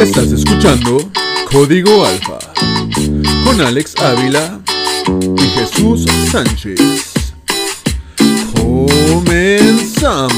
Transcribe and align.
Estás 0.00 0.30
escuchando 0.32 1.10
Código 1.50 2.04
Alfa 2.04 2.38
con 3.44 3.60
Alex 3.60 3.94
Ávila 3.98 4.60
y 5.36 5.40
Jesús 5.40 6.06
Sánchez. 6.30 6.80
Comenzamos. 8.54 10.32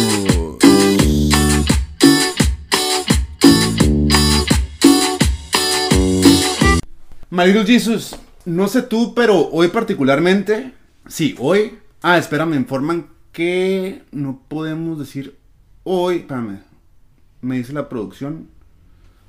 My 7.31 7.46
Little 7.46 7.67
Jesus, 7.67 8.17
no 8.45 8.68
sé 8.68 8.82
tú, 8.82 9.14
pero 9.14 9.49
hoy 9.50 9.68
particularmente, 9.68 10.72
sí, 11.08 11.35
hoy, 11.39 11.79
ah, 12.03 12.17
espera, 12.17 12.46
me 12.46 12.57
informan 12.57 13.08
que 13.32 14.04
no 14.13 14.40
podemos 14.49 14.99
decir 14.99 15.36
hoy, 15.82 16.18
espérame, 16.18 16.61
me 17.40 17.57
dice 17.57 17.72
la 17.72 17.89
producción, 17.89 18.54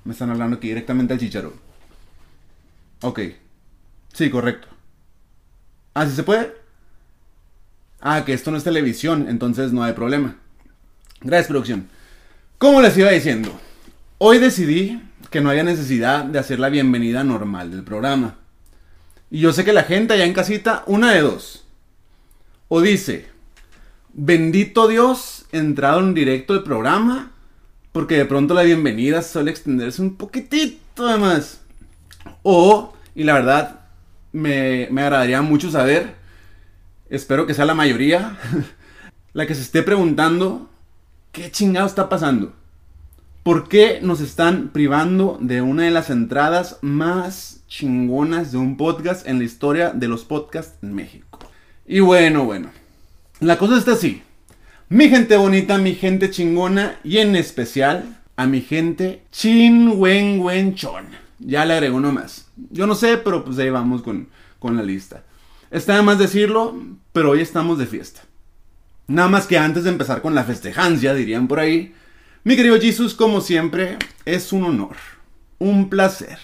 me 0.06 0.14
están 0.14 0.30
hablando 0.30 0.58
aquí 0.58 0.70
directamente 0.70 1.14
al 1.14 1.20
chicharo. 1.20 1.54
Ok, 3.02 3.20
sí, 4.14 4.30
correcto. 4.30 4.68
Ah, 5.94 6.06
¿sí 6.06 6.16
se 6.16 6.24
puede? 6.24 6.54
Ah, 8.00 8.24
que 8.24 8.34
esto 8.34 8.52
no 8.52 8.58
es 8.58 8.64
televisión, 8.64 9.26
entonces 9.28 9.74
no 9.74 9.84
hay 9.84 9.94
problema. 9.94 10.38
Gracias, 11.22 11.48
producción. 11.48 11.90
Como 12.60 12.82
les 12.82 12.96
iba 12.98 13.10
diciendo, 13.10 13.60
hoy 14.20 14.38
decidí 14.38 15.02
que 15.32 15.42
no 15.42 15.50
haya 15.50 15.64
necesidad 15.64 16.24
de 16.24 16.40
hacer 16.40 16.60
la 16.60 16.70
bienvenida 16.70 17.24
normal 17.24 17.72
del 17.72 17.84
programa. 17.84 18.36
Y 19.32 19.40
yo 19.40 19.54
sé 19.54 19.66
que 19.66 19.74
la 19.74 19.84
gente 19.84 20.14
allá 20.14 20.26
en 20.26 20.34
casita, 20.34 20.84
una 20.86 21.12
de 21.14 21.22
dos. 21.22 21.66
O 22.68 22.82
dice, 22.82 23.28
bendito 24.14 24.88
Dios, 24.88 25.46
entrado 25.52 26.00
en 26.00 26.14
directo 26.14 26.54
del 26.54 26.64
programa, 26.64 27.32
porque 27.96 28.18
de 28.18 28.26
pronto 28.26 28.54
la 28.54 28.64
bienvenida 28.64 29.22
suele 29.22 29.52
extenderse 29.52 30.02
un 30.02 30.18
poquitito 30.18 31.18
más. 31.18 31.62
O, 32.44 32.92
y 33.16 33.24
la 33.24 33.36
verdad, 33.36 33.80
me, 34.34 34.90
me 34.92 35.02
agradaría 35.02 35.42
mucho 35.42 35.72
saber, 35.72 36.14
espero 37.10 37.48
que 37.48 37.54
sea 37.54 37.64
la 37.64 37.74
mayoría, 37.74 38.38
la 39.34 39.48
que 39.48 39.56
se 39.56 39.62
esté 39.62 39.82
preguntando, 39.82 40.70
¿qué 41.32 41.50
chingado 41.50 41.88
está 41.88 42.10
pasando? 42.10 42.52
¿Por 43.44 43.70
qué 43.70 44.00
nos 44.02 44.20
están 44.20 44.72
privando 44.74 45.38
de 45.40 45.62
una 45.62 45.84
de 45.84 45.92
las 45.92 46.10
entradas 46.10 46.80
más 46.82 47.62
chingonas 47.70 48.52
de 48.52 48.58
un 48.58 48.76
podcast 48.76 49.26
en 49.26 49.38
la 49.38 49.46
historia 49.46 49.92
de 49.92 50.10
los 50.10 50.26
podcasts 50.26 50.76
en 50.82 50.94
México? 50.96 51.40
Y 51.88 52.02
bueno, 52.02 52.44
bueno. 52.44 52.72
La 53.40 53.58
cosa 53.58 53.78
está 53.78 53.94
así. 53.94 54.22
Mi 54.88 55.10
gente 55.10 55.36
bonita, 55.36 55.80
mi 55.80 55.96
gente 55.96 56.30
chingona 56.30 57.00
y 57.04 57.18
en 57.18 57.36
especial 57.36 58.20
a 58.36 58.46
mi 58.46 58.62
gente 58.62 59.24
chin 59.32 59.94
wen 59.96 60.42
wen 60.42 60.76
chon. 60.76 61.08
Ya 61.40 61.66
le 61.66 61.74
agrego 61.74 61.98
uno 61.98 62.12
más. 62.12 62.52
Yo 62.70 62.86
no 62.86 62.94
sé, 62.94 63.18
pero 63.18 63.44
pues 63.44 63.58
ahí 63.58 63.72
vamos 63.72 64.04
con, 64.04 64.30
con 64.60 64.78
la 64.78 64.84
lista. 64.84 65.24
Está 65.72 65.96
de 65.96 66.04
más 66.04 66.20
decirlo, 66.20 66.80
pero 67.14 67.32
hoy 67.32 67.42
estamos 67.42 67.80
de 67.80 67.88
fiesta. 67.88 68.22
Nada 69.08 69.28
más 69.28 69.48
que 69.48 69.58
antes 69.58 69.86
de 69.86 69.90
empezar 69.90 70.22
con 70.22 70.36
la 70.36 70.44
festejancia, 70.44 71.16
dirían 71.16 71.48
por 71.48 71.60
ahí, 71.60 71.96
mi 72.44 72.56
querido 72.56 72.80
Jesus, 72.80 73.16
como 73.16 73.42
siempre, 73.42 73.98
es 74.24 74.54
un 74.54 74.66
honor, 74.66 74.98
un 75.58 75.90
placer, 75.90 76.38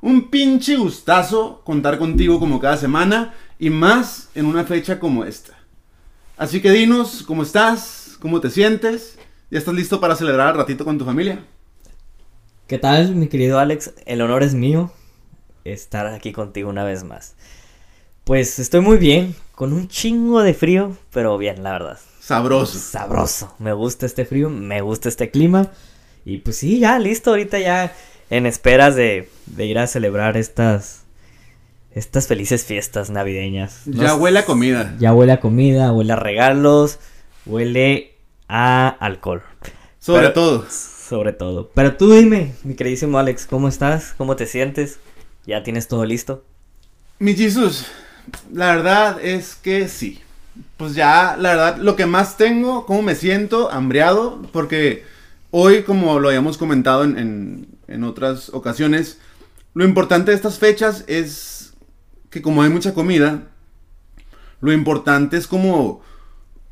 un 0.00 0.28
pinche 0.28 0.74
gustazo 0.76 1.62
contar 1.64 1.98
contigo 1.98 2.40
como 2.40 2.58
cada 2.58 2.78
semana 2.78 3.34
y 3.60 3.70
más 3.70 4.28
en 4.34 4.46
una 4.46 4.64
fecha 4.64 4.98
como 4.98 5.24
esta. 5.24 5.55
Así 6.36 6.60
que 6.60 6.70
dinos, 6.70 7.22
¿cómo 7.26 7.42
estás? 7.42 8.18
¿Cómo 8.20 8.42
te 8.42 8.50
sientes? 8.50 9.18
¿Ya 9.50 9.58
estás 9.58 9.72
listo 9.72 10.00
para 10.00 10.16
celebrar 10.16 10.50
el 10.50 10.58
ratito 10.58 10.84
con 10.84 10.98
tu 10.98 11.06
familia? 11.06 11.42
¿Qué 12.66 12.76
tal, 12.76 13.14
mi 13.14 13.28
querido 13.28 13.58
Alex? 13.58 13.94
El 14.04 14.20
honor 14.20 14.42
es 14.42 14.52
mío 14.52 14.92
estar 15.64 16.06
aquí 16.08 16.32
contigo 16.32 16.68
una 16.68 16.84
vez 16.84 17.04
más. 17.04 17.36
Pues 18.24 18.58
estoy 18.58 18.80
muy 18.80 18.98
bien, 18.98 19.34
con 19.54 19.72
un 19.72 19.88
chingo 19.88 20.42
de 20.42 20.52
frío, 20.52 20.94
pero 21.10 21.38
bien, 21.38 21.62
la 21.62 21.72
verdad. 21.72 21.98
Sabroso. 22.20 22.78
Sabroso. 22.78 23.54
Me 23.58 23.72
gusta 23.72 24.04
este 24.04 24.26
frío, 24.26 24.50
me 24.50 24.82
gusta 24.82 25.08
este 25.08 25.30
clima. 25.30 25.70
Y 26.26 26.38
pues 26.38 26.58
sí, 26.58 26.80
ya 26.80 26.98
listo, 26.98 27.30
ahorita 27.30 27.58
ya 27.60 27.94
en 28.28 28.44
esperas 28.44 28.94
de, 28.94 29.30
de 29.46 29.64
ir 29.64 29.78
a 29.78 29.86
celebrar 29.86 30.36
estas 30.36 31.05
estas 31.96 32.26
felices 32.26 32.64
fiestas 32.64 33.08
navideñas. 33.10 33.80
Ya 33.86 34.14
huele 34.14 34.38
a 34.40 34.44
comida. 34.44 34.94
Ya 34.98 35.12
huele 35.14 35.32
a 35.32 35.40
comida, 35.40 35.92
huele 35.92 36.12
a 36.12 36.16
regalos, 36.16 36.98
huele 37.46 38.14
a 38.48 38.88
alcohol. 39.00 39.42
Sobre 39.98 40.20
Pero- 40.22 40.32
todo. 40.34 40.66
Sobre 40.70 41.32
todo. 41.32 41.70
Pero 41.74 41.96
tú 41.96 42.12
dime, 42.12 42.52
mi 42.64 42.74
queridísimo 42.74 43.18
Alex, 43.18 43.46
¿cómo 43.46 43.68
estás? 43.68 44.12
¿Cómo 44.18 44.36
te 44.36 44.46
sientes? 44.46 44.98
¿Ya 45.46 45.62
tienes 45.62 45.88
todo 45.88 46.04
listo? 46.04 46.44
Mi 47.18 47.34
Jesus, 47.34 47.86
la 48.52 48.74
verdad 48.74 49.18
es 49.24 49.54
que 49.54 49.88
sí. 49.88 50.20
Pues 50.76 50.94
ya, 50.94 51.36
la 51.38 51.50
verdad, 51.50 51.76
lo 51.78 51.96
que 51.96 52.06
más 52.06 52.36
tengo, 52.36 52.86
cómo 52.86 53.02
me 53.02 53.14
siento, 53.14 53.70
hambriado, 53.70 54.42
porque 54.52 55.04
hoy, 55.50 55.82
como 55.84 56.18
lo 56.18 56.28
habíamos 56.28 56.58
comentado 56.58 57.04
en, 57.04 57.18
en- 57.18 57.68
en 57.88 58.02
otras 58.04 58.48
ocasiones, 58.52 59.18
lo 59.74 59.84
importante 59.84 60.32
de 60.32 60.36
estas 60.36 60.58
fechas 60.58 61.04
es 61.06 61.55
que 62.36 62.42
como 62.42 62.62
hay 62.62 62.68
mucha 62.68 62.92
comida, 62.92 63.44
lo 64.60 64.72
importante 64.72 65.38
es 65.38 65.46
como 65.46 66.02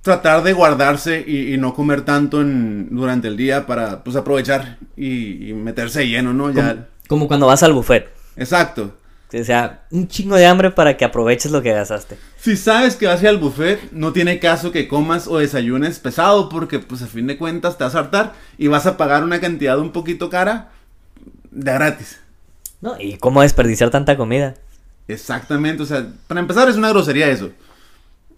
tratar 0.02 0.42
de 0.42 0.52
guardarse 0.52 1.24
y, 1.26 1.54
y 1.54 1.56
no 1.56 1.72
comer 1.74 2.02
tanto 2.02 2.42
en, 2.42 2.88
durante 2.94 3.28
el 3.28 3.36
día 3.38 3.66
para 3.66 4.04
pues 4.04 4.14
aprovechar 4.16 4.76
y, 4.94 5.48
y 5.48 5.54
meterse 5.54 6.06
lleno, 6.06 6.34
¿no? 6.34 6.44
Como, 6.44 6.54
Ya. 6.54 6.88
como 7.08 7.28
cuando 7.28 7.46
vas 7.46 7.62
al 7.62 7.72
buffet. 7.72 8.10
Exacto. 8.36 8.94
O 9.32 9.42
sea, 9.42 9.84
un 9.90 10.06
chingo 10.06 10.36
de 10.36 10.46
hambre 10.46 10.70
para 10.70 10.96
que 10.98 11.04
aproveches 11.06 11.50
lo 11.50 11.62
que 11.62 11.72
gastaste. 11.72 12.18
Si 12.38 12.56
sabes 12.56 12.94
que 12.94 13.06
vas 13.06 13.20
a 13.20 13.22
ir 13.22 13.28
al 13.30 13.38
buffet, 13.38 13.90
no 13.90 14.12
tiene 14.12 14.38
caso 14.38 14.70
que 14.70 14.86
comas 14.86 15.26
o 15.26 15.38
desayunes 15.38 15.98
pesado 15.98 16.48
porque 16.50 16.78
pues 16.78 17.00
a 17.02 17.06
fin 17.06 17.26
de 17.26 17.38
cuentas 17.38 17.78
te 17.78 17.84
vas 17.84 17.94
a 17.94 18.00
hartar 18.00 18.34
y 18.58 18.66
vas 18.68 18.84
a 18.86 18.96
pagar 18.98 19.24
una 19.24 19.40
cantidad 19.40 19.78
un 19.78 19.90
poquito 19.90 20.28
cara 20.28 20.70
de 21.50 21.72
gratis. 21.72 22.20
¿No? 22.82 23.00
¿Y 23.00 23.16
cómo 23.16 23.40
desperdiciar 23.40 23.88
tanta 23.90 24.16
comida? 24.18 24.54
Exactamente, 25.06 25.82
o 25.82 25.86
sea, 25.86 26.06
para 26.26 26.40
empezar 26.40 26.68
es 26.68 26.76
una 26.76 26.90
grosería 26.90 27.28
eso. 27.28 27.50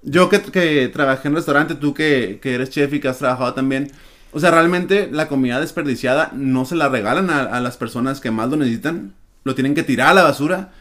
Yo 0.02 0.28
que, 0.28 0.40
que 0.40 0.88
trabajé 0.88 1.28
en 1.28 1.34
restaurante, 1.34 1.74
tú 1.74 1.94
que, 1.94 2.38
que 2.42 2.54
eres 2.54 2.70
chef 2.70 2.92
y 2.92 3.00
que 3.00 3.08
has 3.08 3.18
trabajado 3.18 3.54
también, 3.54 3.90
o 4.32 4.40
sea, 4.40 4.50
realmente 4.50 5.08
la 5.10 5.28
comida 5.28 5.60
desperdiciada 5.60 6.30
no 6.34 6.64
se 6.64 6.76
la 6.76 6.88
regalan 6.88 7.30
a, 7.30 7.42
a 7.42 7.60
las 7.60 7.76
personas 7.76 8.20
que 8.20 8.30
más 8.30 8.50
lo 8.50 8.56
necesitan, 8.56 9.14
lo 9.44 9.54
tienen 9.54 9.74
que 9.74 9.82
tirar 9.82 10.08
a 10.08 10.14
la 10.14 10.22
basura 10.24 10.72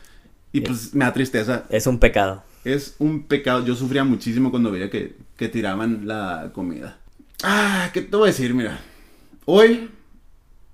y 0.52 0.62
pues 0.62 0.94
me 0.94 1.06
da 1.06 1.14
tristeza. 1.14 1.64
Es 1.70 1.86
un 1.86 2.00
pecado. 2.00 2.44
Es 2.64 2.96
un 3.00 3.24
pecado. 3.24 3.64
Yo 3.66 3.76
sufría 3.76 4.04
muchísimo 4.04 4.52
cuando 4.52 4.72
veía 4.72 4.90
que, 4.90 5.16
que 5.38 5.50
tiraban 5.50 6.08
la 6.08 6.52
comida. 6.54 6.98
Ah, 7.44 7.90
¿qué 7.94 8.02
te 8.02 8.16
voy 8.16 8.30
a 8.30 8.32
decir? 8.32 8.54
Mira, 8.54 8.80
hoy 9.46 9.90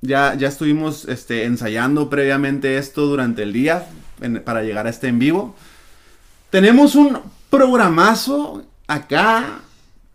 ya, 0.01 0.35
ya 0.35 0.47
estuvimos 0.47 1.05
este, 1.05 1.45
ensayando 1.45 2.09
previamente 2.09 2.78
esto 2.78 3.07
durante 3.07 3.43
el 3.43 3.53
día 3.53 3.88
para 4.43 4.63
llegar 4.63 4.87
a 4.87 4.89
este 4.89 5.07
en 5.07 5.19
vivo. 5.19 5.55
Tenemos 6.49 6.95
un 6.95 7.19
programazo 7.49 8.65
acá 8.87 9.61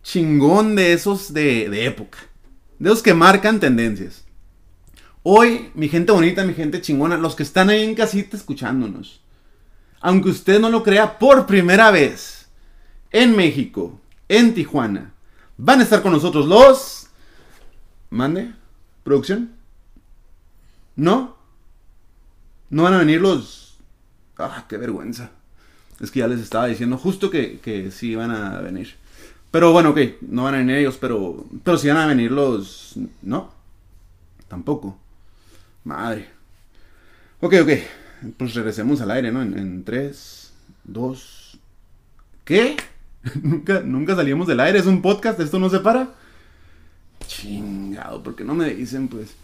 chingón 0.03 0.77
de 0.77 0.93
esos 0.93 1.33
de, 1.33 1.69
de 1.69 1.87
época. 1.87 2.19
De 2.79 2.91
esos 2.91 3.03
que 3.03 3.15
marcan 3.15 3.61
tendencias. 3.61 4.25
Hoy, 5.23 5.71
mi 5.75 5.89
gente 5.89 6.13
bonita, 6.13 6.45
mi 6.45 6.55
gente 6.55 6.81
chingona, 6.81 7.17
los 7.17 7.35
que 7.35 7.43
están 7.43 7.69
ahí 7.69 7.83
en 7.83 7.95
casita 7.95 8.37
escuchándonos 8.37 9.21
aunque 10.07 10.29
usted 10.29 10.61
no 10.61 10.71
lo 10.71 10.85
crea, 10.85 11.19
por 11.19 11.47
primera 11.47 11.91
vez 11.91 12.47
en 13.11 13.35
México, 13.35 14.01
en 14.29 14.55
Tijuana, 14.55 15.15
van 15.57 15.81
a 15.81 15.83
estar 15.83 16.01
con 16.01 16.13
nosotros 16.13 16.47
los... 16.47 17.09
Mande, 18.11 18.53
producción. 19.03 19.51
¿No? 20.95 21.37
¿No 22.71 22.85
van 22.85 22.95
a 22.95 22.99
venir 22.99 23.21
los... 23.21 23.66
Ah, 24.39 24.65
qué 24.69 24.77
vergüenza. 24.77 25.31
Es 26.01 26.11
que 26.11 26.21
ya 26.21 26.29
les 26.29 26.41
estaba 26.41 26.67
diciendo 26.67 26.99
justo 26.99 27.31
que, 27.31 27.59
que 27.61 27.91
sí 27.91 28.11
iban 28.11 28.31
a 28.31 28.61
venir. 28.61 28.95
Pero 29.51 29.73
bueno, 29.73 29.91
ok, 29.91 29.99
no 30.23 30.45
van 30.45 30.55
a 30.55 30.59
venir 30.59 30.77
ellos, 30.77 30.99
pero, 31.01 31.47
pero 31.65 31.79
sí 31.79 31.89
van 31.89 31.97
a 31.97 32.07
venir 32.07 32.31
los... 32.31 32.95
¿No? 33.23 33.51
Tampoco. 34.49 34.99
Madre. 35.85 36.29
Ok, 37.41 37.55
ok. 37.63 37.71
Pues 38.37 38.55
regresemos 38.55 39.01
al 39.01 39.11
aire, 39.13 39.33
¿no? 39.33 39.43
En, 39.43 39.59
en 39.59 39.85
3, 39.85 40.53
2... 40.85 41.59
¿Qué? 42.45 42.77
nunca, 43.43 43.81
nunca 43.81 44.15
salimos 44.15 44.47
del 44.47 44.61
aire, 44.61 44.79
es 44.79 44.87
un 44.87 45.03
podcast, 45.03 45.41
esto 45.41 45.59
no 45.59 45.69
se 45.69 45.81
para. 45.81 46.15
Chingado, 47.27 48.23
¿por 48.23 48.37
qué 48.37 48.45
no 48.45 48.55
me 48.55 48.73
dicen, 48.73 49.09
pues? 49.09 49.35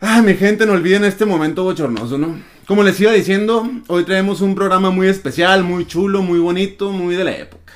Ah, 0.00 0.22
mi 0.22 0.34
gente, 0.34 0.64
no 0.64 0.74
olviden 0.74 1.04
este 1.04 1.24
momento 1.24 1.64
bochornoso, 1.64 2.18
¿no? 2.18 2.40
Como 2.66 2.84
les 2.84 3.00
iba 3.00 3.12
diciendo, 3.12 3.68
hoy 3.88 4.04
traemos 4.04 4.40
un 4.40 4.54
programa 4.54 4.90
muy 4.90 5.08
especial, 5.08 5.64
muy 5.64 5.86
chulo, 5.86 6.22
muy 6.22 6.38
bonito, 6.38 6.92
muy 6.92 7.16
de 7.16 7.24
la 7.24 7.36
época. 7.36 7.72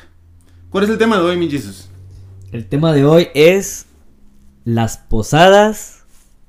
¿Cuál 0.70 0.84
es 0.84 0.90
el 0.90 0.98
tema 0.98 1.16
de 1.16 1.24
hoy, 1.24 1.36
mi 1.36 1.50
Jesus? 1.50 1.88
El 2.52 2.68
tema 2.68 2.92
de 2.92 3.04
hoy 3.04 3.28
es 3.34 3.86
las 4.64 4.98
posadas, 4.98 6.04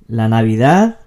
la 0.07 0.27
Navidad 0.27 0.99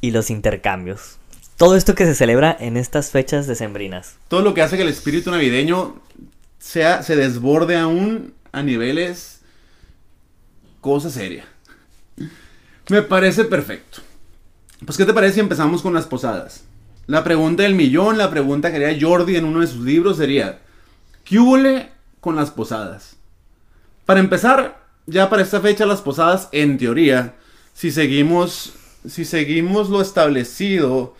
y 0.00 0.10
los 0.10 0.30
intercambios. 0.30 1.18
Todo 1.56 1.76
esto 1.76 1.94
que 1.94 2.04
se 2.04 2.16
celebra 2.16 2.56
en 2.58 2.76
estas 2.76 3.10
fechas 3.10 3.46
decembrinas. 3.46 4.16
Todo 4.26 4.42
lo 4.42 4.54
que 4.54 4.62
hace 4.62 4.76
que 4.76 4.82
el 4.82 4.88
espíritu 4.88 5.30
navideño 5.30 6.00
sea, 6.58 7.04
se 7.04 7.14
desborde 7.14 7.76
aún 7.76 8.34
a 8.50 8.62
niveles 8.62 9.42
cosa 10.80 11.10
seria. 11.10 11.44
Me 12.88 13.02
parece 13.02 13.44
perfecto. 13.44 14.00
Pues, 14.84 14.96
¿qué 14.96 15.04
te 15.04 15.12
parece 15.12 15.34
si 15.34 15.40
empezamos 15.40 15.82
con 15.82 15.92
las 15.92 16.06
posadas? 16.06 16.64
La 17.06 17.24
pregunta 17.24 17.62
del 17.62 17.74
millón, 17.74 18.16
la 18.16 18.30
pregunta 18.30 18.70
que 18.70 18.76
haría 18.84 18.98
Jordi 19.00 19.36
en 19.36 19.44
uno 19.44 19.60
de 19.60 19.66
sus 19.66 19.84
libros 19.84 20.16
sería, 20.16 20.60
¿qué 21.24 21.38
hubo 21.38 21.58
con 22.20 22.36
las 22.36 22.50
posadas? 22.50 23.16
Para 24.06 24.20
empezar, 24.20 24.86
ya 25.06 25.28
para 25.28 25.42
esta 25.42 25.60
fecha 25.60 25.86
las 25.86 26.00
posadas, 26.00 26.48
en 26.52 26.78
teoría, 26.78 27.34
si 27.74 27.90
seguimos, 27.90 28.72
si 29.06 29.24
seguimos 29.24 29.90
lo 29.90 30.00
establecido 30.00 31.14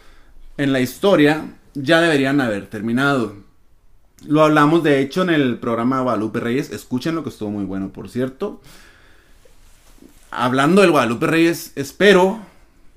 en 0.57 0.73
la 0.73 0.81
historia, 0.81 1.55
ya 1.75 2.01
deberían 2.01 2.41
haber 2.41 2.67
terminado. 2.67 3.37
Lo 4.27 4.43
hablamos 4.43 4.83
de 4.83 5.01
hecho 5.01 5.23
en 5.23 5.31
el 5.31 5.59
programa 5.59 6.01
Guadalupe 6.01 6.41
Reyes, 6.41 6.71
escúchenlo 6.71 7.23
que 7.23 7.29
estuvo 7.29 7.51
muy 7.51 7.65
bueno, 7.65 7.91
por 7.91 8.09
cierto. 8.09 8.61
Hablando 10.31 10.83
del 10.83 10.91
Guadalupe 10.91 11.27
Reyes, 11.27 11.73
espero, 11.75 12.41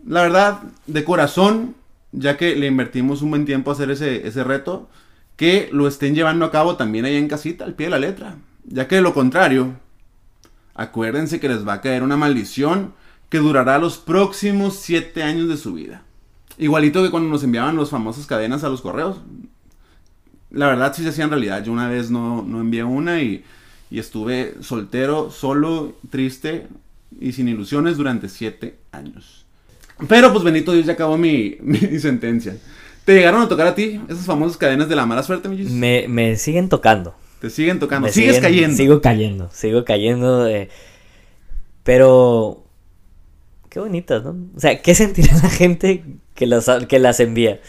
la 0.06 0.22
verdad, 0.22 0.62
de 0.88 1.04
corazón, 1.04 1.76
ya 2.12 2.36
que 2.36 2.56
le 2.56 2.68
invertimos 2.68 3.22
un 3.22 3.30
buen 3.30 3.46
tiempo 3.46 3.72
a 3.72 3.74
hacer 3.74 3.90
ese, 3.90 4.28
ese 4.28 4.44
reto, 4.44 4.90
que 5.38 5.70
lo 5.72 5.88
estén 5.88 6.14
llevando 6.14 6.46
a 6.46 6.52
cabo 6.52 6.76
también 6.76 7.06
ahí 7.06 7.16
en 7.16 7.30
casita, 7.30 7.64
al 7.64 7.74
pie 7.74 7.88
de 7.88 7.92
la 7.92 8.00
letra. 8.00 8.36
Ya 8.66 8.88
que 8.88 8.96
de 8.96 9.02
lo 9.02 9.14
contrario, 9.14 9.76
acuérdense 10.76 11.40
que 11.40 11.48
les 11.48 11.66
va 11.66 11.74
a 11.74 11.82
caer 11.82 12.04
una 12.04 12.18
maldición 12.18 12.94
que 13.30 13.38
durará 13.38 13.80
los 13.80 13.98
próximos 13.98 14.76
siete 14.76 15.24
años 15.24 15.48
de 15.48 15.56
su 15.56 15.74
vida. 15.74 16.04
Igualito 16.58 17.02
que 17.02 17.12
cuando 17.12 17.30
nos 17.30 17.44
enviaban 17.44 17.78
los 17.78 17.90
famosas 17.90 18.26
cadenas 18.26 18.66
a 18.66 18.70
los 18.70 18.82
correos. 18.82 19.22
La 20.52 20.68
verdad 20.68 20.94
sí 20.94 21.02
se 21.02 21.10
hacía 21.10 21.24
en 21.24 21.30
realidad. 21.30 21.64
Yo 21.64 21.72
una 21.72 21.88
vez 21.88 22.12
no, 22.12 22.42
no 22.44 22.60
envié 22.60 22.84
una 22.84 23.22
y, 23.22 23.46
y, 23.90 24.00
estuve 24.00 24.56
soltero, 24.62 25.32
solo, 25.32 25.96
triste 26.10 26.68
y 27.20 27.32
sin 27.34 27.48
ilusiones 27.48 27.98
durante 27.98 28.30
siete 28.30 28.78
años. 28.92 29.46
Pero 30.08 30.32
pues 30.32 30.44
bendito 30.44 30.74
Dios 30.74 30.86
ya 30.86 30.94
acabó 30.94 31.18
mi, 31.18 31.58
mi 31.62 32.00
sentencia. 32.00 32.58
¿Te 33.06 33.16
llegaron 33.16 33.42
a 33.42 33.50
tocar 33.50 33.68
a 33.68 33.76
ti 33.76 34.00
esas 34.10 34.26
famosas 34.26 34.58
cadenas 34.58 34.88
de 34.88 34.96
la 34.96 35.06
mala 35.06 35.24
suerte, 35.24 35.50
mi 35.50 35.58
me, 35.64 36.08
me 36.08 36.36
siguen 36.38 36.70
tocando. 36.70 37.16
Te 37.40 37.50
siguen 37.50 37.80
tocando. 37.80 38.08
Sigues 38.10 38.40
cayendo. 38.40 38.78
Sigo 38.78 39.02
cayendo, 39.02 39.50
sigo 39.52 39.84
cayendo. 39.84 40.44
De... 40.44 40.70
Pero. 41.84 42.64
Qué 43.70 43.80
bonitas, 43.80 44.24
¿no? 44.24 44.36
O 44.56 44.60
sea, 44.60 44.82
¿qué 44.82 44.94
sentirá 44.94 45.34
la 45.44 45.50
gente 45.50 46.04
que 46.36 46.46
las, 46.46 46.70
que 46.88 47.00
las 47.00 47.20
envía? 47.20 47.60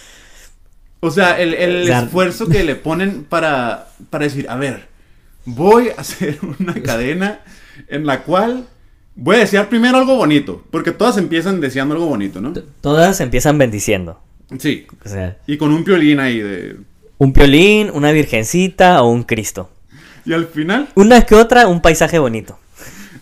O 1.00 1.10
sea, 1.10 1.40
el, 1.40 1.54
el 1.54 1.88
esfuerzo 1.88 2.48
que 2.48 2.62
le 2.62 2.76
ponen 2.76 3.24
para, 3.24 3.88
para 4.10 4.24
decir, 4.24 4.46
a 4.50 4.56
ver, 4.56 4.88
voy 5.46 5.88
a 5.88 5.94
hacer 6.00 6.38
una 6.58 6.74
cadena 6.74 7.40
en 7.88 8.04
la 8.04 8.24
cual 8.24 8.66
voy 9.14 9.36
a 9.36 9.40
desear 9.40 9.68
primero 9.68 9.98
algo 9.98 10.16
bonito. 10.16 10.64
Porque 10.70 10.92
todas 10.92 11.16
empiezan 11.18 11.60
deseando 11.60 11.94
algo 11.94 12.06
bonito, 12.06 12.40
¿no? 12.40 12.52
Todas 12.80 13.20
empiezan 13.20 13.58
bendiciendo. 13.58 14.20
Sí. 14.58 14.86
O 15.04 15.08
sea, 15.08 15.38
y 15.46 15.56
con 15.56 15.72
un 15.72 15.84
piolín 15.84 16.20
ahí 16.20 16.40
de 16.40 16.76
un 17.22 17.32
piolín, 17.32 17.90
una 17.94 18.10
virgencita 18.10 19.00
o 19.02 19.08
un 19.08 19.22
Cristo. 19.22 19.70
¿Y 20.24 20.32
al 20.32 20.46
final? 20.46 20.88
Una 20.96 21.22
que 21.22 21.36
otra, 21.36 21.68
un 21.68 21.80
paisaje 21.80 22.18
bonito. 22.18 22.58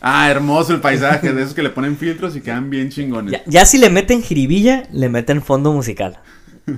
Ah, 0.00 0.30
hermoso 0.30 0.72
el 0.72 0.80
paisaje, 0.80 1.34
de 1.34 1.42
esos 1.42 1.52
que 1.52 1.62
le 1.62 1.68
ponen 1.68 1.98
filtros 1.98 2.34
y 2.34 2.40
quedan 2.40 2.70
bien 2.70 2.88
chingones. 2.88 3.38
Ya, 3.46 3.66
si 3.66 3.76
le 3.76 3.90
meten 3.90 4.22
jiribilla, 4.22 4.84
le 4.90 5.10
meten 5.10 5.42
fondo 5.42 5.72
musical. 5.72 6.18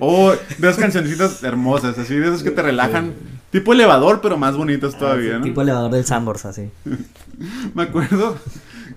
oh, 0.00 0.32
de 0.58 0.68
esas 0.68 0.76
cancioncitas 0.76 1.40
hermosas, 1.44 1.96
así, 1.96 2.16
de 2.16 2.26
esas 2.26 2.42
que 2.42 2.50
te 2.50 2.62
relajan. 2.62 3.12
Tipo 3.50 3.72
elevador, 3.72 4.20
pero 4.20 4.36
más 4.36 4.56
bonitas 4.56 4.96
todavía, 4.96 5.38
¿no? 5.38 5.44
Tipo 5.44 5.62
elevador 5.62 5.90
del 5.90 6.04
Sambors, 6.04 6.44
así. 6.44 6.70
Me 7.74 7.82
acuerdo 7.82 8.38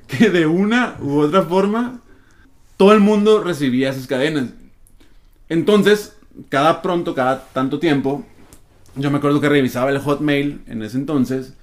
que 0.07 0.29
de 0.29 0.45
una 0.45 0.95
u 1.01 1.19
otra 1.19 1.43
forma, 1.43 2.01
todo 2.77 2.93
el 2.93 2.99
mundo 2.99 3.43
recibía 3.43 3.89
esas 3.89 4.05
cadenas. 4.05 4.49
Entonces, 5.49 6.15
cada 6.49 6.81
pronto, 6.81 7.15
cada 7.15 7.45
tanto 7.47 7.79
tiempo, 7.79 8.25
yo 8.95 9.09
me 9.09 9.17
acuerdo 9.17 9.41
que 9.41 9.49
revisaba 9.49 9.89
el 9.89 9.99
Hotmail 9.99 10.61
en 10.67 10.83
ese 10.83 10.97
entonces 10.97 11.53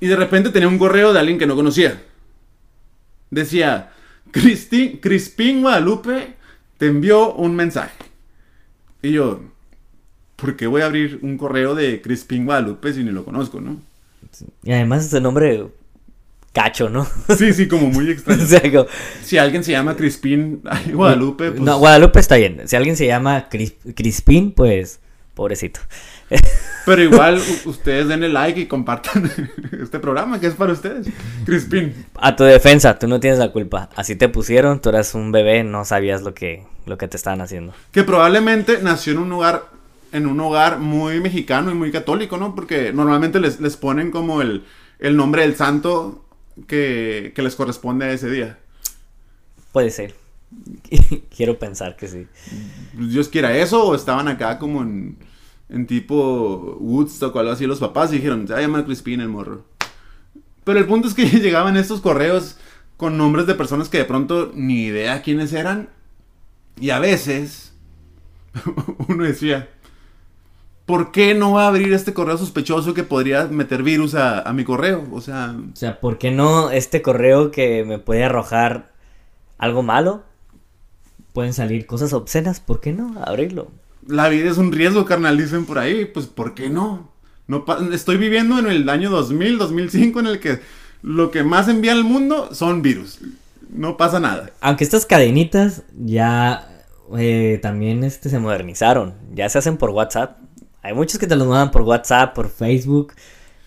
y 0.00 0.06
de 0.06 0.16
repente 0.16 0.50
tenía 0.50 0.68
un 0.68 0.78
correo 0.78 1.12
de 1.12 1.20
alguien 1.20 1.38
que 1.38 1.46
no 1.46 1.56
conocía. 1.56 2.02
Decía, 3.30 3.92
Cristi, 4.30 4.98
Crispín 4.98 5.62
Guadalupe 5.62 6.34
te 6.78 6.86
envió 6.86 7.32
un 7.34 7.56
mensaje. 7.56 7.96
Y 9.02 9.12
yo, 9.12 9.40
¿por 10.36 10.56
qué 10.56 10.66
voy 10.66 10.82
a 10.82 10.86
abrir 10.86 11.18
un 11.22 11.36
correo 11.38 11.74
de 11.74 12.00
Crispín 12.02 12.44
Guadalupe 12.44 12.92
si 12.92 13.02
ni 13.02 13.10
lo 13.10 13.24
conozco, 13.24 13.60
no? 13.60 13.80
Y 14.62 14.72
además 14.72 15.06
ese 15.06 15.20
nombre 15.20 15.66
cacho, 16.52 16.88
¿no? 16.88 17.06
Sí, 17.36 17.52
sí, 17.52 17.68
como 17.68 17.88
muy 17.88 18.10
extraño. 18.12 18.86
Si 19.22 19.38
alguien 19.38 19.64
se 19.64 19.72
llama 19.72 19.96
Crispín 19.96 20.62
Guadalupe, 20.92 21.50
pues... 21.50 21.60
No, 21.60 21.78
Guadalupe 21.78 22.20
está 22.20 22.36
bien. 22.36 22.62
Si 22.66 22.76
alguien 22.76 22.96
se 22.96 23.06
llama 23.06 23.48
Crispín, 23.48 24.52
pues 24.52 25.00
pobrecito. 25.34 25.80
Pero 26.86 27.02
igual 27.02 27.40
ustedes 27.64 28.08
denle 28.08 28.28
like 28.28 28.60
y 28.60 28.66
compartan 28.66 29.30
este 29.82 29.98
programa 29.98 30.40
que 30.40 30.46
es 30.46 30.54
para 30.54 30.72
ustedes. 30.72 31.08
Crispín. 31.44 32.06
A 32.14 32.36
tu 32.36 32.44
defensa, 32.44 32.98
tú 32.98 33.08
no 33.08 33.20
tienes 33.20 33.38
la 33.38 33.50
culpa. 33.52 33.90
Así 33.96 34.16
te 34.16 34.28
pusieron, 34.28 34.80
tú 34.80 34.90
eras 34.90 35.14
un 35.14 35.32
bebé, 35.32 35.64
no 35.64 35.84
sabías 35.84 36.22
lo 36.22 36.34
que, 36.34 36.64
lo 36.86 36.98
que 36.98 37.08
te 37.08 37.16
estaban 37.16 37.40
haciendo. 37.40 37.74
Que 37.90 38.04
probablemente 38.04 38.78
nació 38.82 39.14
en 39.14 39.18
un 39.20 39.30
lugar 39.30 39.73
en 40.14 40.28
un 40.28 40.40
hogar 40.40 40.78
muy 40.78 41.20
mexicano 41.20 41.72
y 41.72 41.74
muy 41.74 41.90
católico, 41.90 42.38
¿no? 42.38 42.54
Porque 42.54 42.92
normalmente 42.92 43.40
les, 43.40 43.60
les 43.60 43.76
ponen 43.76 44.12
como 44.12 44.40
el, 44.40 44.64
el 45.00 45.16
nombre 45.16 45.42
del 45.42 45.56
santo 45.56 46.24
que, 46.68 47.34
les 47.36 47.56
corresponde 47.56 48.06
a 48.06 48.12
ese 48.12 48.30
día. 48.30 48.58
Puede 49.72 49.90
ser. 49.90 50.14
Quiero 51.36 51.58
pensar 51.58 51.96
que 51.96 52.06
sí. 52.06 52.28
Dios 52.92 53.28
quiera 53.28 53.56
eso, 53.56 53.88
o 53.88 53.94
estaban 53.96 54.28
acá 54.28 54.60
como 54.60 54.82
en, 54.82 55.18
en 55.68 55.86
tipo 55.88 56.76
Woodstock 56.78 57.34
o 57.34 57.40
algo 57.40 57.50
así 57.50 57.66
los 57.66 57.80
papás 57.80 58.12
y 58.12 58.16
dijeron, 58.16 58.46
se 58.46 58.52
va 58.52 58.60
a 58.60 58.62
llamar 58.62 58.84
Crispin 58.84 59.20
el 59.20 59.28
morro. 59.28 59.64
Pero 60.62 60.78
el 60.78 60.86
punto 60.86 61.08
es 61.08 61.14
que 61.14 61.24
llegaban 61.40 61.76
estos 61.76 62.00
correos 62.00 62.56
con 62.96 63.18
nombres 63.18 63.48
de 63.48 63.56
personas 63.56 63.88
que 63.88 63.98
de 63.98 64.04
pronto 64.04 64.52
ni 64.54 64.84
idea 64.84 65.22
quiénes 65.22 65.52
eran. 65.52 65.88
Y 66.80 66.90
a 66.90 67.00
veces 67.00 67.74
uno 69.08 69.24
decía, 69.24 69.68
¿por 70.86 71.12
qué 71.12 71.34
no 71.34 71.52
va 71.52 71.64
a 71.64 71.68
abrir 71.68 71.92
este 71.92 72.14
correo 72.14 72.38
sospechoso 72.38 72.94
que 72.94 73.04
podría 73.04 73.46
meter 73.46 73.82
virus 73.82 74.14
a, 74.14 74.50
mi 74.52 74.64
correo? 74.64 75.06
O 75.12 75.20
sea... 75.20 75.56
O 75.72 75.76
sea, 75.76 76.00
¿por 76.00 76.18
qué 76.18 76.30
no 76.30 76.70
este 76.70 77.02
correo 77.02 77.50
que 77.50 77.84
me 77.84 77.98
puede 77.98 78.24
arrojar 78.24 78.92
algo 79.58 79.82
malo? 79.82 80.22
Pueden 81.32 81.52
salir 81.52 81.86
cosas 81.86 82.12
obscenas, 82.12 82.60
¿por 82.60 82.80
qué 82.80 82.92
no 82.92 83.22
abrirlo? 83.24 83.70
La 84.06 84.28
vida 84.28 84.50
es 84.50 84.58
un 84.58 84.72
riesgo, 84.72 85.04
carnal, 85.04 85.38
dicen 85.38 85.64
por 85.64 85.78
ahí, 85.78 86.04
pues 86.04 86.26
¿por 86.26 86.54
qué 86.54 86.68
no? 86.68 87.14
no 87.46 87.64
estoy 87.92 88.16
viviendo 88.16 88.58
en 88.58 88.66
el 88.66 88.88
año 88.88 89.10
2000, 89.10 89.58
2005 89.58 90.20
en 90.20 90.26
el 90.26 90.40
que 90.40 90.60
lo 91.02 91.30
que 91.30 91.42
más 91.42 91.68
envía 91.68 91.92
al 91.92 92.04
mundo 92.04 92.54
son 92.54 92.82
virus. 92.82 93.18
No 93.68 93.96
pasa 93.96 94.20
nada. 94.20 94.50
Aunque 94.60 94.84
estas 94.84 95.04
cadenitas 95.04 95.82
ya 95.98 96.68
eh, 97.18 97.58
también 97.60 98.04
este, 98.04 98.30
se 98.30 98.38
modernizaron, 98.38 99.14
ya 99.34 99.48
se 99.48 99.58
hacen 99.58 99.76
por 99.76 99.90
WhatsApp. 99.90 100.38
Hay 100.84 100.92
muchos 100.92 101.18
que 101.18 101.26
te 101.26 101.34
los 101.34 101.48
mandan 101.48 101.70
por 101.70 101.80
WhatsApp, 101.80 102.34
por 102.34 102.50
Facebook. 102.50 103.14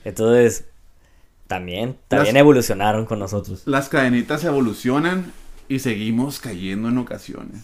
Entonces, 0.05 0.65
también, 1.47 1.97
también 2.07 2.37
evolucionaron 2.37 3.07
con 3.07 3.17
nosotros. 3.17 3.63
Las 3.65 3.89
cadenitas 3.89 4.43
evolucionan 4.43 5.33
y 5.67 5.79
seguimos 5.79 6.39
cayendo 6.39 6.89
en 6.89 6.97
ocasiones. 6.99 7.63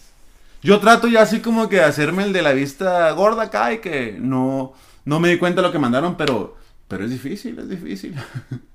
Yo 0.60 0.80
trato 0.80 1.06
ya 1.06 1.22
así 1.22 1.38
como 1.38 1.68
que 1.68 1.76
de 1.76 1.84
hacerme 1.84 2.24
el 2.24 2.32
de 2.32 2.42
la 2.42 2.52
vista 2.52 3.08
gorda 3.12 3.44
acá 3.44 3.72
y 3.72 3.78
que 3.78 4.16
no, 4.18 4.72
no 5.04 5.20
me 5.20 5.28
di 5.28 5.38
cuenta 5.38 5.60
de 5.62 5.68
lo 5.68 5.72
que 5.72 5.78
mandaron, 5.78 6.16
pero, 6.16 6.56
pero 6.88 7.04
es 7.04 7.12
difícil, 7.12 7.56
es 7.60 7.68
difícil. 7.68 8.16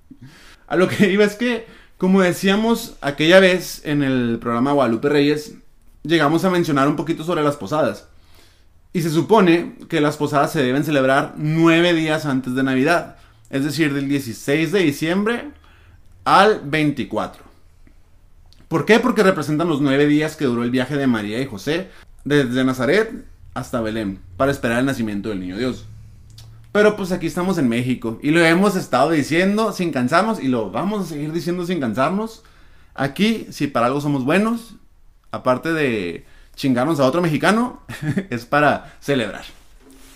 A 0.67 0.77
lo 0.77 0.87
que 0.87 1.11
iba 1.11 1.25
es 1.25 1.35
que, 1.35 1.67
como 1.97 2.21
decíamos 2.21 2.95
aquella 3.01 3.41
vez 3.41 3.81
en 3.83 4.01
el 4.01 4.37
programa 4.39 4.71
Guadalupe 4.71 5.09
Reyes, 5.09 5.55
llegamos 6.03 6.45
a 6.45 6.49
mencionar 6.49 6.87
un 6.87 6.95
poquito 6.95 7.25
sobre 7.25 7.43
las 7.43 7.57
posadas. 7.57 8.07
Y 8.91 9.01
se 9.01 9.09
supone 9.09 9.75
que 9.87 10.01
las 10.01 10.17
posadas 10.17 10.51
se 10.51 10.63
deben 10.63 10.83
celebrar 10.83 11.35
nueve 11.37 11.93
días 11.93 12.25
antes 12.25 12.55
de 12.55 12.63
Navidad, 12.63 13.17
es 13.49 13.63
decir, 13.63 13.93
del 13.93 14.09
16 14.09 14.71
de 14.71 14.79
diciembre 14.79 15.49
al 16.23 16.61
24. 16.63 17.43
¿Por 18.67 18.85
qué? 18.85 18.99
Porque 18.99 19.23
representan 19.23 19.67
los 19.67 19.81
nueve 19.81 20.05
días 20.05 20.35
que 20.35 20.45
duró 20.45 20.63
el 20.63 20.71
viaje 20.71 20.95
de 20.95 21.07
María 21.07 21.41
y 21.41 21.45
José 21.45 21.89
desde 22.23 22.63
Nazaret 22.63 23.25
hasta 23.53 23.81
Belén 23.81 24.19
para 24.37 24.51
esperar 24.51 24.79
el 24.79 24.85
nacimiento 24.85 25.29
del 25.29 25.39
niño 25.39 25.57
Dios. 25.57 25.85
Pero 26.71 26.95
pues 26.95 27.11
aquí 27.11 27.25
estamos 27.25 27.57
en 27.57 27.67
México 27.67 28.19
y 28.21 28.29
lo 28.29 28.43
hemos 28.43 28.75
estado 28.75 29.09
diciendo 29.09 29.71
sin 29.71 29.91
cansarnos 29.91 30.41
y 30.41 30.47
lo 30.47 30.69
vamos 30.69 31.05
a 31.05 31.09
seguir 31.09 31.31
diciendo 31.31 31.65
sin 31.65 31.79
cansarnos. 31.79 32.43
Aquí, 32.93 33.47
si 33.49 33.67
para 33.67 33.87
algo 33.87 34.01
somos 34.01 34.23
buenos, 34.23 34.75
aparte 35.31 35.73
de 35.73 36.25
chingarnos 36.59 36.99
a 36.99 37.05
otro 37.05 37.21
mexicano, 37.21 37.81
es 38.29 38.45
para 38.45 38.93
celebrar. 38.99 39.45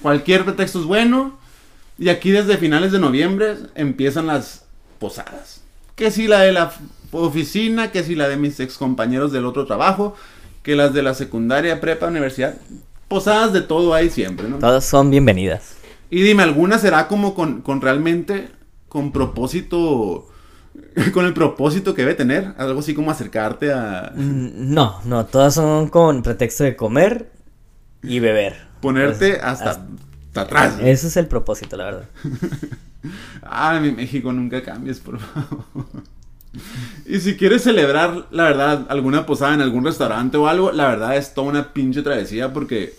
Cualquier 0.02 0.44
pretexto 0.44 0.80
es 0.82 0.86
bueno. 0.86 1.40
Y 1.98 2.10
aquí 2.10 2.32
desde 2.32 2.58
finales 2.58 2.92
de 2.92 3.00
noviembre 3.00 3.56
empiezan 3.76 4.28
las 4.28 4.66
posadas. 5.00 5.62
Que 5.96 6.12
si 6.12 6.28
la 6.28 6.42
de 6.42 6.52
la 6.52 6.74
oficina, 7.12 7.92
que 7.92 8.04
si 8.04 8.16
la 8.16 8.28
de 8.28 8.36
mis 8.36 8.60
ex 8.60 8.78
compañeros 8.78 9.32
del 9.32 9.46
otro 9.46 9.66
trabajo, 9.66 10.16
que 10.64 10.76
las 10.76 10.94
de 10.94 11.02
la 11.02 11.14
secundaria, 11.14 11.80
prepa, 11.80 12.08
universidad. 12.08 12.56
Posadas 13.08 13.54
de 13.54 13.62
todo 13.62 13.94
hay 13.94 14.10
siempre, 14.10 14.50
¿no? 14.50 14.58
Todas 14.58 14.84
son 14.84 15.12
bienvenidas. 15.12 15.76
Y 16.10 16.24
dime, 16.24 16.44
¿alguna 16.44 16.78
será 16.78 17.08
como 17.08 17.36
con, 17.36 17.62
con 17.62 17.80
realmente, 17.80 18.50
con 18.90 19.14
propósito, 19.14 20.28
con 21.14 21.26
el 21.26 21.34
propósito 21.34 21.94
que 21.94 22.02
debe 22.04 22.16
tener? 22.16 22.54
Algo 22.58 22.80
así 22.80 22.94
como 22.94 23.12
acercarte 23.12 23.72
a 23.74 24.12
Mm, 24.16 24.74
No, 24.74 25.00
no, 25.06 25.26
todas 25.26 25.54
son 25.56 25.90
con 25.90 26.22
pretexto 26.24 26.64
de 26.64 26.76
comer 26.76 27.32
y 28.02 28.20
beber. 28.20 28.56
ponerte 28.82 29.32
Pues, 29.36 29.44
hasta, 29.44 29.70
hasta- 29.72 29.88
hasta 30.28 30.42
atrás. 30.42 30.76
Ese 30.82 31.08
es 31.08 31.18
el 31.18 31.28
propósito, 31.28 31.78
la 31.78 31.86
verdad. 31.86 32.06
Ay, 33.44 33.80
mi 33.82 33.92
México, 33.92 34.32
nunca 34.34 34.64
cambies, 34.64 35.00
por 35.00 35.20
favor. 35.20 35.66
Y 37.06 37.20
si 37.20 37.36
quieres 37.36 37.64
celebrar, 37.64 38.28
la 38.32 38.44
verdad, 38.44 38.86
alguna 38.90 39.26
posada 39.26 39.54
en 39.56 39.62
algún 39.62 39.84
restaurante 39.86 40.38
o 40.38 40.48
algo, 40.48 40.72
la 40.72 40.88
verdad 40.88 41.18
es 41.18 41.34
toda 41.34 41.48
una 41.48 41.74
pinche 41.74 42.02
travesía 42.04 42.54
porque 42.54 42.94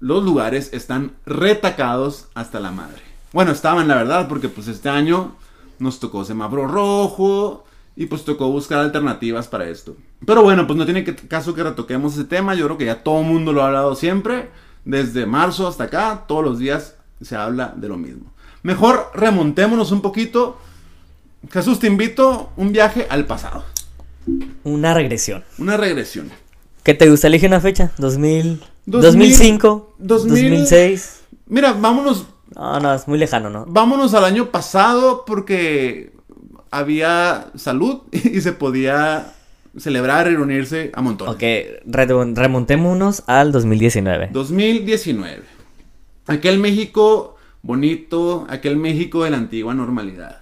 los 0.00 0.24
lugares 0.24 0.70
están 0.72 1.12
retacados 1.26 2.26
hasta 2.34 2.60
la 2.60 2.70
madre. 2.70 3.02
Bueno, 3.32 3.52
estaban, 3.52 3.88
la 3.88 3.96
verdad, 3.96 4.26
porque 4.28 4.48
pues 4.48 4.68
este 4.68 4.88
año 4.88 5.36
nos 5.78 6.00
tocó 6.00 6.24
semáforo 6.24 6.66
rojo 6.66 7.64
y 7.96 8.06
pues 8.06 8.24
tocó 8.24 8.50
buscar 8.50 8.80
alternativas 8.80 9.46
para 9.48 9.68
esto. 9.68 9.96
Pero 10.26 10.42
bueno, 10.42 10.66
pues 10.66 10.76
no 10.78 10.84
tiene 10.84 11.04
que- 11.04 11.14
caso 11.14 11.54
que 11.54 11.62
retoquemos 11.62 12.14
ese 12.14 12.24
tema, 12.24 12.54
yo 12.54 12.64
creo 12.66 12.78
que 12.78 12.86
ya 12.86 13.02
todo 13.02 13.20
el 13.20 13.26
mundo 13.26 13.52
lo 13.52 13.62
ha 13.62 13.66
hablado 13.66 13.94
siempre, 13.94 14.50
desde 14.84 15.26
marzo 15.26 15.66
hasta 15.68 15.84
acá, 15.84 16.24
todos 16.26 16.44
los 16.44 16.58
días 16.58 16.96
se 17.20 17.36
habla 17.36 17.72
de 17.76 17.88
lo 17.88 17.96
mismo. 17.96 18.32
Mejor 18.62 19.10
remontémonos 19.14 19.92
un 19.92 20.00
poquito. 20.00 20.58
Jesús, 21.52 21.78
te 21.78 21.86
invito 21.86 22.50
un 22.56 22.72
viaje 22.72 23.06
al 23.10 23.26
pasado, 23.26 23.64
Una 24.64 24.94
regresión. 24.94 25.44
una 25.58 25.76
regresión. 25.76 26.30
¿Qué 26.82 26.94
te 26.94 27.08
gusta? 27.08 27.26
Elige 27.28 27.46
una 27.46 27.60
fecha. 27.60 27.92
2000, 27.98 28.60
2000, 28.86 29.02
2005, 29.12 29.94
2000. 29.98 30.28
2006. 30.50 31.20
Mira, 31.46 31.72
vámonos, 31.74 32.26
No, 32.56 32.78
no, 32.80 32.94
es 32.94 33.08
muy 33.08 33.18
lejano, 33.18 33.50
¿no? 33.50 33.64
vámonos 33.66 34.14
al 34.14 34.24
año 34.24 34.50
pasado 34.50 35.24
porque 35.26 36.12
había 36.70 37.48
salud 37.56 38.02
y 38.12 38.40
se 38.40 38.52
podía 38.52 39.32
celebrar 39.76 40.28
y 40.30 40.36
reunirse 40.36 40.90
a 40.94 41.02
montón. 41.02 41.28
Ok, 41.28 41.40
re- 41.40 42.06
remontémonos 42.34 43.24
al 43.26 43.50
2019. 43.52 44.30
2019. 44.32 45.42
Aquel 46.26 46.58
México 46.58 47.36
bonito, 47.62 48.46
aquel 48.48 48.76
México 48.76 49.24
de 49.24 49.30
la 49.30 49.38
antigua 49.38 49.74
normalidad. 49.74 50.40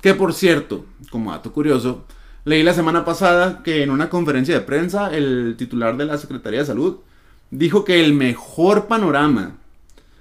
Que 0.00 0.14
por 0.14 0.32
cierto, 0.34 0.86
como 1.10 1.30
dato 1.32 1.52
curioso, 1.52 2.06
leí 2.44 2.62
la 2.62 2.72
semana 2.74 3.04
pasada 3.04 3.62
que 3.62 3.82
en 3.82 3.90
una 3.90 4.08
conferencia 4.08 4.54
de 4.54 4.62
prensa 4.62 5.14
el 5.14 5.54
titular 5.58 5.96
de 5.96 6.06
la 6.06 6.16
Secretaría 6.18 6.60
de 6.60 6.66
Salud 6.66 6.96
dijo 7.50 7.84
que 7.84 8.02
el 8.02 8.14
mejor 8.14 8.86
panorama 8.86 9.56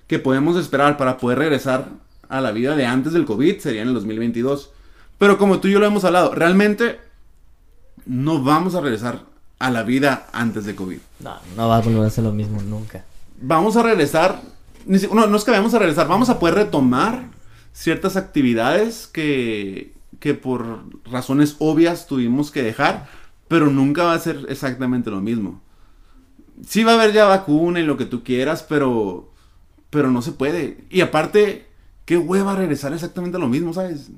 que 0.10 0.20
podemos 0.20 0.58
esperar 0.58 0.98
para 0.98 1.18
poder 1.18 1.38
regresar 1.38 1.88
a 2.28 2.42
la 2.42 2.52
vida 2.52 2.76
de 2.76 2.86
antes 2.86 3.14
del 3.14 3.26
COVID 3.26 3.60
sería 3.60 3.84
en 3.84 3.88
el 3.90 3.94
2022. 3.94 4.72
Pero 5.18 5.38
como 5.38 5.60
tú 5.60 5.68
y 5.68 5.72
yo 5.72 5.80
lo 5.80 5.86
hemos 5.86 6.04
hablado, 6.04 6.34
realmente 6.34 7.00
no 8.06 8.42
vamos 8.44 8.76
a 8.76 8.82
regresar 8.82 9.22
a 9.60 9.70
la 9.70 9.84
vida 9.84 10.28
antes 10.32 10.66
de 10.66 10.74
COVID 10.74 10.98
No, 11.20 11.36
no 11.56 11.68
va 11.68 11.78
a 11.78 11.82
volver 11.82 12.06
a 12.06 12.10
ser 12.10 12.24
lo 12.24 12.32
mismo 12.32 12.62
nunca. 12.62 13.06
vamos 13.40 13.78
a 13.78 13.84
regresar. 13.84 14.42
No, 14.86 15.28
no 15.28 15.38
es 15.38 15.44
que 15.44 15.52
vamos 15.52 15.74
a 15.74 15.80
regresar, 15.80 16.08
vamos 16.08 16.30
a 16.30 16.40
poder 16.40 16.56
retomar 16.56 17.26
ciertas 17.74 18.16
actividades 18.16 19.06
que, 19.08 19.94
que 20.20 20.34
por 20.34 20.86
razones 21.06 21.56
obvias 21.60 22.08
tuvimos 22.08 22.50
que 22.50 22.64
dejar, 22.64 23.08
pero 23.48 23.68
nunca 23.68 24.06
va 24.06 24.14
a 24.14 24.20
ser 24.20 24.48
exactamente 24.50 25.12
lo 25.12 25.22
mismo. 25.22 25.62
Sí 26.66 26.84
va 26.84 26.94
a 26.94 26.96
haber 26.96 27.14
ya 27.14 27.26
vacuna 27.26 27.80
y 27.80 27.86
lo 27.86 27.98
que 27.98 28.06
tú 28.06 28.24
quieras, 28.24 28.66
pero, 28.68 29.30
pero 29.90 30.12
no 30.12 30.22
se 30.22 30.32
puede. 30.32 30.78
Y 30.90 31.02
aparte, 31.02 31.66
qué 32.06 32.18
hueva 32.18 32.56
regresar 32.56 32.94
exactamente 32.94 33.38
a 33.38 33.40
lo 33.40 33.50
mismo, 33.50 33.74
¿sabes? 33.74 34.10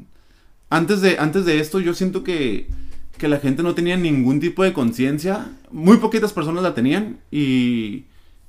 Antes 0.69 1.01
de, 1.01 1.17
antes 1.19 1.45
de 1.45 1.59
esto 1.59 1.79
yo 1.79 1.93
siento 1.93 2.23
que, 2.23 2.69
que 3.17 3.27
la 3.27 3.39
gente 3.39 3.63
no 3.63 3.75
tenía 3.75 3.97
ningún 3.97 4.39
tipo 4.39 4.63
de 4.63 4.73
conciencia. 4.73 5.49
Muy 5.71 5.97
poquitas 5.97 6.33
personas 6.33 6.63
la 6.63 6.73
tenían 6.73 7.19
y, 7.29 8.05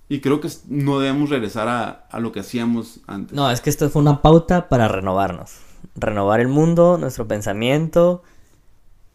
y 0.09 0.21
creo 0.21 0.41
que 0.41 0.49
no 0.69 1.01
debemos 1.01 1.31
regresar 1.31 1.69
a, 1.69 1.89
a 2.11 2.21
lo 2.21 2.31
que 2.33 2.41
hacíamos 2.41 3.01
antes. 3.07 3.35
No, 3.35 3.51
es 3.51 3.61
que 3.61 3.71
esto 3.71 3.91
fue 3.91 4.03
una 4.03 4.23
pauta 4.23 4.69
para 4.69 4.89
renovarnos. 4.89 5.59
Renovar 5.97 6.41
el 6.41 6.49
mundo, 6.49 6.97
nuestro 6.99 7.27
pensamiento 7.27 8.23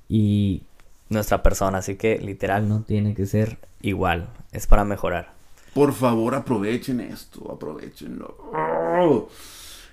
y 0.10 0.64
nuestra 1.10 1.44
persona. 1.44 1.78
Así 1.78 1.96
que 1.96 2.20
literal 2.20 2.68
no 2.68 2.82
tiene 2.82 3.16
que 3.16 3.26
ser 3.26 3.58
igual. 3.82 4.30
Es 4.52 4.68
para 4.68 4.84
mejorar. 4.84 5.37
Por 5.78 5.94
favor, 5.94 6.34
aprovechen 6.34 7.00
esto, 7.02 7.52
aprovechenlo. 7.54 8.36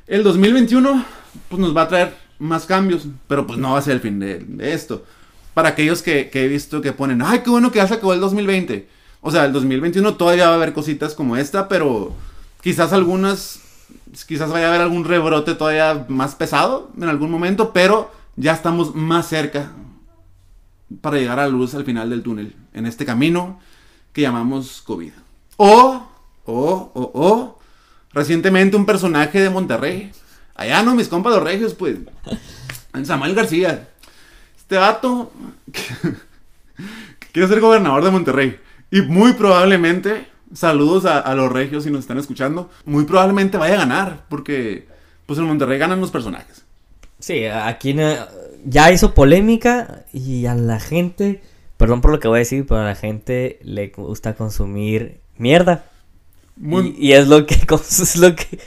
El 0.06 0.22
2021 0.22 1.04
pues 1.50 1.60
nos 1.60 1.76
va 1.76 1.82
a 1.82 1.88
traer 1.88 2.16
más 2.38 2.64
cambios, 2.64 3.06
pero 3.28 3.46
pues 3.46 3.58
no 3.58 3.72
va 3.72 3.80
a 3.80 3.82
ser 3.82 3.92
el 3.92 4.00
fin 4.00 4.18
de, 4.18 4.38
de 4.38 4.72
esto. 4.72 5.04
Para 5.52 5.68
aquellos 5.68 6.00
que, 6.00 6.30
que 6.30 6.46
he 6.46 6.48
visto 6.48 6.80
que 6.80 6.92
ponen, 6.92 7.20
ay, 7.20 7.40
qué 7.40 7.50
bueno 7.50 7.70
que 7.70 7.80
ya 7.80 7.86
se 7.86 7.92
acabó 7.92 8.14
el 8.14 8.20
2020. 8.20 8.88
O 9.20 9.30
sea, 9.30 9.44
el 9.44 9.52
2021 9.52 10.14
todavía 10.14 10.46
va 10.46 10.52
a 10.52 10.56
haber 10.56 10.72
cositas 10.72 11.12
como 11.12 11.36
esta, 11.36 11.68
pero 11.68 12.14
quizás 12.62 12.94
algunas, 12.94 13.60
quizás 14.26 14.50
vaya 14.50 14.64
a 14.64 14.68
haber 14.70 14.80
algún 14.80 15.04
rebrote 15.04 15.54
todavía 15.54 16.06
más 16.08 16.34
pesado 16.34 16.92
en 16.96 17.10
algún 17.10 17.30
momento, 17.30 17.74
pero 17.74 18.10
ya 18.36 18.54
estamos 18.54 18.94
más 18.94 19.28
cerca 19.28 19.70
para 21.02 21.18
llegar 21.18 21.38
a 21.40 21.42
la 21.42 21.50
luz 21.50 21.74
al 21.74 21.84
final 21.84 22.08
del 22.08 22.22
túnel, 22.22 22.56
en 22.72 22.86
este 22.86 23.04
camino 23.04 23.60
que 24.14 24.22
llamamos 24.22 24.80
COVID. 24.80 25.23
O, 25.56 26.06
o, 26.44 26.90
o, 26.94 27.10
o, 27.14 27.58
recientemente 28.12 28.76
un 28.76 28.86
personaje 28.86 29.40
de 29.40 29.50
Monterrey, 29.50 30.12
allá 30.54 30.82
no, 30.82 30.94
mis 30.94 31.08
compas 31.08 31.34
los 31.34 31.42
regios, 31.42 31.74
pues, 31.74 31.96
Samuel 33.04 33.34
García, 33.34 33.88
este 34.56 34.76
vato 34.76 35.32
quiere 37.32 37.48
ser 37.48 37.60
gobernador 37.60 38.04
de 38.04 38.10
Monterrey. 38.10 38.60
Y 38.90 39.02
muy 39.02 39.32
probablemente, 39.32 40.28
saludos 40.52 41.04
a, 41.04 41.18
a 41.18 41.34
los 41.34 41.50
regios 41.50 41.84
si 41.84 41.90
nos 41.90 42.00
están 42.00 42.18
escuchando, 42.18 42.70
muy 42.84 43.04
probablemente 43.04 43.58
vaya 43.58 43.74
a 43.74 43.78
ganar, 43.78 44.24
porque 44.28 44.86
pues 45.26 45.38
en 45.38 45.46
Monterrey 45.46 45.78
ganan 45.78 46.00
los 46.00 46.10
personajes. 46.10 46.64
Sí, 47.18 47.46
aquí 47.46 47.96
ya 48.64 48.92
hizo 48.92 49.14
polémica 49.14 50.04
y 50.12 50.46
a 50.46 50.54
la 50.54 50.78
gente, 50.78 51.40
perdón 51.76 52.00
por 52.00 52.10
lo 52.10 52.20
que 52.20 52.28
voy 52.28 52.36
a 52.36 52.38
decir, 52.40 52.66
pero 52.66 52.80
a 52.80 52.84
la 52.84 52.94
gente 52.94 53.58
le 53.62 53.88
gusta 53.88 54.34
consumir 54.34 55.20
mierda. 55.38 55.84
Muy- 56.56 56.94
Y, 56.98 57.08
y 57.08 57.12
es 57.12 57.26
lo 57.28 57.46
que 57.46 57.54
es 57.56 58.16
lo 58.16 58.34
que 58.36 58.58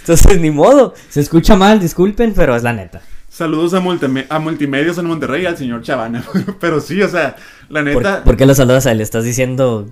entonces 0.00 0.40
ni 0.40 0.50
modo. 0.50 0.94
Se 1.08 1.20
escucha 1.20 1.56
mal, 1.56 1.80
disculpen, 1.80 2.34
pero 2.34 2.54
es 2.56 2.62
la 2.62 2.72
neta. 2.72 3.02
Saludos 3.28 3.72
a, 3.74 3.80
multime- 3.80 4.26
a 4.28 4.38
Multimedios 4.38 4.98
en 4.98 5.06
Monterrey 5.06 5.46
al 5.46 5.56
señor 5.56 5.82
Chavana. 5.82 6.24
Pero 6.60 6.80
sí, 6.80 7.00
o 7.00 7.08
sea, 7.08 7.36
la 7.68 7.80
¿Por, 7.80 8.02
neta, 8.02 8.24
por 8.24 8.36
qué 8.36 8.44
lo 8.44 8.54
saludas 8.54 8.86
a 8.86 8.92
él? 8.92 8.98
¿Le 8.98 9.04
estás 9.04 9.24
diciendo 9.24 9.88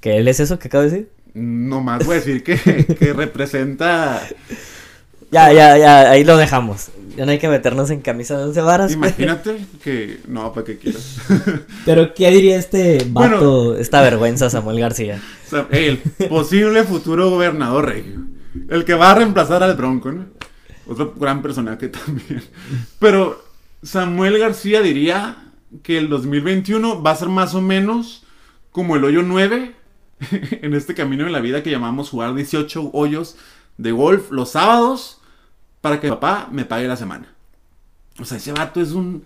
que 0.00 0.16
él 0.18 0.26
es 0.28 0.40
eso 0.40 0.58
que 0.58 0.68
acabo 0.68 0.84
de 0.84 0.90
decir? 0.90 1.08
nomás 1.32 2.04
voy 2.04 2.16
a 2.16 2.18
decir 2.18 2.42
que, 2.42 2.58
que 2.58 3.12
representa. 3.12 4.20
Ya, 5.30 5.52
ya, 5.52 5.78
ya, 5.78 6.10
ahí 6.10 6.24
lo 6.24 6.36
dejamos. 6.36 6.88
Ya 7.16 7.24
no 7.24 7.32
hay 7.32 7.38
que 7.38 7.48
meternos 7.48 7.90
en 7.90 8.00
camisa 8.00 8.36
de 8.38 8.44
once 8.44 8.60
varas. 8.60 8.92
Imagínate 8.92 9.64
que. 9.82 10.20
No, 10.26 10.52
para 10.52 10.66
que 10.66 10.78
quieras. 10.78 11.18
Pero, 11.84 12.14
¿qué 12.14 12.30
diría 12.30 12.56
este 12.56 13.04
Bueno. 13.08 13.36
vato, 13.36 13.76
esta 13.76 14.00
vergüenza, 14.00 14.50
Samuel 14.50 14.80
García? 14.80 15.20
El 15.70 15.98
posible 16.28 16.84
futuro 16.84 17.30
gobernador 17.30 17.86
regio. 17.86 18.20
El 18.68 18.84
que 18.84 18.94
va 18.94 19.12
a 19.12 19.14
reemplazar 19.14 19.62
al 19.62 19.76
Bronco, 19.76 20.10
¿no? 20.12 20.26
Otro 20.86 21.14
gran 21.16 21.42
personaje 21.42 21.88
también. 21.88 22.42
Pero 22.98 23.44
Samuel 23.82 24.38
García 24.38 24.80
diría 24.80 25.36
que 25.82 25.98
el 25.98 26.08
2021 26.08 27.02
va 27.02 27.12
a 27.12 27.16
ser 27.16 27.28
más 27.28 27.54
o 27.54 27.60
menos 27.60 28.24
como 28.72 28.96
el 28.96 29.04
hoyo 29.04 29.22
9 29.22 29.74
en 30.62 30.74
este 30.74 30.94
camino 30.94 31.24
de 31.24 31.30
la 31.30 31.40
vida 31.40 31.62
que 31.62 31.70
llamamos 31.70 32.10
jugar 32.10 32.34
18 32.34 32.90
hoyos 32.92 33.36
de 33.78 33.92
golf 33.92 34.30
los 34.30 34.50
sábados 34.50 35.19
para 35.80 36.00
que 36.00 36.08
papá 36.08 36.48
me 36.50 36.64
pague 36.64 36.88
la 36.88 36.96
semana. 36.96 37.34
O 38.18 38.24
sea, 38.24 38.36
ese 38.38 38.52
vato 38.52 38.80
es 38.80 38.92
un 38.92 39.24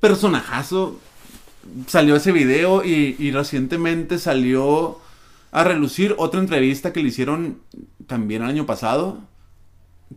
personajazo. 0.00 0.98
Salió 1.86 2.16
ese 2.16 2.32
video 2.32 2.84
y, 2.84 3.16
y 3.18 3.30
recientemente 3.32 4.18
salió 4.18 4.98
a 5.52 5.64
relucir 5.64 6.14
otra 6.16 6.40
entrevista 6.40 6.92
que 6.92 7.02
le 7.02 7.08
hicieron 7.08 7.58
también 8.06 8.42
el 8.42 8.48
año 8.48 8.66
pasado. 8.66 9.18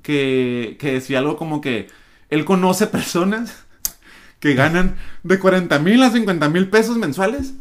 Que, 0.01 0.77
que 0.79 0.93
decía 0.93 1.19
algo 1.19 1.37
como 1.37 1.61
que 1.61 1.87
él 2.29 2.45
conoce 2.45 2.87
personas 2.87 3.53
que 4.39 4.55
ganan 4.55 4.95
de 5.21 5.37
40 5.37 5.77
mil 5.79 6.01
a 6.01 6.09
50 6.09 6.49
mil 6.49 6.69
pesos 6.69 6.97
mensuales 6.97 7.53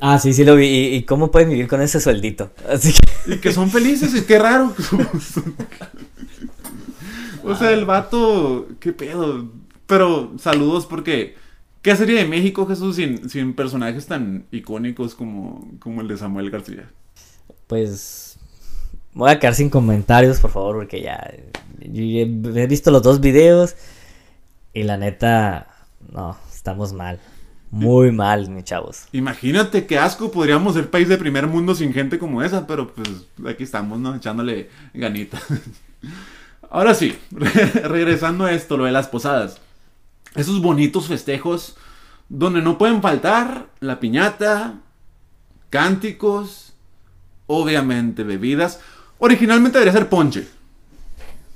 Ah, 0.00 0.18
sí, 0.18 0.32
sí 0.32 0.44
lo 0.44 0.56
vi. 0.56 0.66
¿Y, 0.66 0.94
y 0.96 1.02
cómo 1.02 1.30
pueden 1.30 1.50
vivir 1.50 1.68
con 1.68 1.82
ese 1.82 2.00
sueldito? 2.00 2.52
Así 2.68 2.92
que... 2.92 3.34
y 3.34 3.38
que 3.38 3.52
son 3.52 3.70
felices 3.70 4.14
y 4.14 4.22
qué 4.22 4.38
raro. 4.38 4.74
o 7.48 7.56
sea, 7.56 7.72
el 7.72 7.84
vato, 7.84 8.68
qué 8.80 8.92
pedo. 8.92 9.48
Pero 9.86 10.32
saludos 10.38 10.86
porque 10.86 11.36
¿qué 11.82 11.96
sería 11.96 12.20
de 12.20 12.28
México, 12.28 12.66
Jesús, 12.66 12.96
sin, 12.96 13.28
sin 13.30 13.54
personajes 13.54 14.06
tan 14.06 14.44
icónicos 14.50 15.14
como, 15.14 15.70
como 15.78 16.00
el 16.00 16.08
de 16.08 16.16
Samuel 16.16 16.50
García? 16.50 16.90
Pues 17.66 18.38
voy 19.14 19.30
a 19.30 19.38
quedar 19.38 19.54
sin 19.54 19.70
comentarios, 19.70 20.40
por 20.40 20.50
favor, 20.50 20.76
porque 20.76 21.02
ya 21.02 21.32
he 21.80 22.66
visto 22.66 22.90
los 22.90 23.02
dos 23.02 23.20
videos 23.20 23.76
y 24.72 24.82
la 24.82 24.96
neta, 24.96 25.68
no, 26.12 26.36
estamos 26.52 26.92
mal. 26.92 27.18
Muy 27.70 28.12
mal, 28.12 28.48
mis 28.48 28.64
chavos. 28.64 29.04
Imagínate 29.12 29.86
qué 29.86 29.98
asco, 29.98 30.30
podríamos 30.30 30.74
ser 30.74 30.90
país 30.90 31.08
de 31.08 31.18
primer 31.18 31.46
mundo 31.46 31.74
sin 31.74 31.92
gente 31.92 32.18
como 32.18 32.42
esa, 32.42 32.66
pero 32.66 32.94
pues 32.94 33.08
aquí 33.46 33.64
estamos, 33.64 33.98
¿no? 33.98 34.14
Echándole 34.14 34.70
ganita. 34.94 35.38
Ahora 36.70 36.94
sí, 36.94 37.18
regresando 37.84 38.44
a 38.44 38.52
esto, 38.52 38.76
lo 38.76 38.84
de 38.84 38.92
las 38.92 39.08
posadas. 39.08 39.60
Esos 40.34 40.60
bonitos 40.60 41.06
festejos 41.08 41.76
donde 42.28 42.60
no 42.60 42.76
pueden 42.76 43.00
faltar 43.00 43.66
la 43.80 44.00
piñata, 44.00 44.74
cánticos, 45.70 46.74
obviamente 47.46 48.22
bebidas. 48.22 48.80
Originalmente 49.18 49.78
debería 49.78 49.98
ser 49.98 50.08
ponche. 50.08 50.46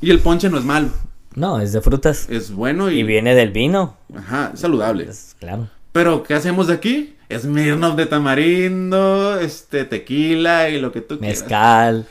Y 0.01 0.11
el 0.11 0.19
ponche 0.21 0.49
no 0.49 0.59
es 0.59 0.65
malo, 0.65 0.89
No, 1.37 1.61
es 1.61 1.73
de 1.73 1.81
frutas. 1.81 2.27
es 2.29 2.51
bueno 2.53 2.91
y, 2.91 3.01
Y 3.01 3.03
viene 3.05 3.35
del 3.35 3.51
vino. 3.53 3.97
ajá, 4.17 4.51
es 4.55 4.61
saludable. 4.61 5.09
Claro. 5.39 5.69
Pero, 5.93 6.23
¿qué 6.23 6.35
hacemos 6.35 6.67
de 6.69 6.75
aquí? 6.75 7.17
Smirnoff 7.31 7.97
de 7.97 8.07
tamarindo, 8.07 9.39
este, 9.39 9.85
tequila 9.85 10.69
y 10.71 10.81
lo 10.81 10.91
que 10.91 11.03
tú 11.03 11.19
quieras. 11.19 11.41
Mezcal. 11.41 12.07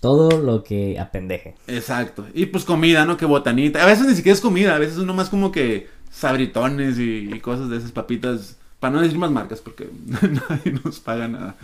Todo 0.00 0.40
lo 0.40 0.62
que 0.62 0.98
apendeje. 0.98 1.54
Exacto. 1.66 2.26
Y 2.34 2.46
pues 2.46 2.64
comida, 2.64 3.04
¿no? 3.04 3.16
Que 3.16 3.24
botanita. 3.24 3.82
A 3.82 3.86
veces 3.86 4.06
ni 4.06 4.14
siquiera 4.14 4.34
es 4.34 4.42
comida, 4.42 4.74
a 4.74 4.78
veces 4.78 4.98
uno 4.98 5.14
más 5.14 5.28
como 5.28 5.50
que 5.50 5.88
sabritones 6.10 6.98
y, 6.98 7.30
y 7.32 7.40
cosas 7.40 7.68
de 7.70 7.78
esas 7.78 7.92
papitas. 7.92 8.56
Para 8.78 8.92
no 8.92 9.00
decir 9.00 9.16
más 9.18 9.30
marcas, 9.30 9.60
porque 9.60 9.88
nadie 10.06 10.78
nos 10.84 11.00
paga 11.00 11.28
nada. 11.28 11.56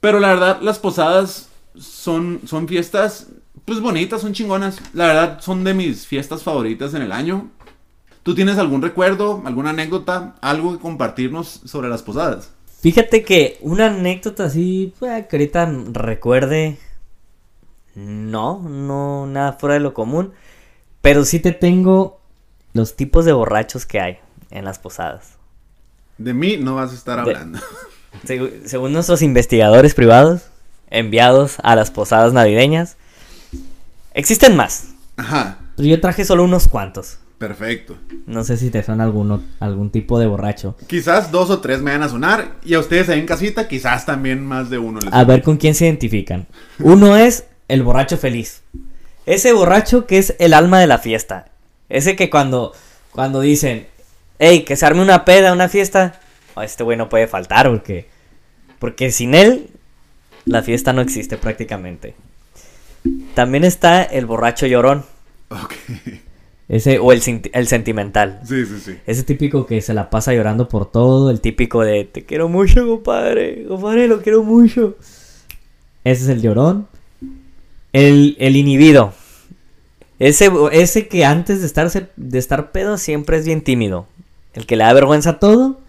Pero 0.00 0.20
la 0.20 0.28
verdad, 0.28 0.60
las 0.62 0.78
posadas 0.78 1.48
son, 1.78 2.40
son 2.46 2.68
fiestas, 2.68 3.28
pues 3.64 3.80
bonitas, 3.80 4.20
son 4.20 4.32
chingonas. 4.32 4.78
La 4.92 5.06
verdad, 5.08 5.40
son 5.40 5.64
de 5.64 5.74
mis 5.74 6.06
fiestas 6.06 6.42
favoritas 6.42 6.94
en 6.94 7.02
el 7.02 7.12
año. 7.12 7.50
¿Tú 8.22 8.34
tienes 8.34 8.58
algún 8.58 8.82
recuerdo, 8.82 9.42
alguna 9.44 9.70
anécdota, 9.70 10.34
algo 10.40 10.72
que 10.72 10.78
compartirnos 10.80 11.62
sobre 11.64 11.88
las 11.88 12.02
posadas? 12.02 12.50
Fíjate 12.80 13.24
que 13.24 13.58
una 13.60 13.86
anécdota 13.86 14.44
así, 14.44 14.92
pues, 14.98 15.26
que 15.26 15.36
ahorita 15.36 15.72
recuerde. 15.92 16.78
No, 17.96 18.60
no, 18.62 19.26
nada 19.26 19.54
fuera 19.54 19.74
de 19.74 19.80
lo 19.80 19.92
común. 19.94 20.32
Pero 21.02 21.24
sí 21.24 21.40
te 21.40 21.52
tengo 21.52 22.20
los 22.72 22.94
tipos 22.94 23.24
de 23.24 23.32
borrachos 23.32 23.86
que 23.86 24.00
hay 24.00 24.18
en 24.50 24.64
las 24.64 24.78
posadas. 24.78 25.32
De 26.18 26.32
mí 26.34 26.56
no 26.58 26.74
vas 26.76 26.92
a 26.92 26.94
estar 26.94 27.16
De- 27.16 27.22
hablando. 27.22 27.58
Según 28.64 28.92
nuestros 28.92 29.22
investigadores 29.22 29.94
privados, 29.94 30.42
enviados 30.90 31.56
a 31.62 31.74
las 31.76 31.90
posadas 31.90 32.32
navideñas, 32.32 32.96
existen 34.14 34.56
más. 34.56 34.88
Ajá, 35.16 35.58
Pero 35.76 35.88
yo 35.88 36.00
traje 36.00 36.24
solo 36.24 36.44
unos 36.44 36.68
cuantos. 36.68 37.18
perfecto. 37.38 37.96
No 38.26 38.44
sé 38.44 38.56
si 38.56 38.70
te 38.70 38.82
suena 38.82 39.04
alguno, 39.04 39.42
algún 39.60 39.90
tipo 39.90 40.18
de 40.18 40.26
borracho. 40.26 40.76
Quizás 40.86 41.30
dos 41.30 41.50
o 41.50 41.60
tres 41.60 41.80
me 41.82 41.92
van 41.92 42.02
a 42.02 42.08
sonar. 42.08 42.56
Y 42.64 42.74
a 42.74 42.80
ustedes 42.80 43.08
ahí 43.08 43.20
en 43.20 43.26
casita, 43.26 43.68
quizás 43.68 44.04
también 44.06 44.44
más 44.44 44.68
de 44.70 44.78
uno 44.78 45.00
les 45.00 45.12
A 45.12 45.24
ver 45.24 45.42
con 45.42 45.56
quién 45.58 45.74
se 45.74 45.84
identifican. 45.86 46.46
Uno 46.80 47.16
es 47.16 47.44
el 47.68 47.82
borracho 47.82 48.16
feliz. 48.16 48.62
Ese 49.26 49.52
borracho 49.52 50.06
que 50.06 50.18
es 50.18 50.36
el 50.38 50.54
alma 50.54 50.80
de 50.80 50.86
la 50.86 50.98
fiesta. 50.98 51.46
Ese 51.88 52.16
que 52.16 52.30
cuando, 52.30 52.72
cuando 53.12 53.40
dicen, 53.40 53.86
hey, 54.38 54.64
que 54.64 54.76
se 54.76 54.86
arme 54.86 55.02
una 55.02 55.24
peda, 55.24 55.52
una 55.52 55.68
fiesta, 55.68 56.20
oh, 56.54 56.62
este 56.62 56.84
güey 56.84 56.96
no 56.96 57.08
puede 57.08 57.26
faltar 57.26 57.68
porque, 57.68 58.08
porque 58.78 59.10
sin 59.10 59.34
él 59.34 59.70
la 60.44 60.62
fiesta 60.62 60.92
no 60.92 61.00
existe 61.00 61.36
prácticamente. 61.36 62.14
También 63.34 63.64
está 63.64 64.02
el 64.02 64.26
borracho 64.26 64.66
llorón. 64.66 65.04
Ok. 65.50 65.74
Ese, 66.68 66.98
o 66.98 67.12
el, 67.12 67.22
el 67.52 67.68
sentimental. 67.68 68.40
Sí, 68.44 68.66
sí, 68.66 68.80
sí. 68.80 68.98
Ese 69.06 69.22
típico 69.22 69.66
que 69.66 69.80
se 69.80 69.94
la 69.94 70.10
pasa 70.10 70.34
llorando 70.34 70.68
por 70.68 70.90
todo, 70.90 71.30
el 71.30 71.40
típico 71.40 71.82
de 71.82 72.04
te 72.04 72.24
quiero 72.24 72.48
mucho, 72.48 72.86
compadre, 72.86 73.64
compadre, 73.68 74.08
lo 74.08 74.20
quiero 74.20 74.42
mucho. 74.42 74.96
Ese 76.02 76.24
es 76.24 76.28
el 76.28 76.42
llorón. 76.42 76.88
El, 77.96 78.36
el 78.38 78.56
inhibido. 78.56 79.14
Ese, 80.18 80.50
ese 80.72 81.08
que 81.08 81.24
antes 81.24 81.60
de 81.60 81.66
estar, 81.66 81.90
de 82.16 82.38
estar 82.38 82.70
pedo 82.70 82.98
siempre 82.98 83.38
es 83.38 83.46
bien 83.46 83.62
tímido. 83.62 84.06
El 84.52 84.66
que 84.66 84.76
le 84.76 84.84
da 84.84 84.92
vergüenza 84.92 85.30
a 85.30 85.38
todo, 85.38 85.80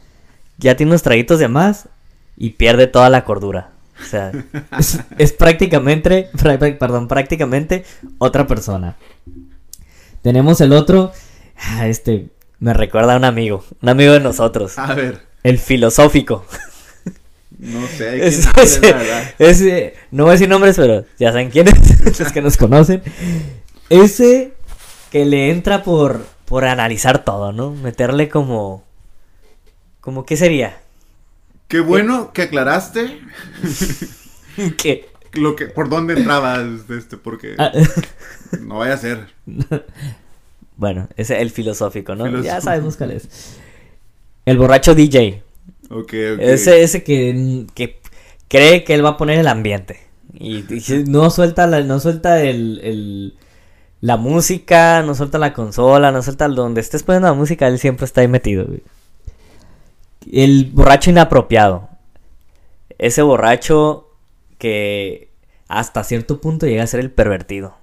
ya 0.58 0.78
tiene 0.78 0.92
unos 0.92 1.04
traguitos 1.04 1.40
de 1.40 1.50
más 1.50 1.90
y 2.38 2.52
pierde 2.52 2.88
toda 2.88 3.10
la 3.10 3.26
cordura. 3.26 3.72
O 4.02 4.06
sea, 4.06 4.32
es, 4.80 5.00
es 5.18 5.34
prácticamente, 5.34 6.30
perdón, 6.80 7.10
prácticamente 7.10 7.84
otra 8.20 8.48
persona. 8.48 8.96
Tenemos 10.22 10.62
el 10.62 10.72
otro, 10.72 11.12
ah, 11.58 11.90
este, 11.90 12.30
me 12.60 12.74
recuerda 12.74 13.16
a 13.16 13.18
un 13.18 13.26
amigo, 13.26 13.66
un 13.82 13.90
amigo 13.90 14.14
de 14.14 14.22
nosotros, 14.22 14.78
A 14.80 14.94
ver, 14.94 15.24
el 15.44 15.60
filosófico. 15.60 16.46
no 17.60 17.88
sé. 17.88 18.18
¿quién 18.20 18.24
es, 18.24 18.48
ese- 19.40 19.94
no 20.12 20.24
voy 20.24 20.32
a 20.32 20.34
decir 20.34 20.50
nombres, 20.50 20.76
pero 20.76 21.06
ya 21.18 21.32
saben 21.32 21.50
quiénes, 21.50 21.74
los 22.20 22.32
que 22.32 22.42
nos 22.42 22.58
conocen. 22.58 23.02
Ese 23.90 24.54
que 25.12 25.26
le 25.26 25.50
entra 25.52 25.84
por, 25.84 26.26
por 26.46 26.66
analizar 26.66 27.24
todo, 27.24 27.52
¿no? 27.54 27.72
Meterle 27.72 28.30
como, 28.30 28.84
como, 30.02 30.26
¿qué 30.26 30.36
sería? 30.38 30.78
Qué 31.68 31.80
bueno 31.82 32.32
que 32.34 32.44
aclaraste 32.44 33.20
que 34.78 35.10
lo 35.34 35.56
que, 35.56 35.68
por 35.68 35.90
dónde 35.90 36.14
entrabas 36.16 36.88
de 36.88 36.98
este, 36.98 37.18
porque 37.18 37.56
Ah, 37.58 37.72
no 38.62 38.80
vaya 38.80 38.94
a 38.94 38.98
ser. 38.98 39.28
bueno, 40.78 41.08
ese 41.18 41.36
es 41.36 41.42
el 41.42 41.52
filosófico, 41.52 42.16
¿no? 42.16 42.42
Ya 42.42 42.62
sabemos 42.62 42.98
cuál 42.98 43.12
es. 43.12 43.58
El 44.46 44.58
borracho 44.58 44.96
DJ. 44.96 45.44
Ese, 46.38 46.84
ese 46.84 47.04
que, 47.04 47.66
que 47.74 48.00
cree 48.48 48.84
que 48.84 48.94
él 48.94 49.06
va 49.06 49.10
a 49.12 49.18
poner 49.18 49.40
el 49.40 49.48
ambiente. 49.48 50.00
Y, 50.34 50.60
y 50.74 51.04
no 51.08 51.30
suelta 51.30 51.68
la, 51.68 51.82
no 51.82 52.00
suelta 52.00 52.42
el, 52.44 52.80
el- 52.84 53.34
la 54.02 54.18
música, 54.18 55.04
no 55.04 55.16
suelta 55.16 55.40
la 55.40 55.54
consola, 55.54 56.12
no 56.12 56.22
suelta 56.24 56.48
donde 56.50 56.82
estés 56.82 57.04
poniendo 57.04 57.30
la 57.30 57.34
música, 57.36 57.68
él 57.68 57.80
siempre 57.80 58.06
está 58.06 58.22
ahí 58.22 58.28
metido. 58.28 58.68
El 60.32 60.72
borracho 60.74 61.10
inapropiado. 61.10 61.90
Ese 62.98 63.22
borracho 63.22 64.10
que 64.58 65.32
hasta 65.68 66.04
cierto 66.04 66.42
punto 66.42 66.66
llega 66.68 66.84
a 66.84 66.88
ser 66.88 67.00
el 67.00 67.12
pervertido. 67.12 67.77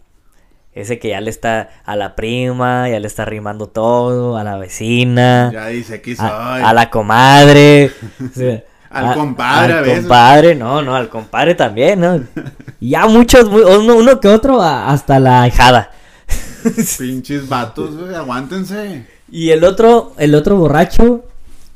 Ese 0.75 0.99
que 0.99 1.11
ya 1.11 1.21
le 1.21 1.31
está 1.31 1.71
a 1.85 1.95
la 1.97 2.17
prima, 2.17 2.89
ya 2.89 2.99
le 2.99 3.07
está 3.07 3.25
rimando 3.25 3.69
todo, 3.69 4.37
a 4.37 4.43
la 4.45 4.57
vecina 4.59 5.51
Ya 5.53 5.67
dice, 5.69 5.95
aquí 5.95 6.17
soy. 6.17 6.27
a, 6.27 6.69
a 6.69 6.73
la 6.75 6.91
comadre. 6.91 7.93
o 8.21 8.35
sea, 8.35 8.65
Al 8.91 9.07
a- 9.11 9.15
compadre 9.15 9.73
a 9.75 9.79
Al 9.79 9.85
veces. 9.85 10.01
compadre, 10.01 10.55
no, 10.57 10.83
no, 10.83 10.97
al 10.97 11.09
compadre 11.09 11.55
también, 11.55 12.01
¿no? 12.01 12.21
Ya 12.81 13.07
muchos, 13.07 13.49
mu- 13.49 13.63
uno, 13.67 13.97
uno 13.97 14.21
que 14.21 14.29
otro, 14.29 14.61
a- 14.61 14.91
hasta 14.91 15.19
la 15.21 15.43
ahijada. 15.43 15.91
Pinches 16.99 17.49
vatos, 17.49 17.97
güey, 17.97 18.15
aguántense. 18.15 19.07
Y 19.31 19.51
el 19.51 19.65
otro, 19.65 20.13
el 20.19 20.35
otro 20.35 20.57
borracho, 20.57 21.25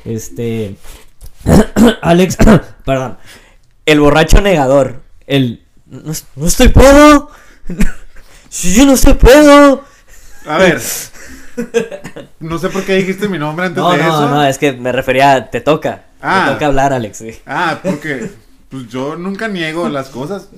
este... 0.05 0.77
Alex, 2.03 2.37
perdón. 2.85 3.17
El 3.87 4.01
borracho 4.01 4.41
negador. 4.41 5.03
El... 5.27 5.63
No, 5.87 6.13
no 6.37 6.47
estoy 6.47 6.69
pedo. 6.69 7.31
Si 8.49 8.75
yo 8.75 8.85
no 8.87 8.93
estoy 8.95 9.15
pedo. 9.15 9.85
A 10.47 10.59
ver. 10.59 10.81
No 12.41 12.59
sé 12.59 12.69
por 12.69 12.85
qué 12.85 12.95
dijiste 12.97 13.29
mi 13.29 13.39
nombre 13.39 13.67
antes 13.67 13.83
No, 13.83 13.91
de 13.93 13.99
no, 13.99 14.05
eso. 14.05 14.29
no, 14.29 14.45
es 14.45 14.59
que 14.59 14.73
me 14.73 14.93
refería 14.93 15.35
a... 15.35 15.51
Te 15.51 15.61
toca. 15.61 16.05
Ah. 16.23 16.45
Te 16.47 16.53
toca 16.55 16.67
hablar, 16.67 16.93
Alex. 16.93 17.19
sí. 17.19 17.39
Ah, 17.47 17.81
porque 17.83 18.31
pues 18.69 18.87
yo 18.89 19.17
nunca 19.17 19.49
niego 19.49 19.89
las 19.89 20.09
cosas. 20.09 20.49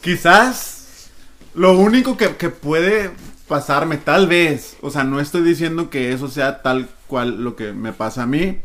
Quizás 0.00 1.08
lo 1.54 1.76
único 1.78 2.16
que, 2.16 2.36
que 2.36 2.48
puede 2.50 3.10
pasarme, 3.46 3.96
tal 3.96 4.26
vez, 4.26 4.76
o 4.80 4.90
sea, 4.90 5.04
no 5.04 5.20
estoy 5.20 5.42
diciendo 5.42 5.90
que 5.90 6.12
eso 6.12 6.28
sea 6.28 6.62
tal 6.62 6.88
cual 7.06 7.42
lo 7.42 7.56
que 7.56 7.72
me 7.72 7.92
pasa 7.92 8.22
a 8.24 8.26
mí, 8.26 8.60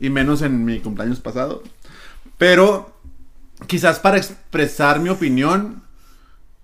y 0.00 0.10
menos 0.10 0.42
en 0.42 0.64
mi 0.64 0.80
cumpleaños 0.80 1.20
pasado, 1.20 1.62
pero 2.36 2.92
quizás 3.68 4.00
para 4.00 4.16
expresar 4.18 4.98
mi 5.00 5.08
opinión, 5.08 5.82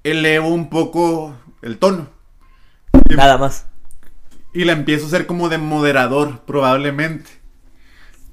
elevo 0.02 0.48
un 0.48 0.68
poco 0.70 1.34
el 1.62 1.79
tono. 1.79 2.09
Nada 3.16 3.38
más. 3.38 3.66
y 4.55 4.64
la 4.64 4.72
empiezo 4.72 5.05
a 5.05 5.09
hacer 5.09 5.27
como 5.27 5.48
de 5.48 5.59
moderador, 5.59 6.40
probablemente. 6.46 7.31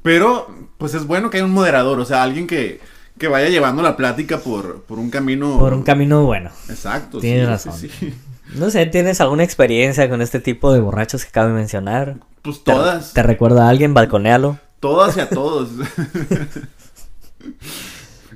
Pero, 0.02 0.48
pues 0.78 0.94
es 0.94 1.06
bueno 1.06 1.30
que 1.30 1.38
haya 1.38 1.46
un 1.46 1.52
moderador, 1.54 2.00
o 2.00 2.06
sea, 2.06 2.24
alguien 2.24 2.48
que, 2.48 2.80
que 3.18 3.28
vaya 3.28 3.50
llevando 3.50 3.82
la 3.82 3.98
plática 3.98 4.40
por, 4.40 4.84
por 4.84 5.00
un 5.00 5.10
camino. 5.10 5.60
Por 5.60 5.74
un 5.74 5.84
camino 5.84 6.24
bueno. 6.26 6.52
Exacto. 6.70 7.20
Tienes 7.20 7.44
sí, 7.44 7.50
razón. 7.50 7.74
sí, 7.74 7.90
sí. 7.90 8.14
No 8.56 8.72
sé, 8.72 8.86
¿tienes 8.88 9.22
alguna 9.22 9.44
experiencia 9.44 10.10
con 10.10 10.22
este 10.22 10.40
tipo 10.40 10.74
de 10.74 10.80
borrachos 10.80 11.24
que 11.24 11.30
acabo 11.30 11.50
de 11.50 11.54
mencionar? 11.54 12.16
Pues 12.42 12.64
¿Te- 12.64 12.72
todas. 12.72 13.14
¿Te, 13.14 13.22
recuerda 13.22 13.68
a 13.68 13.70
alguien? 13.70 13.94
Balconéalo. 13.94 14.58
Todas 14.80 15.18
y 15.18 15.20
a 15.20 15.30
todos. 15.30 15.70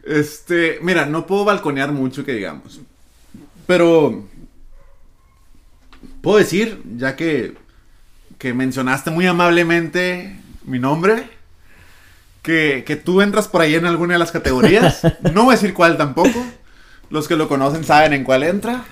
este, 0.06 0.80
mira, 0.82 1.06
no 1.06 1.26
puedo 1.26 1.46
balconear 1.46 1.92
mucho 1.92 2.24
que 2.26 2.34
digamos. 2.34 2.82
Pero 3.66 4.26
puedo 6.24 6.38
decir, 6.38 6.82
ya 6.96 7.18
que, 7.18 7.54
que 8.40 8.54
mencionaste 8.54 9.12
muy 9.12 9.28
amablemente 9.28 10.40
mi 10.64 10.80
nombre, 10.80 11.30
que, 12.42 12.86
que 12.88 12.96
tú 12.96 13.22
entras 13.22 13.50
por 13.50 13.62
ahí 13.62 13.76
en 13.76 13.86
alguna 13.86 14.14
de 14.14 14.20
las 14.20 14.32
categorías. 14.32 15.02
No 15.34 15.44
voy 15.44 15.54
a 15.54 15.58
decir 15.58 15.74
cuál 15.74 15.98
tampoco. 15.98 16.44
Los 17.10 17.28
que 17.28 17.36
lo 17.36 17.50
conocen 17.50 17.84
saben 17.84 18.14
en 18.14 18.24
cuál 18.24 18.44
entra. 18.44 18.86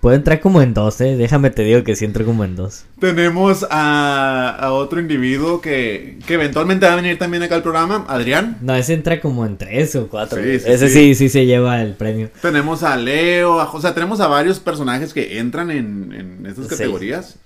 Puede 0.00 0.16
entrar 0.16 0.40
como 0.40 0.62
en 0.62 0.72
dos, 0.72 0.98
¿eh? 1.02 1.14
Déjame 1.16 1.50
te 1.50 1.62
digo 1.62 1.84
que 1.84 1.94
sí 1.94 2.06
entro 2.06 2.24
como 2.24 2.42
en 2.44 2.56
dos. 2.56 2.84
Tenemos 2.98 3.66
a, 3.70 4.48
a 4.58 4.72
otro 4.72 4.98
individuo 4.98 5.60
que, 5.60 6.18
que 6.26 6.34
eventualmente 6.34 6.86
va 6.86 6.94
a 6.94 6.96
venir 6.96 7.18
también 7.18 7.42
acá 7.42 7.56
al 7.56 7.62
programa, 7.62 8.06
Adrián. 8.08 8.56
No, 8.62 8.74
ese 8.74 8.94
entra 8.94 9.20
como 9.20 9.44
en 9.44 9.58
tres 9.58 9.94
o 9.96 10.08
cuatro. 10.08 10.42
Sí, 10.42 10.58
sí, 10.58 10.64
ese 10.70 10.88
sí. 10.88 10.94
sí. 10.94 11.14
sí, 11.16 11.28
se 11.28 11.44
lleva 11.44 11.82
el 11.82 11.92
premio. 11.94 12.30
Tenemos 12.40 12.82
a 12.82 12.96
Leo, 12.96 13.60
a- 13.60 13.70
o 13.70 13.80
sea, 13.80 13.92
tenemos 13.92 14.20
a 14.20 14.26
varios 14.26 14.58
personajes 14.58 15.12
que 15.12 15.38
entran 15.38 15.70
en, 15.70 16.12
en 16.14 16.46
estas 16.46 16.66
categorías. 16.66 17.36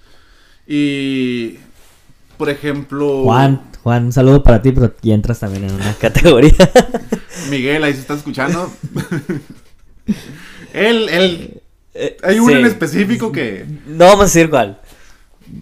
Y, 0.65 1.57
por 2.39 2.51
ejemplo, 2.51 3.25
Juan, 3.25 3.63
Juan, 3.83 4.05
un 4.07 4.13
saludo 4.13 4.45
para 4.45 4.63
ti, 4.63 4.71
pero 4.71 4.95
ya 5.03 5.15
entras 5.15 5.41
también 5.41 5.65
en 5.65 5.75
una 5.75 5.93
categoría. 6.01 6.53
Miguel, 7.51 7.83
ahí 7.83 7.95
se 7.95 8.01
está 8.01 8.15
escuchando. 8.15 8.73
él, 10.73 11.09
él, 11.09 11.61
Eh, 11.95 12.17
hay 12.23 12.39
uno 12.39 12.53
sí. 12.53 12.59
en 12.59 12.67
específico 12.67 13.31
que, 13.31 13.65
No 13.87 14.07
vamos 14.07 14.21
a 14.21 14.25
decir 14.25 14.51
cuál. 14.51 14.81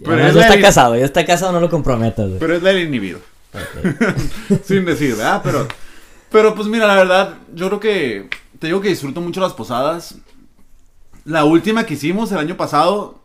Pero 0.01 0.15
Además, 0.15 0.37
es 0.37 0.43
está 0.43 0.61
casado, 0.61 0.97
ya 0.97 1.05
está 1.05 1.27
casado, 1.27 1.53
no 1.53 1.61
lo 1.61 1.69
comprometas. 1.69 2.27
güey. 2.27 2.39
pero 2.39 2.57
es 2.57 2.63
del 2.63 2.79
inhibido. 2.79 3.21
Sin 4.65 4.85
decir, 4.85 5.15
¿verdad? 5.15 5.43
Pero, 5.45 5.69
pero 6.31 6.55
pues 6.55 6.69
mira, 6.69 6.87
la 6.87 6.95
verdad, 6.97 7.35
yo 7.55 7.69
creo 7.69 7.81
que, 7.81 8.31
te 8.59 8.69
digo 8.69 8.81
que 8.81 8.89
disfruto 8.89 9.21
mucho 9.21 9.41
las 9.41 9.53
posadas. 9.53 10.17
La 11.25 11.45
última 11.45 11.85
que 11.85 11.95
hicimos 11.95 12.33
el 12.33 12.39
año 12.39 12.57
pasado, 12.57 13.21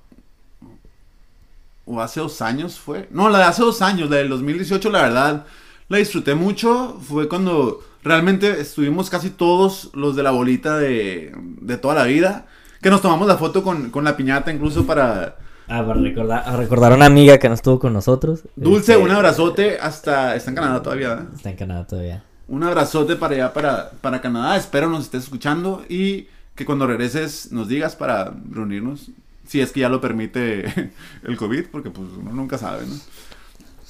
o 1.85 2.01
hace 2.01 2.19
dos 2.19 2.41
años 2.41 2.77
fue. 2.77 3.07
No, 3.11 3.29
la 3.29 3.39
de 3.39 3.43
hace 3.45 3.61
dos 3.61 3.81
años, 3.81 4.09
la 4.09 4.17
del 4.17 4.29
2018, 4.29 4.89
la 4.89 5.03
verdad, 5.03 5.45
la 5.87 5.97
disfruté 5.97 6.35
mucho. 6.35 6.99
Fue 7.07 7.29
cuando 7.29 7.81
realmente 8.03 8.59
estuvimos 8.59 9.09
casi 9.09 9.29
todos 9.29 9.91
los 9.93 10.15
de 10.15 10.23
la 10.23 10.31
bolita 10.31 10.77
de, 10.77 11.31
de 11.61 11.77
toda 11.77 11.95
la 11.95 12.03
vida. 12.03 12.47
Que 12.81 12.89
nos 12.89 13.01
tomamos 13.01 13.27
la 13.27 13.37
foto 13.37 13.63
con, 13.63 13.89
con 13.89 14.03
la 14.03 14.15
piñata 14.15 14.51
incluso 14.51 14.85
para... 14.85 15.37
Ah, 15.69 15.83
para 15.85 15.99
recordar, 15.99 16.43
a 16.45 16.55
recordar 16.55 16.93
a 16.93 16.95
una 16.95 17.05
amiga 17.07 17.39
que 17.39 17.49
no 17.49 17.55
estuvo 17.55 17.77
con 17.79 17.91
nosotros. 17.91 18.43
Dulce, 18.55 18.93
Este, 18.93 19.03
un 19.03 19.11
abrazote 19.11 19.77
hasta... 19.79 20.35
Está 20.35 20.51
en 20.51 20.55
Canadá 20.55 20.81
todavía, 20.81 21.09
¿verdad? 21.09 21.27
Está 21.35 21.49
en 21.49 21.55
Canadá 21.57 21.87
todavía. 21.87 22.23
Un 22.47 22.63
abrazote 22.63 23.15
para 23.17 23.35
allá, 23.35 23.53
para, 23.53 23.91
para 24.01 24.21
Canadá. 24.21 24.55
Espero 24.55 24.89
nos 24.89 25.03
estés 25.03 25.23
escuchando 25.23 25.83
y 25.89 26.27
que 26.55 26.65
cuando 26.65 26.87
regreses 26.87 27.51
nos 27.51 27.67
digas 27.67 27.95
para 27.95 28.33
reunirnos. 28.49 29.09
Si 29.45 29.61
es 29.61 29.71
que 29.71 29.81
ya 29.81 29.89
lo 29.89 30.01
permite 30.01 30.91
el 31.23 31.37
COVID, 31.37 31.65
porque 31.71 31.89
pues 31.89 32.07
uno 32.17 32.31
nunca 32.31 32.57
sabe, 32.57 32.85
¿no? 32.85 32.95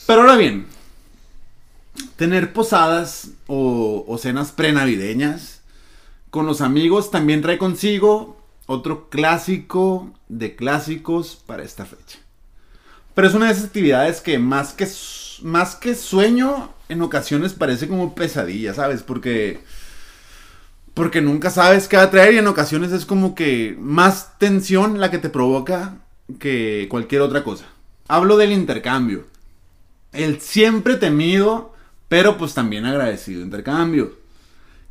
Pero 0.05 0.21
ahora 0.21 0.35
bien, 0.35 0.65
tener 2.15 2.53
posadas 2.53 3.31
o, 3.47 4.05
o 4.07 4.17
cenas 4.17 4.51
prenavideñas 4.51 5.61
con 6.29 6.45
los 6.45 6.61
amigos 6.61 7.11
también 7.11 7.41
trae 7.41 7.57
consigo 7.57 8.36
otro 8.67 9.09
clásico 9.09 10.13
de 10.29 10.55
clásicos 10.55 11.41
para 11.45 11.63
esta 11.63 11.85
fecha. 11.85 12.19
Pero 13.15 13.27
es 13.27 13.33
una 13.33 13.47
de 13.47 13.53
esas 13.53 13.65
actividades 13.65 14.21
que 14.21 14.37
más 14.37 14.73
que, 14.73 14.87
más 15.41 15.75
que 15.75 15.95
sueño, 15.95 16.69
en 16.87 17.01
ocasiones 17.01 17.53
parece 17.53 17.87
como 17.87 18.13
pesadilla, 18.13 18.75
¿sabes? 18.75 19.01
Porque, 19.01 19.61
porque 20.93 21.21
nunca 21.21 21.49
sabes 21.49 21.87
qué 21.87 21.97
va 21.97 22.03
a 22.03 22.11
traer 22.11 22.35
y 22.35 22.37
en 22.37 22.47
ocasiones 22.47 22.91
es 22.91 23.05
como 23.05 23.33
que 23.33 23.75
más 23.79 24.37
tensión 24.37 24.99
la 24.99 25.09
que 25.09 25.17
te 25.17 25.29
provoca 25.29 25.95
que 26.39 26.87
cualquier 26.91 27.21
otra 27.21 27.43
cosa. 27.43 27.65
Hablo 28.07 28.37
del 28.37 28.51
intercambio. 28.51 29.25
El 30.13 30.39
siempre 30.39 30.95
temido, 30.95 31.73
pero 32.09 32.37
pues 32.37 32.53
también 32.53 32.85
agradecido 32.85 33.41
intercambio. 33.41 34.13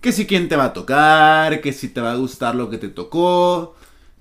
Que 0.00 0.12
si 0.12 0.26
quién 0.26 0.48
te 0.48 0.56
va 0.56 0.66
a 0.66 0.72
tocar, 0.72 1.60
que 1.60 1.72
si 1.72 1.88
te 1.88 2.00
va 2.00 2.12
a 2.12 2.16
gustar 2.16 2.54
lo 2.54 2.70
que 2.70 2.78
te 2.78 2.88
tocó, 2.88 3.74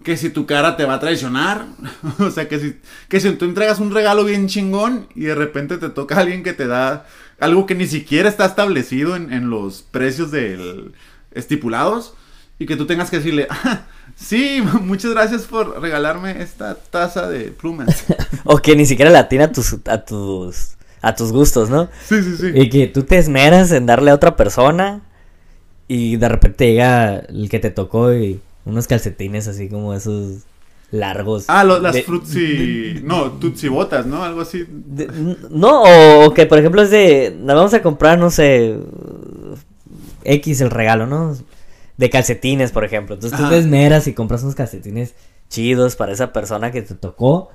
que 0.04 0.18
si 0.18 0.30
tu 0.30 0.46
cara 0.46 0.78
te 0.78 0.86
va 0.86 0.96
a 0.96 1.00
traicionar. 1.00 1.66
o 2.20 2.32
sea, 2.32 2.48
que 2.48 2.60
si, 2.60 2.80
que 3.10 3.20
si 3.20 3.32
tú 3.34 3.46
entregas 3.46 3.80
un 3.80 3.92
regalo 3.92 4.24
bien 4.24 4.48
chingón 4.48 5.08
y 5.16 5.22
de 5.22 5.36
repente 5.36 5.78
te 5.78 5.90
toca 5.90 6.20
alguien 6.20 6.44
que 6.44 6.54
te 6.54 6.68
da 6.68 7.06
algo 7.40 7.66
que 7.66 7.76
ni 7.76 7.88
siquiera 7.88 8.30
está 8.30 8.46
establecido 8.46 9.16
en, 9.16 9.32
en 9.34 9.50
los 9.50 9.82
precios 9.82 10.32
del 10.32 10.94
estipulados 11.32 12.14
y 12.58 12.66
que 12.66 12.78
tú 12.78 12.86
tengas 12.88 13.10
que 13.10 13.18
decirle, 13.18 13.48
"Ah, 13.50 13.82
sí, 14.16 14.64
muchas 14.82 15.12
gracias 15.12 15.44
por 15.44 15.82
regalarme 15.82 16.42
esta 16.42 16.76
taza 16.76 17.28
de 17.30 17.52
plumas. 17.52 18.06
O 18.48 18.58
que 18.58 18.76
ni 18.76 18.86
siquiera 18.86 19.10
le 19.12 19.18
atina 19.18 19.46
a 19.46 19.52
tus, 19.52 19.76
a 19.86 20.06
tus, 20.06 20.76
a 21.02 21.16
tus 21.16 21.32
gustos, 21.32 21.70
¿no? 21.70 21.90
sí, 22.08 22.22
sí, 22.22 22.38
sí. 22.38 22.52
Y 22.54 22.70
que 22.70 22.86
tú 22.88 23.02
te 23.04 23.18
esmeras 23.18 23.72
en 23.72 23.88
darle 23.88 24.12
a 24.12 24.16
otra 24.16 24.36
persona 24.36 25.02
y 25.88 26.18
de 26.18 26.30
repente 26.30 26.66
llega 26.72 27.18
el 27.20 27.50
que 27.50 27.60
te 27.60 27.70
tocó 27.72 28.14
y 28.14 28.40
unos 28.66 28.88
calcetines 28.88 29.48
así 29.48 29.70
como 29.70 29.94
esos 29.94 30.40
largos. 30.92 31.46
Ah, 31.48 31.64
lo- 31.64 31.80
las 31.80 31.94
de- 31.94 32.04
frutzi... 32.04 33.02
No, 33.04 33.32
tutsi 33.34 33.68
botas, 33.68 34.06
¿no? 34.06 34.24
Algo 34.24 34.42
así. 34.42 34.66
de- 34.70 35.36
no, 35.52 35.84
o, 35.84 36.26
o 36.26 36.34
que 36.34 36.46
por 36.46 36.58
ejemplo 36.60 36.82
es 36.82 36.90
de, 36.92 37.36
nos 37.40 37.56
vamos 37.56 37.74
a 37.74 37.82
comprar, 37.82 38.18
no 38.18 38.30
sé, 38.32 38.78
X 40.24 40.62
el 40.62 40.72
regalo, 40.72 41.08
¿no? 41.08 41.36
De 41.98 42.10
calcetines, 42.10 42.72
por 42.72 42.84
ejemplo. 42.84 43.16
Entonces 43.16 43.38
tú 43.38 43.44
Ajá. 43.46 43.54
te 43.54 43.60
esmeras 43.60 44.08
y 44.08 44.14
compras 44.14 44.44
unos 44.44 44.56
calcetines 44.56 45.14
chidos 45.50 45.96
para 45.96 46.12
esa 46.14 46.34
persona 46.34 46.72
que 46.72 46.82
te 46.82 46.96
tocó. 46.96 47.50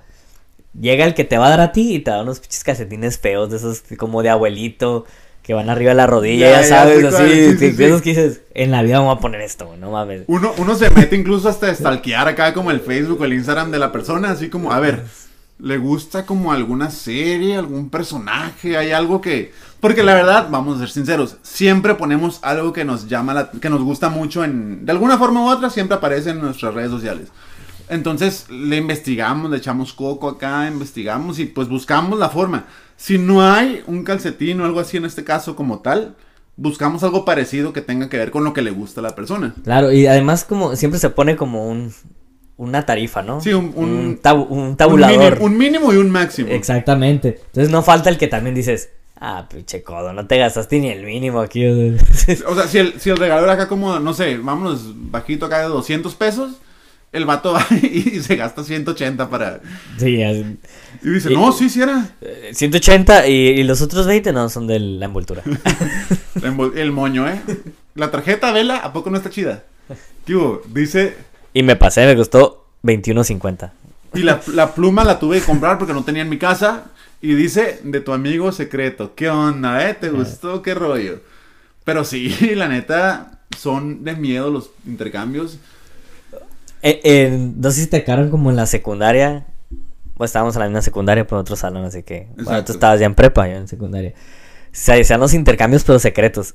Llega 0.81 1.05
el 1.05 1.15
que 1.15 1.25
te 1.25 1.37
va 1.37 1.47
a 1.47 1.51
dar 1.51 1.61
a 1.61 1.73
ti 1.73 1.97
y 1.97 1.99
te 1.99 2.11
da 2.13 2.23
unos 2.23 2.39
pinches 2.41 2.63
calcetines 2.63 3.19
feos, 3.19 3.51
de 3.51 3.57
esos 3.57 3.83
como 3.99 4.23
de 4.23 4.29
abuelito, 4.31 5.05
que 5.51 5.55
van 5.55 5.69
arriba 5.69 5.89
de 5.91 5.95
la 5.97 6.07
rodilla, 6.07 6.49
Ya, 6.49 6.61
ya, 6.63 6.69
sabes, 6.69 7.01
sé 7.01 7.07
así. 7.09 7.59
sí, 7.59 7.59
sí, 7.59 7.71
sí. 7.97 8.03
que 8.03 8.11
dices, 8.11 8.41
en 8.55 8.71
la 8.71 8.83
vida 8.83 9.01
vamos 9.01 9.17
a 9.17 9.21
poner 9.21 9.41
esto, 9.41 9.75
no 9.81 9.91
mames. 9.91 10.23
Uno, 10.29 10.53
uno 10.59 10.77
se 10.77 10.89
mete 10.91 11.17
incluso 11.17 11.49
hasta 11.49 11.75
stalkear 11.75 12.29
acá 12.29 12.55
como 12.55 12.71
el 12.71 12.81
Facebook 12.81 13.21
o 13.21 13.25
el 13.25 13.33
Instagram 13.33 13.73
de 13.73 13.81
la 13.81 13.91
persona, 13.91 14.31
así 14.31 14.49
como, 14.49 14.71
a 14.73 14.79
ver, 14.79 15.03
¿le 15.59 15.77
gusta 15.77 16.25
como 16.25 16.53
alguna 16.53 16.91
serie, 16.91 17.57
algún 17.57 17.91
personaje? 17.91 18.77
¿Hay 18.77 18.93
algo 18.93 19.21
que...? 19.21 19.53
Porque 19.81 20.03
la 20.05 20.15
verdad, 20.15 20.47
vamos 20.51 20.77
a 20.77 20.81
ser 20.81 20.91
sinceros, 20.91 21.37
siempre 21.43 21.95
ponemos 21.97 22.39
algo 22.43 22.73
que 22.73 22.85
nos 22.85 23.09
llama, 23.09 23.35
la- 23.35 23.51
que 23.51 23.71
nos 23.71 23.83
gusta 23.83 24.09
mucho 24.09 24.45
en... 24.45 24.87
De 24.87 24.93
alguna 24.93 25.19
forma 25.19 25.43
u 25.43 25.49
otra 25.49 25.69
siempre 25.69 25.97
aparece 25.97 26.31
en 26.31 26.41
nuestras 26.41 26.75
redes 26.75 26.91
sociales. 26.91 27.29
Entonces 27.91 28.47
le 28.49 28.77
investigamos, 28.77 29.51
le 29.51 29.57
echamos 29.59 29.93
coco 29.93 30.29
acá, 30.29 30.67
investigamos 30.69 31.39
y 31.39 31.45
pues 31.47 31.69
buscamos 31.69 32.19
la 32.19 32.29
forma. 32.31 32.65
Si 32.97 33.19
no 33.19 33.43
hay 33.43 33.83
un 33.87 34.05
calcetín 34.05 34.61
o 34.61 34.65
algo 34.65 34.81
así 34.81 34.97
en 34.97 35.05
este 35.05 35.25
caso 35.25 35.57
como 35.57 35.81
tal, 35.81 36.15
buscamos 36.57 37.03
algo 37.03 37.25
parecido 37.25 37.73
que 37.73 37.81
tenga 37.81 38.09
que 38.09 38.17
ver 38.19 38.31
con 38.31 38.45
lo 38.45 38.53
que 38.53 38.63
le 38.63 38.71
gusta 38.71 39.01
a 39.01 39.03
la 39.03 39.15
persona. 39.15 39.55
Claro, 39.65 39.91
y 39.93 40.07
además 40.07 40.45
como 40.45 40.77
siempre 40.77 41.01
se 41.01 41.11
pone 41.11 41.37
como 41.37 41.69
un 41.69 41.93
una 42.57 42.85
tarifa, 42.85 43.23
¿no? 43.23 43.41
Sí, 43.41 43.55
un- 43.55 43.73
un- 43.75 44.21
tabu- 44.21 44.47
un 44.51 44.59
Un 44.59 44.77
tabulador. 44.77 45.19
mínimo, 45.19 45.45
un 45.47 45.57
mínimo 45.57 45.93
y 45.95 45.97
un 45.97 46.11
máximo. 46.11 46.51
Exactamente. 46.51 47.41
Entonces 47.47 47.71
no 47.71 47.83
falta 47.83 48.11
el 48.11 48.19
que 48.19 48.27
también 48.29 48.55
dices, 48.55 48.91
ah, 49.19 49.47
pinche 49.51 49.83
codo, 49.83 50.13
no 50.13 50.27
te 50.27 50.37
gastaste 50.37 50.79
ni 50.79 50.91
el 50.91 51.03
mínimo 51.07 51.41
aquí. 51.41 51.65
O 51.67 52.55
sea, 52.55 52.69
si 52.69 52.77
el, 52.77 53.01
si 53.01 53.09
el 53.09 53.17
regalador 53.17 53.49
acá 53.49 53.67
como, 53.67 53.99
no 53.99 54.13
sé, 54.13 54.37
vámonos 54.37 54.93
bajito 55.11 55.47
acá 55.47 55.63
de 55.63 55.69
200 55.69 56.15
pesos, 56.17 56.61
el 57.13 57.25
vato 57.25 57.53
va 57.53 57.67
y, 57.83 58.21
se 58.21 58.37
gasta 58.37 58.63
180 58.65 59.29
para... 59.31 59.61
sí, 59.99 60.21
Y 61.03 61.09
dice, 61.11 61.33
Y- 61.33 61.35
no, 61.35 61.53
sí, 61.53 61.69
sí 61.69 61.81
era. 61.83 62.09
eh, 62.21 62.51
180 62.55 63.27
y, 63.29 63.33
y 63.33 63.63
los 63.65 63.81
otros 63.83 64.07
20 64.07 64.33
no 64.33 64.49
son 64.49 64.67
de 64.67 64.79
la 64.81 65.07
envoltura. 65.07 65.43
El, 66.43 66.53
mo- 66.53 66.73
el 66.75 66.93
moño, 66.93 67.29
¿eh? 67.29 67.41
La 67.95 68.11
tarjeta 68.11 68.53
vela, 68.53 68.77
¿a 68.79 68.93
poco 68.93 69.11
no 69.11 69.17
está 69.17 69.29
chida? 69.31 69.65
¿Qué 70.25 70.35
hubo? 70.37 70.63
Dice, 70.69 71.17
y 71.53 71.63
me 71.63 71.77
pasé, 71.77 72.07
me 72.07 72.17
costó 72.17 72.67
21.50. 72.85 73.71
y 74.15 74.21
la, 74.23 74.41
la 74.55 74.75
pluma 74.75 75.05
la 75.05 75.19
tuve 75.19 75.41
que 75.41 75.47
comprar 75.47 75.77
porque 75.79 75.93
no 75.93 76.05
tenía 76.05 76.23
en 76.23 76.29
mi 76.29 76.39
casa. 76.39 76.85
Y 77.23 77.35
dice, 77.35 77.81
de 77.85 78.01
tu 78.01 78.13
amigo 78.15 78.51
secreto. 78.53 79.15
¿Qué 79.15 79.29
onda, 79.29 79.87
eh? 79.91 79.95
¿Te 79.95 80.09
gustó? 80.09 80.63
¿Qué 80.63 80.73
rollo? 80.75 81.21
Pero 81.85 82.05
sí, 82.05 82.29
la 82.55 82.69
neta, 82.69 83.41
son 83.59 84.05
de 84.05 84.15
miedo 84.15 84.51
los 84.51 84.71
intercambios. 84.87 85.59
Eh, 86.83 87.01
eh, 87.05 87.51
no 87.57 87.71
sé 87.71 87.83
si 87.83 87.87
te 87.89 88.03
quedaron 88.05 88.31
como 88.31 88.51
en 88.51 88.57
la 88.57 88.67
secundaria. 88.67 89.47
pues 90.17 90.29
estábamos 90.31 90.55
en 90.57 90.61
la 90.61 90.67
misma 90.67 90.83
secundaria, 90.83 91.25
pero 91.27 91.37
en 91.39 91.41
otro 91.43 91.57
salón, 91.57 91.85
así 91.85 92.03
que. 92.03 92.27
Bueno, 92.35 92.43
Exacto. 92.43 92.65
tú 92.67 92.73
estabas 92.75 93.01
ya 93.01 93.07
en 93.07 93.15
prepa, 93.15 93.49
yo 93.49 93.55
en 93.57 93.69
secundaria. 93.69 94.13
Se 94.73 94.93
hacían 95.01 95.21
los 95.21 95.35
intercambios, 95.35 95.83
pero 95.85 95.99
secretos. 95.99 96.55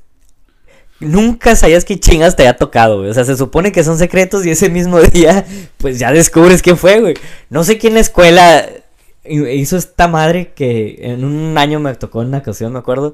Nunca 1.02 1.56
sabías 1.58 1.84
qué 1.84 2.00
chingas 2.00 2.36
te 2.38 2.44
había 2.44 2.56
tocado, 2.56 3.00
güey. 3.00 3.10
O 3.10 3.14
sea, 3.14 3.26
se 3.26 3.36
supone 3.36 3.72
que 3.74 3.84
son 3.84 3.98
secretos 3.98 4.46
y 4.46 4.52
ese 4.52 4.70
mismo 4.70 5.00
día, 5.14 5.46
pues 5.78 6.00
ya 6.00 6.12
descubres 6.12 6.62
quién 6.62 6.78
fue, 6.78 7.02
güey. 7.02 7.16
No 7.50 7.64
sé 7.66 7.78
quién 7.78 7.92
en 7.92 7.96
la 7.96 8.02
escuela 8.02 8.66
hi- 9.26 9.50
hizo 9.50 9.76
esta 9.78 10.08
madre 10.08 10.54
que 10.54 10.98
en 11.02 11.26
un 11.26 11.58
año 11.58 11.80
me 11.82 11.94
tocó 11.96 12.22
en 12.22 12.30
una 12.30 12.38
ocasión, 12.38 12.72
me 12.72 12.80
acuerdo. 12.80 13.14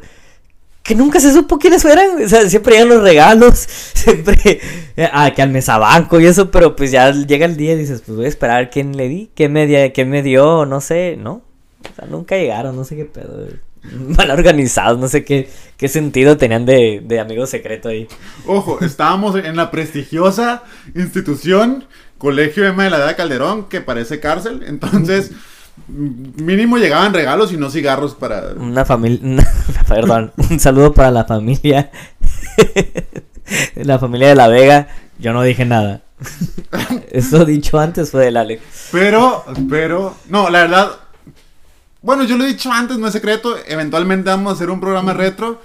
Que 0.84 0.96
nunca 0.96 1.20
se 1.20 1.32
supo 1.32 1.60
quiénes 1.60 1.84
fueran, 1.84 2.14
güey. 2.14 2.26
o 2.26 2.30
sea, 2.30 2.50
siempre 2.50 2.74
llegan 2.74 2.90
los 2.90 3.04
regalos, 3.04 3.60
siempre 3.94 4.60
eh, 4.98 5.10
ah, 5.12 5.32
que 5.36 5.42
al 5.42 5.52
mesabanco 5.52 6.20
y 6.20 6.26
eso, 6.26 6.50
pero 6.50 6.76
pues 6.76 6.92
ya 6.92 7.12
llega 7.12 7.46
el 7.46 7.56
día 7.56 7.74
y 7.74 7.78
dices, 7.78 8.02
pues 8.06 8.16
voy 8.16 8.26
a 8.26 8.30
esperar 8.30 8.70
quién 8.70 8.98
le 8.98 9.08
di, 9.08 9.30
quién 9.36 9.54
me, 9.54 9.92
quién 9.92 10.10
me 10.10 10.24
dio, 10.24 10.66
no 10.66 10.82
sé, 10.82 11.18
¿no? 11.18 11.44
O 11.92 11.96
sea, 11.96 12.08
nunca 12.08 12.36
llegaron, 12.36 12.76
no 12.76 12.84
sé 12.84 12.96
qué 12.96 13.06
pedo. 13.06 13.48
Mal 14.18 14.32
organizados, 14.32 15.00
no 15.00 15.08
sé 15.08 15.24
qué, 15.24 15.50
qué 15.78 15.88
sentido 15.88 16.38
tenían 16.38 16.66
de, 16.66 17.02
de 17.04 17.20
amigo 17.20 17.46
secreto 17.46 17.90
ahí. 17.90 18.08
Ojo, 18.46 18.80
estábamos 18.82 19.36
en 19.36 19.56
la 19.56 19.72
prestigiosa 19.72 20.64
institución 20.96 21.86
Colegio 22.22 22.68
Emma 22.68 22.84
de 22.84 22.92
la 22.92 22.98
Edad 22.98 23.18
Calderón, 23.18 23.68
que 23.68 23.82
parece 23.82 24.20
cárcel. 24.20 24.64
Entonces, 24.68 25.32
mínimo 25.88 26.78
llegaban 26.78 27.14
regalos 27.14 27.52
y 27.52 27.58
no 27.58 27.70
cigarros 27.70 28.16
para. 28.16 28.54
Una 28.56 28.86
familia, 28.86 29.48
perdón, 29.88 30.32
un 30.50 30.60
saludo 30.60 30.94
para 30.94 31.12
la 31.12 31.26
familia, 31.26 31.92
la 33.76 34.00
familia 34.00 34.30
de 34.30 34.36
La 34.36 34.48
Vega. 34.48 34.88
Yo 35.20 35.34
no 35.34 35.44
dije 35.44 35.66
nada. 35.66 36.02
Eso 37.12 37.46
dicho 37.46 37.80
antes 37.80 38.12
fue 38.12 38.26
del 38.26 38.38
Alex. 38.38 38.90
Pero, 38.92 39.44
pero, 39.70 40.16
no, 40.30 40.50
la 40.50 40.62
verdad. 40.62 40.92
Bueno, 42.02 42.24
yo 42.24 42.38
lo 42.38 42.44
he 42.44 42.48
dicho 42.48 42.72
antes, 42.72 42.98
no 42.98 43.08
es 43.08 43.14
secreto. 43.14 43.56
Eventualmente 43.68 44.30
vamos 44.30 44.52
a 44.52 44.56
hacer 44.56 44.70
un 44.70 44.80
programa 44.80 45.14
retro. 45.14 45.62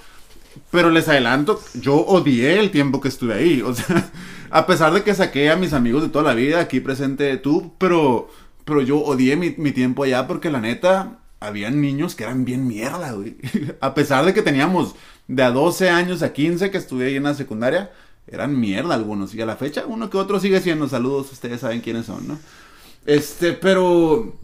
Pero 0.70 0.90
les 0.90 1.08
adelanto, 1.08 1.60
yo 1.74 1.94
odié 1.94 2.58
el 2.58 2.70
tiempo 2.70 3.00
que 3.00 3.08
estuve 3.08 3.34
ahí. 3.34 3.62
O 3.62 3.74
sea, 3.74 4.10
a 4.50 4.66
pesar 4.66 4.92
de 4.92 5.02
que 5.02 5.14
saqué 5.14 5.50
a 5.50 5.56
mis 5.56 5.72
amigos 5.72 6.02
de 6.02 6.08
toda 6.08 6.24
la 6.24 6.34
vida, 6.34 6.60
aquí 6.60 6.80
presente 6.80 7.36
tú, 7.36 7.74
pero, 7.78 8.28
pero 8.66 8.82
yo 8.82 8.98
odié 8.98 9.36
mi, 9.36 9.54
mi 9.56 9.72
tiempo 9.72 10.02
allá 10.02 10.26
porque 10.26 10.50
la 10.50 10.60
neta, 10.60 11.20
habían 11.40 11.80
niños 11.80 12.14
que 12.14 12.24
eran 12.24 12.44
bien 12.44 12.66
mierda, 12.66 13.12
güey. 13.12 13.36
A 13.80 13.94
pesar 13.94 14.26
de 14.26 14.34
que 14.34 14.42
teníamos 14.42 14.94
de 15.28 15.42
a 15.42 15.50
12 15.50 15.88
años 15.88 16.22
a 16.22 16.32
15 16.32 16.70
que 16.70 16.78
estuve 16.78 17.06
ahí 17.06 17.16
en 17.16 17.22
la 17.24 17.34
secundaria, 17.34 17.90
eran 18.26 18.58
mierda 18.58 18.94
algunos. 18.94 19.34
Y 19.34 19.40
a 19.40 19.46
la 19.46 19.56
fecha, 19.56 19.84
uno 19.86 20.10
que 20.10 20.18
otro 20.18 20.40
sigue 20.40 20.60
siendo 20.60 20.88
saludos, 20.88 21.32
ustedes 21.32 21.60
saben 21.60 21.80
quiénes 21.80 22.06
son, 22.06 22.26
¿no? 22.28 22.38
Este, 23.06 23.52
pero. 23.52 24.34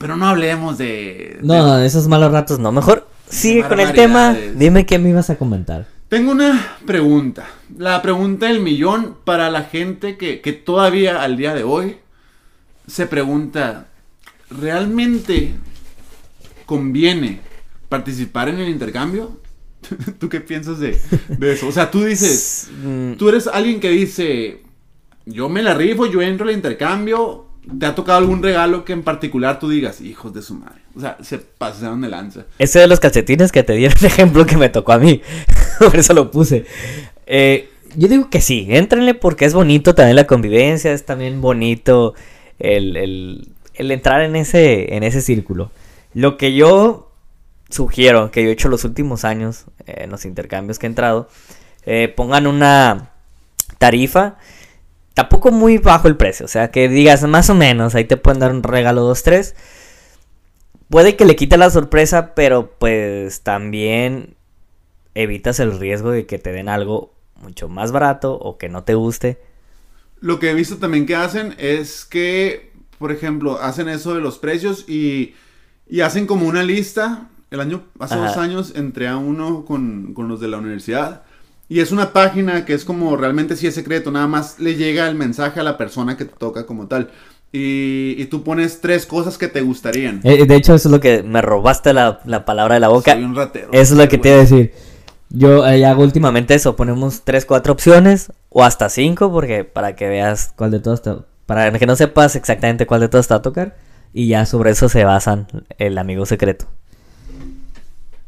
Pero 0.00 0.16
no 0.16 0.26
hablemos 0.26 0.78
de. 0.78 1.38
No, 1.42 1.76
de- 1.76 1.86
esos 1.86 2.08
malos 2.08 2.32
ratos 2.32 2.58
no. 2.58 2.72
Mejor 2.72 3.08
sigue 3.28 3.62
con 3.68 3.78
el 3.78 3.92
tema. 3.92 4.34
Dime 4.34 4.84
qué 4.86 4.98
me 4.98 5.10
ibas 5.10 5.30
a 5.30 5.36
comentar. 5.36 5.86
Tengo 6.08 6.32
una 6.32 6.76
pregunta. 6.86 7.46
La 7.76 8.02
pregunta 8.02 8.46
del 8.46 8.60
millón 8.60 9.16
para 9.24 9.50
la 9.50 9.62
gente 9.64 10.16
que, 10.16 10.40
que 10.40 10.52
todavía 10.52 11.22
al 11.22 11.36
día 11.36 11.54
de 11.54 11.62
hoy 11.62 11.96
se 12.86 13.06
pregunta: 13.06 13.88
¿realmente 14.50 15.54
conviene 16.66 17.40
participar 17.88 18.48
en 18.48 18.58
el 18.60 18.68
intercambio? 18.68 19.38
¿Tú 20.18 20.28
qué 20.28 20.40
piensas 20.40 20.78
de, 20.78 20.98
de 21.28 21.52
eso? 21.52 21.68
O 21.68 21.72
sea, 21.72 21.90
tú 21.90 22.04
dices. 22.04 22.68
Mm, 22.82 23.14
Tú 23.14 23.28
eres 23.28 23.46
alguien 23.46 23.80
que 23.80 23.90
dice: 23.90 24.62
Yo 25.26 25.48
me 25.48 25.62
la 25.62 25.74
rifo, 25.74 26.06
yo 26.06 26.22
entro 26.22 26.48
al 26.48 26.54
intercambio. 26.54 27.46
¿Te 27.78 27.86
ha 27.86 27.94
tocado 27.94 28.18
algún 28.18 28.42
regalo 28.42 28.84
que 28.84 28.92
en 28.92 29.02
particular 29.02 29.58
tú 29.58 29.70
digas, 29.70 30.02
hijos 30.02 30.34
de 30.34 30.42
su 30.42 30.54
madre? 30.54 30.82
O 30.94 31.00
sea, 31.00 31.16
se 31.22 31.38
pasaron 31.38 32.02
de 32.02 32.10
lanza. 32.10 32.44
Ese 32.58 32.78
de 32.78 32.86
los 32.86 33.00
calcetines 33.00 33.52
que 33.52 33.62
te 33.62 33.72
dieron 33.72 33.96
el 34.00 34.06
ejemplo 34.06 34.44
que 34.44 34.58
me 34.58 34.68
tocó 34.68 34.92
a 34.92 34.98
mí. 34.98 35.22
Por 35.78 35.96
eso 35.96 36.12
lo 36.12 36.30
puse. 36.30 36.66
Eh, 37.26 37.70
yo 37.96 38.08
digo 38.08 38.28
que 38.28 38.40
sí, 38.42 38.66
éntrenle 38.68 39.14
porque 39.14 39.44
es 39.44 39.54
bonito 39.54 39.94
también 39.94 40.16
la 40.16 40.26
convivencia, 40.26 40.92
es 40.92 41.06
también 41.06 41.40
bonito 41.40 42.14
el, 42.58 42.96
el- 42.96 43.48
entrar 43.90 44.22
en 44.22 44.36
ese, 44.36 44.94
en 44.96 45.02
ese 45.02 45.20
círculo. 45.20 45.70
Lo 46.14 46.36
que 46.36 46.54
yo 46.54 47.10
sugiero, 47.70 48.30
que 48.30 48.42
yo 48.44 48.48
he 48.50 48.52
hecho 48.52 48.68
los 48.68 48.84
últimos 48.84 49.24
años 49.24 49.64
eh, 49.86 50.02
en 50.04 50.10
los 50.10 50.24
intercambios 50.24 50.78
que 50.78 50.86
he 50.86 50.90
entrado, 50.90 51.28
eh, 51.86 52.12
pongan 52.14 52.46
una 52.46 53.10
tarifa, 53.78 54.36
tampoco 55.14 55.50
muy 55.52 55.78
bajo 55.78 56.08
el 56.08 56.16
precio, 56.16 56.46
o 56.46 56.48
sea, 56.48 56.70
que 56.70 56.88
digas 56.88 57.22
más 57.24 57.50
o 57.50 57.54
menos, 57.54 57.94
ahí 57.94 58.04
te 58.04 58.16
pueden 58.16 58.40
dar 58.40 58.52
un 58.52 58.62
regalo 58.62 59.02
2, 59.02 59.22
3. 59.22 59.54
Puede 60.88 61.16
que 61.16 61.24
le 61.24 61.36
quite 61.36 61.56
la 61.56 61.70
sorpresa, 61.70 62.34
pero 62.34 62.70
pues 62.78 63.40
también 63.40 64.36
evitas 65.14 65.60
el 65.60 65.78
riesgo 65.78 66.10
de 66.10 66.26
que 66.26 66.38
te 66.38 66.52
den 66.52 66.68
algo 66.68 67.12
mucho 67.40 67.68
más 67.68 67.92
barato 67.92 68.34
o 68.34 68.58
que 68.58 68.68
no 68.68 68.84
te 68.84 68.94
guste. 68.94 69.38
Lo 70.24 70.38
que 70.38 70.50
he 70.50 70.54
visto 70.54 70.78
también 70.78 71.04
que 71.04 71.14
hacen 71.16 71.54
es 71.58 72.06
que, 72.06 72.72
por 72.98 73.12
ejemplo, 73.12 73.60
hacen 73.60 73.90
eso 73.90 74.14
de 74.14 74.22
los 74.22 74.38
precios 74.38 74.88
y, 74.88 75.34
y 75.86 76.00
hacen 76.00 76.26
como 76.26 76.46
una 76.46 76.62
lista. 76.62 77.28
El 77.50 77.60
año, 77.60 77.82
hace 77.98 78.14
Ajá. 78.14 78.28
dos 78.28 78.36
años 78.38 78.72
entré 78.74 79.06
a 79.06 79.18
uno 79.18 79.66
con, 79.66 80.14
con 80.14 80.26
los 80.28 80.40
de 80.40 80.48
la 80.48 80.56
universidad. 80.56 81.24
Y 81.68 81.80
es 81.80 81.92
una 81.92 82.14
página 82.14 82.64
que 82.64 82.72
es 82.72 82.86
como 82.86 83.18
realmente 83.18 83.54
sí 83.54 83.66
es 83.66 83.74
secreto, 83.74 84.10
nada 84.10 84.26
más 84.26 84.58
le 84.60 84.76
llega 84.76 85.06
el 85.08 85.14
mensaje 85.14 85.60
a 85.60 85.62
la 85.62 85.76
persona 85.76 86.16
que 86.16 86.24
te 86.24 86.34
toca 86.38 86.64
como 86.64 86.86
tal. 86.86 87.10
Y, 87.52 88.16
y 88.16 88.24
tú 88.30 88.42
pones 88.42 88.80
tres 88.80 89.04
cosas 89.04 89.36
que 89.36 89.48
te 89.48 89.60
gustarían. 89.60 90.22
Eh, 90.24 90.46
de 90.46 90.56
hecho, 90.56 90.74
eso 90.74 90.88
es 90.88 90.92
lo 90.92 91.00
que 91.00 91.22
me 91.22 91.42
robaste 91.42 91.92
la, 91.92 92.20
la 92.24 92.46
palabra 92.46 92.76
de 92.76 92.80
la 92.80 92.88
boca. 92.88 93.12
Soy 93.12 93.24
un 93.24 93.36
ratero. 93.36 93.68
Eso 93.72 93.92
es 93.92 93.98
lo 94.00 94.08
que 94.08 94.16
te 94.16 94.28
iba 94.30 94.38
a 94.38 94.40
decir. 94.40 94.72
Yo 95.36 95.66
eh, 95.66 95.84
hago 95.84 96.02
últimamente 96.02 96.54
eso, 96.54 96.76
ponemos 96.76 97.22
3, 97.24 97.44
4 97.44 97.72
opciones 97.72 98.32
o 98.50 98.62
hasta 98.64 98.88
5 98.88 99.32
porque 99.32 99.64
para 99.64 99.96
que 99.96 100.08
veas 100.08 100.52
cuál 100.56 100.70
de 100.70 100.80
todas 100.80 101.02
te... 101.02 101.12
Para 101.46 101.70
que 101.78 101.86
no 101.86 101.96
sepas 101.96 102.36
exactamente 102.36 102.86
cuál 102.86 103.00
de 103.02 103.08
todas 103.08 103.28
te 103.28 103.34
va 103.34 103.38
a 103.38 103.42
tocar 103.42 103.76
y 104.12 104.28
ya 104.28 104.46
sobre 104.46 104.70
eso 104.70 104.88
se 104.88 105.04
basan 105.04 105.46
el 105.78 105.98
amigo 105.98 106.24
secreto. 106.24 106.66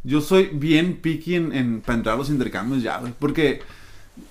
Yo 0.03 0.21
soy 0.21 0.51
bien 0.53 1.01
picky 1.01 1.35
en, 1.35 1.53
en- 1.53 1.81
para 1.81 1.97
entrar 1.99 2.15
a 2.15 2.19
los 2.19 2.31
intercambios 2.31 2.83
ya, 2.83 2.99
güey. 2.99 3.13
Porque, 3.19 3.61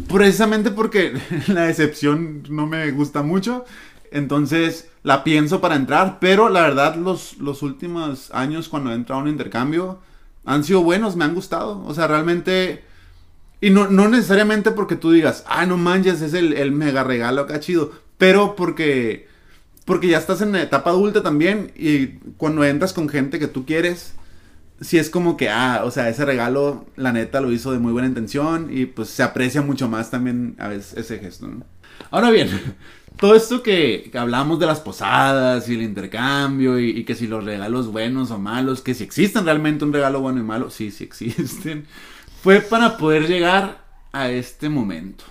precisamente 0.07 0.71
porque 0.71 1.13
la 1.47 1.63
decepción 1.63 2.43
no 2.49 2.67
me 2.67 2.91
gusta 2.91 3.23
mucho. 3.23 3.65
Entonces, 4.11 4.89
la 5.03 5.23
pienso 5.23 5.61
para 5.61 5.75
entrar. 5.75 6.19
Pero 6.19 6.49
la 6.49 6.61
verdad, 6.61 6.95
los, 6.95 7.37
los 7.39 7.61
últimos 7.63 8.31
años 8.31 8.69
cuando 8.69 8.91
he 8.91 8.95
entrado 8.95 9.21
a 9.21 9.23
un 9.23 9.29
intercambio 9.29 9.99
han 10.45 10.63
sido 10.63 10.83
buenos, 10.83 11.15
me 11.15 11.25
han 11.25 11.35
gustado. 11.35 11.83
O 11.85 11.93
sea, 11.93 12.07
realmente... 12.07 12.83
Y 13.61 13.69
no, 13.69 13.87
no 13.87 14.07
necesariamente 14.09 14.71
porque 14.71 14.95
tú 14.95 15.11
digas, 15.11 15.43
ah, 15.47 15.65
no 15.65 15.77
manches, 15.77 16.21
es 16.21 16.33
el, 16.33 16.53
el 16.53 16.71
mega 16.71 17.03
regalo 17.03 17.41
acá 17.41 17.59
chido. 17.59 17.91
Pero 18.17 18.55
porque... 18.55 19.27
Porque 19.85 20.07
ya 20.07 20.17
estás 20.17 20.41
en 20.41 20.51
la 20.51 20.61
etapa 20.61 20.89
adulta 20.89 21.21
también. 21.23 21.71
Y 21.75 22.07
cuando 22.37 22.63
entras 22.63 22.93
con 22.93 23.09
gente 23.09 23.39
que 23.39 23.47
tú 23.47 23.65
quieres 23.65 24.15
sí 24.81 24.97
es 24.97 25.09
como 25.09 25.37
que, 25.37 25.49
ah, 25.49 25.81
o 25.83 25.91
sea, 25.91 26.09
ese 26.09 26.25
regalo, 26.25 26.85
la 26.95 27.11
neta, 27.11 27.41
lo 27.41 27.51
hizo 27.51 27.71
de 27.71 27.79
muy 27.79 27.91
buena 27.91 28.07
intención 28.07 28.67
y 28.71 28.85
pues 28.85 29.09
se 29.09 29.23
aprecia 29.23 29.61
mucho 29.61 29.87
más 29.87 30.11
también 30.11 30.55
a 30.59 30.67
veces 30.67 30.97
ese 30.97 31.19
gesto. 31.19 31.49
Ahora 32.11 32.29
bien, 32.31 32.49
todo 33.17 33.35
esto 33.35 33.63
que, 33.63 34.11
hablamos 34.15 34.59
de 34.59 34.65
las 34.65 34.79
posadas 34.79 35.69
y 35.69 35.75
el 35.75 35.81
intercambio 35.81 36.79
y, 36.79 36.89
y 36.89 37.03
que 37.03 37.15
si 37.15 37.27
los 37.27 37.43
regalos 37.43 37.87
buenos 37.87 38.31
o 38.31 38.39
malos, 38.39 38.81
que 38.81 38.93
si 38.93 39.03
existen 39.03 39.45
realmente 39.45 39.85
un 39.85 39.93
regalo 39.93 40.21
bueno 40.21 40.39
y 40.39 40.43
malo, 40.43 40.69
sí, 40.69 40.91
sí 40.91 41.03
existen, 41.03 41.85
fue 42.41 42.61
para 42.61 42.97
poder 42.97 43.27
llegar 43.27 43.85
a 44.11 44.29
este 44.29 44.69
momento. 44.69 45.25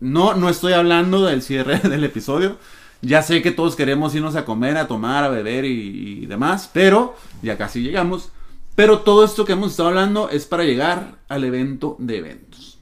No, 0.00 0.34
no 0.34 0.48
estoy 0.48 0.72
hablando 0.74 1.24
del 1.24 1.42
cierre 1.42 1.78
del 1.88 2.04
episodio. 2.04 2.58
Ya 3.02 3.22
sé 3.22 3.42
que 3.42 3.50
todos 3.50 3.76
queremos 3.76 4.14
irnos 4.14 4.36
a 4.36 4.44
comer, 4.44 4.76
a 4.76 4.88
tomar, 4.88 5.24
a 5.24 5.28
beber 5.28 5.64
y, 5.64 6.22
y 6.22 6.26
demás, 6.26 6.70
pero 6.72 7.16
ya 7.42 7.56
casi 7.56 7.82
llegamos. 7.82 8.30
Pero 8.74 9.00
todo 9.00 9.24
esto 9.24 9.44
que 9.44 9.52
hemos 9.52 9.70
estado 9.70 9.90
hablando 9.90 10.28
es 10.28 10.44
para 10.44 10.64
llegar 10.64 11.18
al 11.28 11.44
evento 11.44 11.96
de 11.98 12.18
eventos. 12.18 12.78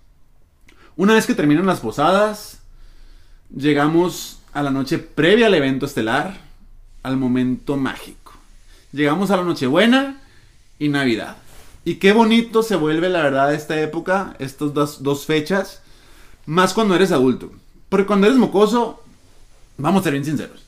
Una 0.97 1.15
vez 1.15 1.27
que 1.27 1.35
terminan 1.35 1.67
las 1.67 1.81
posadas, 1.81 2.63
llegamos 3.55 4.34
a 4.55 4.63
la 4.63 4.71
noche 4.71 4.99
previa 4.99 5.49
al 5.49 5.55
evento 5.55 5.85
estelar, 5.85 6.41
al 7.03 7.17
momento 7.17 7.77
mágico. 7.77 8.33
Llegamos 8.93 9.31
a 9.31 9.37
la 9.37 9.43
Nochebuena 9.43 10.23
y 10.79 10.89
Navidad. 10.89 11.37
Y 11.85 11.97
qué 11.97 12.13
bonito 12.13 12.63
se 12.63 12.77
vuelve, 12.77 13.09
la 13.09 13.23
verdad, 13.23 13.53
esta 13.53 13.79
época, 13.81 14.37
estas 14.39 14.73
dos, 14.73 15.03
dos 15.03 15.27
fechas, 15.27 15.83
más 16.47 16.73
cuando 16.73 16.95
eres 16.95 17.11
adulto. 17.11 17.51
Porque 17.89 18.07
cuando 18.07 18.29
eres 18.29 18.39
mocoso, 18.39 19.03
vamos 19.77 20.01
a 20.01 20.05
ser 20.05 20.13
bien 20.13 20.25
sinceros. 20.25 20.65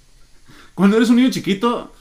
Cuando 0.75 0.97
eres 0.97 1.09
un 1.09 1.17
niño 1.17 1.31
chiquito, 1.31 1.93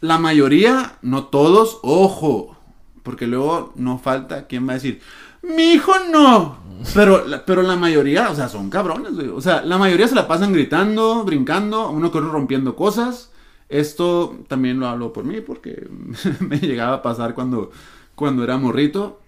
la 0.00 0.18
mayoría, 0.18 0.98
no 1.00 1.24
todos, 1.24 1.78
ojo, 1.82 2.56
porque 3.02 3.26
luego 3.26 3.72
no 3.76 3.98
falta 3.98 4.46
quien 4.46 4.68
va 4.68 4.72
a 4.72 4.74
decir, 4.74 5.00
mi 5.42 5.72
hijo 5.72 5.92
no. 6.10 6.62
Pero, 6.94 7.24
pero 7.46 7.62
la 7.62 7.76
mayoría, 7.76 8.30
o 8.30 8.34
sea, 8.34 8.48
son 8.48 8.70
cabrones, 8.70 9.14
güey. 9.14 9.28
O 9.28 9.40
sea, 9.40 9.62
la 9.62 9.78
mayoría 9.78 10.08
se 10.08 10.14
la 10.14 10.26
pasan 10.26 10.52
gritando, 10.52 11.24
brincando, 11.24 11.90
uno 11.90 12.08
otro 12.08 12.30
rompiendo 12.30 12.74
cosas. 12.74 13.30
Esto 13.68 14.38
también 14.48 14.80
lo 14.80 14.88
hablo 14.88 15.12
por 15.12 15.24
mí 15.24 15.40
porque 15.40 15.88
me 16.40 16.58
llegaba 16.58 16.96
a 16.96 17.02
pasar 17.02 17.34
cuando, 17.34 17.70
cuando 18.14 18.44
era 18.44 18.58
morrito. 18.58 19.20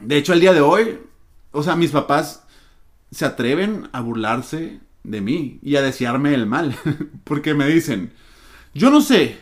De 0.00 0.16
hecho, 0.16 0.32
el 0.32 0.40
día 0.40 0.52
de 0.52 0.60
hoy, 0.60 0.98
o 1.52 1.62
sea, 1.62 1.76
mis 1.76 1.90
papás 1.90 2.44
se 3.10 3.24
atreven 3.24 3.88
a 3.92 4.00
burlarse 4.00 4.80
de 5.04 5.20
mí 5.20 5.60
y 5.62 5.76
a 5.76 5.82
desearme 5.82 6.34
el 6.34 6.46
mal. 6.46 6.76
Porque 7.24 7.54
me 7.54 7.66
dicen, 7.66 8.12
yo 8.74 8.90
no 8.90 9.00
sé, 9.00 9.38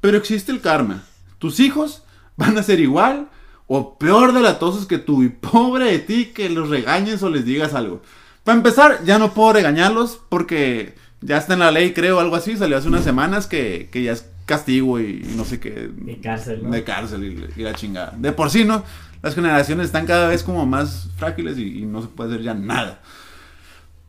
pero 0.00 0.18
existe 0.18 0.50
el 0.50 0.60
karma. 0.60 1.04
Tus 1.38 1.60
hijos 1.60 2.02
van 2.36 2.58
a 2.58 2.62
ser 2.62 2.80
igual 2.80 3.28
o 3.66 3.98
peor 3.98 4.32
de 4.32 4.42
latosos 4.42 4.86
que 4.86 4.98
tú 4.98 5.22
y 5.22 5.28
pobre 5.30 5.86
de 5.90 5.98
ti 5.98 6.26
que 6.26 6.48
los 6.48 6.68
regañes 6.68 7.22
o 7.22 7.30
les 7.30 7.44
digas 7.44 7.74
algo. 7.74 8.02
Para 8.44 8.58
empezar, 8.58 9.04
ya 9.04 9.18
no 9.18 9.32
puedo 9.32 9.54
regañarlos 9.54 10.20
porque 10.28 10.94
ya 11.22 11.38
está 11.38 11.54
en 11.54 11.60
la 11.60 11.70
ley, 11.70 11.94
creo, 11.94 12.20
algo 12.20 12.36
así. 12.36 12.56
Salió 12.56 12.76
hace 12.76 12.88
unas 12.88 13.04
semanas 13.04 13.46
que, 13.46 13.88
que 13.90 14.02
ya 14.02 14.12
es 14.12 14.26
castigo 14.44 15.00
y, 15.00 15.22
y 15.24 15.34
no 15.36 15.44
sé 15.44 15.58
qué. 15.60 15.90
De 15.92 16.20
cárcel, 16.20 16.62
¿no? 16.62 16.70
De 16.70 16.84
cárcel 16.84 17.24
y, 17.24 17.60
y 17.60 17.64
la 17.64 17.74
chingada. 17.74 18.12
De 18.18 18.32
por 18.32 18.50
sí, 18.50 18.64
¿no? 18.64 18.84
Las 19.22 19.34
generaciones 19.34 19.86
están 19.86 20.04
cada 20.04 20.28
vez 20.28 20.42
como 20.42 20.66
más 20.66 21.08
frágiles 21.16 21.56
y, 21.56 21.78
y 21.78 21.86
no 21.86 22.02
se 22.02 22.08
puede 22.08 22.34
hacer 22.34 22.42
ya 22.44 22.52
nada. 22.52 23.00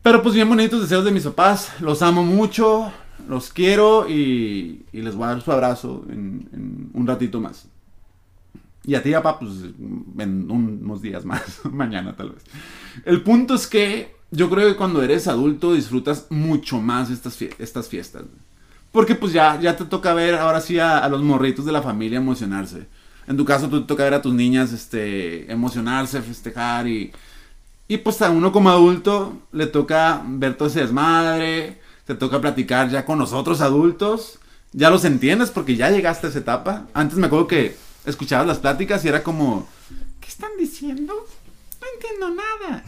Pero 0.02 0.22
pues 0.22 0.34
bien 0.34 0.48
bonitos 0.48 0.82
deseos 0.82 1.06
de 1.06 1.10
mis 1.10 1.24
papás. 1.24 1.72
Los 1.80 2.02
amo 2.02 2.22
mucho, 2.22 2.92
los 3.26 3.50
quiero 3.50 4.06
y, 4.08 4.84
y 4.92 5.00
les 5.00 5.14
voy 5.14 5.24
a 5.24 5.28
dar 5.28 5.40
su 5.40 5.50
abrazo 5.50 6.04
en, 6.10 6.48
en 6.52 6.90
un 6.92 7.06
ratito 7.06 7.40
más. 7.40 7.66
Y 8.86 8.94
a 8.94 9.02
ti, 9.02 9.10
papá, 9.12 9.38
pues 9.40 9.50
en 10.18 10.50
unos 10.50 11.02
días 11.02 11.24
más, 11.24 11.60
mañana 11.64 12.14
tal 12.16 12.30
vez. 12.30 12.42
El 13.04 13.22
punto 13.22 13.54
es 13.54 13.66
que 13.66 14.14
yo 14.30 14.48
creo 14.48 14.68
que 14.68 14.76
cuando 14.76 15.02
eres 15.02 15.26
adulto 15.26 15.72
disfrutas 15.72 16.26
mucho 16.30 16.80
más 16.80 17.10
estas, 17.10 17.38
fie- 17.40 17.54
estas 17.58 17.88
fiestas. 17.88 18.22
Porque 18.92 19.14
pues 19.14 19.32
ya, 19.32 19.60
ya 19.60 19.76
te 19.76 19.84
toca 19.84 20.14
ver 20.14 20.36
ahora 20.36 20.60
sí 20.60 20.78
a, 20.78 21.06
los 21.08 21.22
morritos 21.22 21.64
de 21.64 21.72
la 21.72 21.82
familia 21.82 22.18
emocionarse. 22.18 22.86
En 23.26 23.36
tu 23.36 23.44
caso, 23.44 23.68
tú 23.68 23.80
te 23.80 23.86
toca 23.88 24.04
ver 24.04 24.14
a 24.14 24.22
tus 24.22 24.32
niñas 24.32 24.72
este, 24.72 25.50
emocionarse, 25.52 26.22
festejar 26.22 26.86
y, 26.86 27.10
y 27.88 27.98
pues 27.98 28.22
a 28.22 28.30
uno 28.30 28.52
como 28.52 28.70
adulto 28.70 29.36
le 29.52 29.66
toca 29.66 30.22
ver 30.26 30.54
todo 30.56 30.68
ese 30.68 30.80
desmadre, 30.80 31.80
te 32.04 32.14
toca 32.14 32.40
platicar 32.40 32.88
ya 32.88 33.04
con 33.04 33.18
nosotros 33.18 33.60
adultos, 33.60 34.38
ya 34.72 34.90
los 34.90 35.04
entiendes 35.04 35.50
porque 35.50 35.74
ya 35.76 35.90
llegaste 35.90 36.28
a 36.28 36.30
esa 36.30 36.38
etapa. 36.38 36.86
Antes 36.94 37.18
me 37.18 37.26
acuerdo 37.26 37.48
que 37.48 37.76
escuchabas 38.06 38.46
las 38.46 38.58
pláticas 38.58 39.04
y 39.04 39.08
era 39.08 39.22
como, 39.22 39.68
¿qué 40.20 40.28
están 40.28 40.50
diciendo? 40.58 41.14
No 41.80 41.86
entiendo 41.94 42.30
nada. 42.30 42.82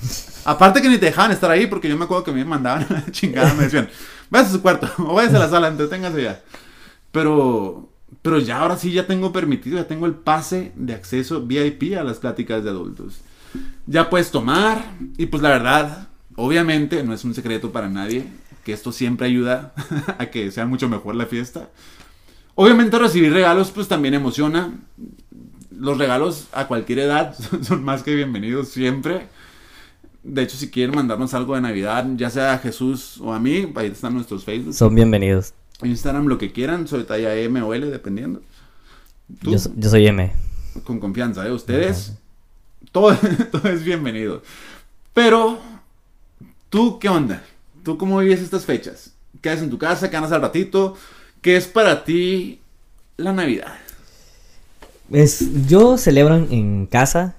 Aparte 0.45 0.81
que 0.81 0.89
ni 0.89 0.99
te 0.99 1.07
dejaban 1.07 1.33
estar 1.33 1.51
ahí 1.51 1.67
porque 1.67 1.89
yo 1.89 1.97
me 1.97 2.05
acuerdo 2.05 2.25
que 2.25 2.33
me 2.33 2.45
mandaban 2.45 2.87
a 2.89 2.93
la 2.95 3.05
chingada, 3.11 3.53
me 3.55 3.65
decían, 3.65 3.89
váyase 4.31 4.51
a 4.51 4.53
su 4.55 4.63
cuarto 4.63 4.89
o 4.99 5.15
váyase 5.15 5.37
a 5.37 5.41
la 5.41 5.49
sala, 5.49 5.69
entreténgase 5.69 6.23
ya. 6.23 6.43
Pero, 7.13 7.91
pero 8.23 8.39
ya 8.39 8.61
ahora 8.61 8.77
sí 8.77 8.93
ya 8.93 9.07
tengo 9.07 9.33
permitido, 9.33 9.77
ya 9.77 9.89
tengo 9.89 10.07
el 10.07 10.15
pase 10.15 10.73
de 10.77 10.95
acceso 10.95 11.43
VIP 11.43 11.99
a 11.99 12.05
las 12.05 12.19
pláticas 12.19 12.65
de 12.65 12.71
adultos. 12.71 13.21
Ya 13.87 14.11
puedes 14.11 14.31
tomar 14.31 14.85
y 15.17 15.27
pues 15.27 15.43
la 15.43 15.51
verdad, 15.51 16.09
obviamente 16.37 17.03
no 17.03 17.15
es 17.15 17.25
un 17.25 17.35
secreto 17.35 17.73
para 17.73 17.89
nadie 17.89 18.27
que 18.65 18.75
esto 18.75 18.93
siempre 18.93 19.27
ayuda 19.27 19.73
a 20.19 20.27
que 20.27 20.51
sea 20.51 20.67
mucho 20.67 20.89
mejor 20.89 21.15
la 21.15 21.27
fiesta. 21.27 21.71
Obviamente 22.61 22.99
recibir 22.99 23.33
regalos 23.33 23.71
pues 23.71 23.87
también 23.87 24.15
emociona. 24.15 24.73
Los 25.71 25.97
regalos 25.97 26.49
a 26.51 26.67
cualquier 26.67 26.99
edad 26.99 27.37
son 27.63 27.85
más 27.85 28.03
que 28.03 28.17
bienvenidos 28.17 28.67
siempre. 28.71 29.29
De 30.25 30.43
hecho, 30.43 30.57
si 30.57 30.69
quieren 30.69 30.93
mandarnos 30.97 31.35
algo 31.35 31.55
de 31.55 31.61
Navidad, 31.61 32.05
ya 32.17 32.31
sea 32.31 32.55
a 32.55 32.59
Jesús 32.59 33.21
o 33.21 33.33
a 33.33 33.39
mí, 33.39 33.73
ahí 33.77 33.87
están 33.87 34.15
nuestros 34.15 34.43
Facebook. 34.45 34.75
Son 34.75 34.93
bienvenidos. 34.93 35.55
Instagram 35.85 36.27
lo 36.27 36.37
que 36.37 36.51
quieran, 36.51 36.89
soy 36.89 37.05
talla 37.05 37.33
M 37.37 37.63
o 37.63 37.73
L, 37.75 37.87
dependiendo. 37.87 38.43
Yo, 39.43 39.57
so- 39.57 39.71
yo 39.77 39.89
soy 39.89 40.09
M. 40.09 40.33
con 40.83 40.99
confianza, 40.99 41.47
¿eh? 41.47 41.53
Ustedes, 41.53 42.15
todo, 42.91 43.15
todo 43.53 43.69
es 43.69 43.85
bienvenido. 43.85 44.43
Pero, 45.15 45.61
¿tú 46.71 46.99
qué 46.99 47.09
onda? 47.09 47.41
¿Tú 47.85 47.97
cómo 47.99 48.19
vives 48.19 48.41
estas 48.41 48.65
fechas? 48.65 49.13
¿Qué 49.41 49.49
haces 49.51 49.63
en 49.63 49.71
tu 49.71 49.79
casa? 49.79 50.11
¿Qué 50.11 50.17
andas 50.17 50.33
al 50.33 50.43
ratito? 50.43 50.97
¿Qué 51.41 51.57
es 51.57 51.67
para 51.67 52.05
ti 52.05 52.61
la 53.17 53.33
Navidad? 53.33 53.75
Es, 55.11 55.67
yo 55.67 55.97
celebro 55.97 56.37
en- 56.37 56.87
casa 56.87 57.35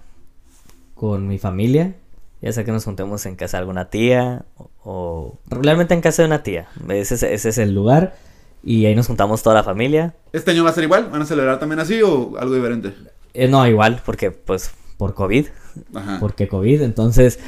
con 0.95 1.27
mi 1.27 1.37
familia. 1.37 1.95
Ya 2.41 2.53
sea 2.53 2.63
que 2.63 2.71
nos 2.71 2.85
juntemos 2.85 3.25
en 3.25 3.35
casa 3.35 3.57
de 3.57 3.61
alguna 3.61 3.89
tía 3.89 4.45
o, 4.57 4.69
o 4.83 5.39
regularmente 5.47 5.93
en 5.93 5.99
casa 6.01 6.21
de 6.21 6.27
una 6.27 6.41
tía. 6.41 6.67
Ese 6.87 7.15
es, 7.15 7.23
ese 7.23 7.49
es 7.49 7.57
el 7.57 7.73
lugar 7.75 8.15
y 8.63 8.85
ahí 8.85 8.95
nos 8.95 9.07
juntamos 9.07 9.43
toda 9.43 9.55
la 9.55 9.63
familia. 9.63 10.13
¿Este 10.31 10.51
año 10.51 10.63
va 10.63 10.69
a 10.69 10.73
ser 10.73 10.85
igual? 10.85 11.09
¿Van 11.11 11.21
a 11.21 11.25
celebrar 11.25 11.59
también 11.59 11.79
así 11.79 12.01
o 12.01 12.37
algo 12.39 12.55
diferente? 12.55 12.93
Eh, 13.33 13.49
no, 13.49 13.67
igual, 13.67 14.01
porque 14.05 14.31
pues 14.31 14.71
por 14.97 15.13
COVID. 15.15 15.47
Ajá. 15.93 16.17
Porque 16.21 16.47
COVID, 16.47 16.81
entonces 16.81 17.39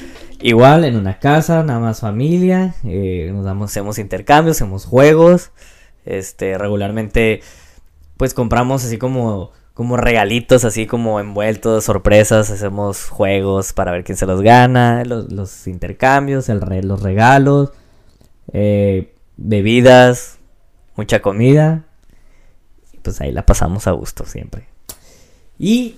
igual 0.42 0.84
en 0.84 0.98
una 0.98 1.20
casa, 1.20 1.64
nada 1.64 1.80
más 1.80 2.02
familia, 2.02 2.76
eh, 2.84 3.30
nos 3.34 3.46
damos, 3.46 3.72
hacemos 3.72 3.98
intercambios, 3.98 4.58
hacemos 4.58 4.86
juegos, 4.86 5.52
este, 6.06 6.58
regularmente 6.58 7.42
pues 8.18 8.34
compramos 8.34 8.84
así 8.86 8.98
como, 8.98 9.52
como 9.74 9.98
regalitos, 9.98 10.64
así 10.66 10.86
como 10.86 11.20
envueltos, 11.20 11.86
sorpresas, 11.86 12.50
hacemos 12.52 13.08
juegos 13.10 13.74
para 13.74 13.92
ver 13.92 14.04
quién 14.04 14.18
se 14.18 14.26
los 14.28 14.42
gana, 14.42 15.04
los, 15.06 15.32
los 15.32 15.66
intercambios, 15.68 16.48
el 16.50 16.62
re- 16.62 16.84
los 16.84 17.02
regalos, 17.02 17.72
eh, 18.54 19.16
bebidas, 19.38 20.38
mucha 20.96 21.22
comida, 21.22 21.86
y 22.94 22.98
pues 22.98 23.22
ahí 23.22 23.32
la 23.32 23.46
pasamos 23.46 23.88
a 23.88 23.92
gusto 23.92 24.26
siempre. 24.26 24.68
Y 25.58 25.96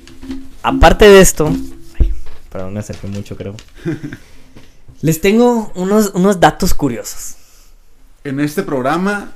aparte 0.62 1.10
de 1.10 1.20
esto, 1.20 1.52
ay, 2.00 2.14
perdón, 2.50 2.74
me 2.74 2.80
acerqué 2.80 3.08
mucho 3.08 3.36
creo. 3.36 3.56
Les 5.02 5.20
tengo 5.20 5.72
unos, 5.76 6.12
unos 6.16 6.40
datos 6.40 6.74
curiosos. 6.74 7.36
En 8.24 8.40
este 8.40 8.64
programa 8.64 9.34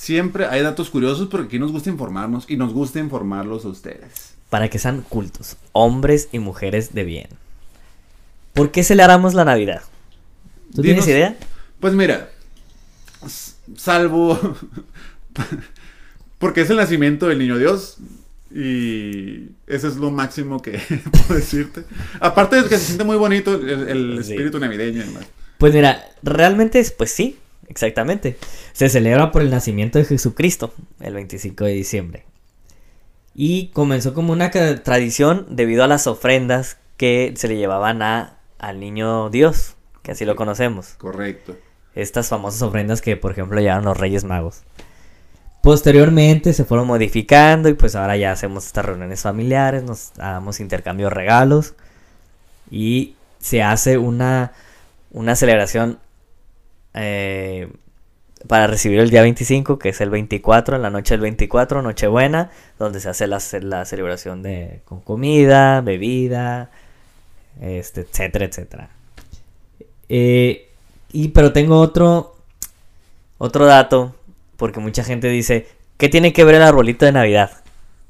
siempre 0.00 0.46
hay 0.46 0.62
datos 0.62 0.88
curiosos 0.88 1.28
porque 1.28 1.46
aquí 1.46 1.58
nos 1.58 1.72
gusta 1.72 1.90
informarnos 1.90 2.46
y 2.48 2.56
nos 2.56 2.72
gusta 2.72 2.98
informarlos 2.98 3.66
a 3.66 3.68
ustedes. 3.68 4.34
Para 4.48 4.68
que 4.68 4.78
sean 4.78 5.02
cultos, 5.02 5.56
hombres 5.72 6.28
y 6.32 6.38
mujeres 6.38 6.94
de 6.94 7.04
bien. 7.04 7.28
¿Por 8.54 8.70
qué 8.70 8.82
celebramos 8.82 9.34
la 9.34 9.44
Navidad? 9.44 9.82
¿Tú 10.74 10.80
tienes 10.82 11.06
idea? 11.06 11.36
Pues 11.80 11.92
mira, 11.94 12.30
salvo 13.76 14.38
porque 16.38 16.62
es 16.62 16.70
el 16.70 16.76
nacimiento 16.78 17.28
del 17.28 17.38
niño 17.38 17.58
Dios 17.58 17.98
y 18.52 19.50
eso 19.66 19.86
es 19.86 19.96
lo 19.96 20.10
máximo 20.10 20.60
que 20.62 20.80
puedo 21.28 21.38
decirte. 21.38 21.84
Aparte 22.20 22.56
de 22.56 22.68
que 22.68 22.78
se 22.78 22.86
siente 22.86 23.04
muy 23.04 23.16
bonito 23.16 23.54
el, 23.54 23.88
el 23.88 24.24
Sí. 24.24 24.32
espíritu 24.32 24.58
navideño 24.58 25.02
y 25.02 25.06
demás. 25.06 25.26
Pues 25.58 25.74
mira, 25.74 26.02
realmente, 26.22 26.80
es- 26.80 26.90
pues 26.90 27.12
sí, 27.12 27.38
exactamente. 27.70 28.36
Se 28.72 28.90
celebra 28.90 29.32
por 29.32 29.40
el 29.40 29.50
nacimiento 29.50 29.98
de 29.98 30.04
Jesucristo, 30.04 30.74
el 31.00 31.14
25 31.14 31.64
de 31.64 31.72
diciembre. 31.72 32.24
Y 33.34 33.68
comenzó 33.68 34.12
como 34.12 34.32
una 34.32 34.50
tradición 34.50 35.46
debido 35.48 35.84
a 35.84 35.86
las 35.86 36.06
ofrendas 36.06 36.76
que 36.98 37.32
se 37.36 37.48
le 37.48 37.56
llevaban 37.56 38.02
a, 38.02 38.36
al 38.58 38.80
niño 38.80 39.30
Dios, 39.30 39.76
que 40.02 40.12
así 40.12 40.26
lo 40.26 40.36
conocemos. 40.36 40.94
Correcto. 40.98 41.56
Estas 41.94 42.28
famosas 42.28 42.60
ofrendas 42.62 43.00
que, 43.00 43.16
por 43.16 43.32
ejemplo, 43.32 43.60
llevaron 43.60 43.84
los 43.84 43.96
Reyes 43.96 44.24
Magos. 44.24 44.62
Posteriormente 45.62 46.52
se 46.52 46.64
fueron 46.64 46.86
modificando 46.86 47.68
y 47.68 47.74
pues 47.74 47.94
ahora 47.94 48.16
ya 48.16 48.32
hacemos 48.32 48.66
estas 48.66 48.84
reuniones 48.84 49.20
familiares, 49.22 49.82
nos 49.82 50.14
damos 50.14 50.58
intercambio 50.58 51.06
de 51.06 51.14
regalos 51.14 51.74
y 52.70 53.14
se 53.38 53.62
hace 53.62 53.98
una, 53.98 54.52
una 55.10 55.36
celebración 55.36 55.98
eh, 56.94 57.72
para 58.48 58.66
recibir 58.66 59.00
el 59.00 59.10
día 59.10 59.22
25, 59.22 59.78
que 59.78 59.90
es 59.90 60.00
el 60.00 60.10
24, 60.10 60.76
en 60.76 60.82
la 60.82 60.90
noche 60.90 61.14
del 61.14 61.20
24, 61.20 61.82
Nochebuena, 61.82 62.50
donde 62.78 63.00
se 63.00 63.08
hace 63.10 63.26
la, 63.26 63.40
ce- 63.40 63.60
la 63.62 63.84
celebración 63.84 64.42
de, 64.42 64.80
con 64.86 65.00
comida, 65.00 65.80
bebida, 65.82 66.70
este, 67.60 68.02
etcétera, 68.02 68.46
etcétera. 68.46 68.90
Eh, 70.08 70.68
y 71.12 71.28
pero 71.28 71.52
tengo 71.52 71.78
otro 71.80 72.36
otro 73.38 73.66
dato 73.66 74.14
porque 74.56 74.80
mucha 74.80 75.04
gente 75.04 75.28
dice, 75.28 75.66
¿qué 75.96 76.08
tiene 76.08 76.32
que 76.32 76.44
ver 76.44 76.56
el 76.56 76.62
arbolito 76.62 77.06
de 77.06 77.12
Navidad? 77.12 77.62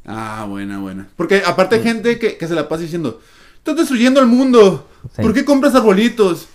Ah, 0.05 0.47
buena, 0.49 0.79
buena. 0.81 1.09
Porque 1.17 1.43
aparte 1.45 1.77
hay 1.77 1.83
gente 1.83 2.19
que, 2.19 2.37
que 2.37 2.49
se 2.49 2.55
la 2.55 2.69
pasa 2.69 2.83
diciendo, 2.83 3.21
estás 3.59 3.77
destruyendo 3.77 4.21
el 4.21 4.27
mundo. 4.27 4.89
Sí. 5.15 5.23
¿Por 5.23 5.33
qué 5.33 5.45
compras 5.45 5.75
arbolitos? 5.75 6.49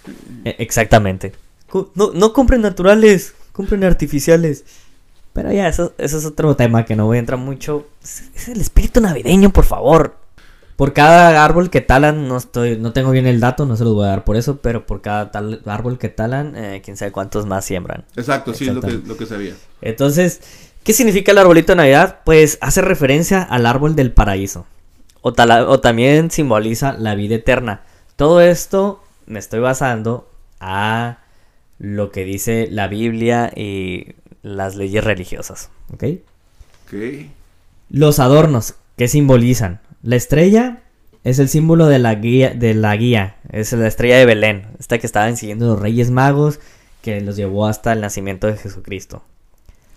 E- 0.44 0.56
exactamente. 0.60 1.34
No, 1.96 2.12
no 2.14 2.34
compren 2.34 2.62
naturales, 2.62 3.34
compren 3.52 3.84
artificiales. 3.84 4.64
Pero 5.34 5.52
ya, 5.52 5.68
eso, 5.68 5.94
eso 5.98 6.18
es 6.18 6.26
otro 6.26 6.56
tema 6.56 6.86
que 6.86 6.96
no 6.96 7.06
voy 7.06 7.18
a 7.18 7.20
entrar 7.20 7.40
mucho. 7.40 7.88
Es, 8.04 8.24
es 8.36 8.48
el 8.48 8.62
espíritu 8.62 9.02
navideño, 9.02 9.52
por 9.52 9.66
favor. 9.66 10.16
Por 10.78 10.92
cada 10.94 11.44
árbol 11.46 11.70
que 11.70 11.80
talan, 11.82 12.28
no 12.28 12.36
estoy, 12.38 12.78
no 12.78 12.92
tengo 12.94 13.12
bien 13.12 13.28
el 13.28 13.40
dato, 13.40 13.66
no 13.66 13.76
se 13.78 13.84
los 13.86 13.94
voy 13.94 14.06
a 14.06 14.10
dar 14.10 14.24
por 14.26 14.36
eso, 14.36 14.58
pero 14.58 14.86
por 14.86 15.02
cada 15.02 15.32
tal 15.32 15.62
árbol 15.66 15.98
que 15.98 16.10
talan, 16.10 16.54
eh, 16.56 16.82
quién 16.84 16.98
sabe 16.98 17.12
cuántos 17.14 17.46
más 17.46 17.64
siembran. 17.64 18.04
Exacto, 18.18 18.54
sí, 18.54 18.68
es 18.68 18.74
lo 18.74 18.82
que, 18.82 18.92
lo 19.06 19.16
que 19.18 19.26
sabía. 19.26 19.54
Entonces, 19.82 20.42
¿Qué 20.84 20.94
significa 20.94 21.32
el 21.32 21.40
arbolito 21.40 21.72
de 21.72 21.78
Navidad? 21.78 22.20
Pues 22.26 22.60
hace 22.62 22.80
referencia 22.80 23.42
al 23.42 23.66
árbol 23.66 23.96
del 23.96 24.12
paraíso. 24.12 24.68
O, 25.22 25.34
tala- 25.34 25.68
o 25.68 25.80
también 25.80 26.30
simboliza 26.30 26.94
la 26.94 27.16
vida 27.16 27.34
eterna. 27.34 27.82
Todo 28.16 28.40
esto 28.40 29.02
me 29.26 29.40
estoy 29.40 29.62
basando 29.62 30.30
a 30.60 31.18
lo 31.78 32.12
que 32.12 32.24
dice 32.24 32.68
la 32.70 32.88
Biblia 32.88 33.52
y 33.56 34.16
las 34.42 34.76
leyes 34.76 35.04
religiosas. 35.04 35.70
¿Ok? 35.94 36.04
Los 37.90 38.20
adornos, 38.20 38.76
¿qué 38.98 39.08
simbolizan? 39.08 39.82
La 40.02 40.16
estrella 40.16 40.84
es 41.24 41.40
el 41.40 41.50
símbolo 41.50 41.88
de 41.88 42.00
la 42.00 42.14
guía, 42.16 42.52
de 42.52 42.76
la 42.76 42.96
guía, 42.96 43.38
es 43.52 43.74
la 43.74 43.88
estrella 43.88 44.18
de 44.18 44.26
Belén, 44.26 44.68
esta 44.80 45.00
que 45.00 45.08
estaban 45.08 45.38
siguiendo 45.38 45.66
los 45.66 45.80
Reyes 45.80 46.12
Magos, 46.12 46.60
que 47.02 47.20
los 47.22 47.36
llevó 47.36 47.66
hasta 47.66 47.94
el 47.94 48.02
nacimiento 48.02 48.48
de 48.48 48.58
Jesucristo. 48.58 49.24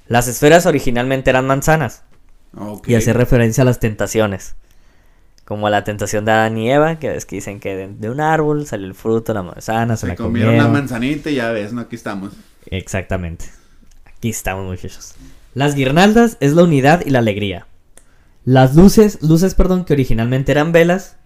Las 0.07 0.27
esferas 0.27 0.65
originalmente 0.65 1.29
eran 1.29 1.47
manzanas 1.47 2.03
y 2.87 2.95
hace 2.95 3.13
referencia 3.13 3.63
a 3.63 3.67
las 3.67 3.79
tentaciones, 3.79 4.55
como 5.49 5.71
la 5.71 5.83
tentación 5.83 6.27
de 6.27 6.33
Adán 6.33 6.59
y 6.59 6.71
Eva, 6.71 6.99
que 6.99 7.17
es 7.17 7.25
que 7.25 7.37
dicen 7.37 7.59
que 7.59 7.75
de, 7.75 7.89
de 7.89 8.11
un 8.11 8.21
árbol 8.21 8.67
salió 8.67 8.87
el 8.87 8.93
fruto, 8.95 9.33
la 9.33 9.43
manzana, 9.43 9.97
se, 9.97 10.03
Se 10.03 10.07
la 10.09 10.15
comieron 10.17 10.51
comieron. 10.53 10.73
la 10.75 10.79
manzanita 10.79 11.31
y 11.31 11.37
ya 11.37 11.51
ves, 11.53 11.73
¿no? 11.73 11.81
Aquí 11.81 11.97
estamos. 11.97 12.35
Exactamente. 12.67 13.47
Aquí 14.05 14.29
estamos, 14.29 14.67
muchachos. 14.67 15.15
Las 15.55 15.75
guirnaldas 15.75 16.37
es 16.41 16.53
la 16.53 16.65
unidad 16.65 17.01
y 17.07 17.09
la 17.09 17.21
alegría. 17.21 17.67
Las 18.45 18.77
luces, 18.77 19.23
luces, 19.23 19.55
perdón, 19.55 19.87
que 19.87 19.95
originalmente 19.95 20.53
eran 20.53 20.71
velas, 20.71 21.17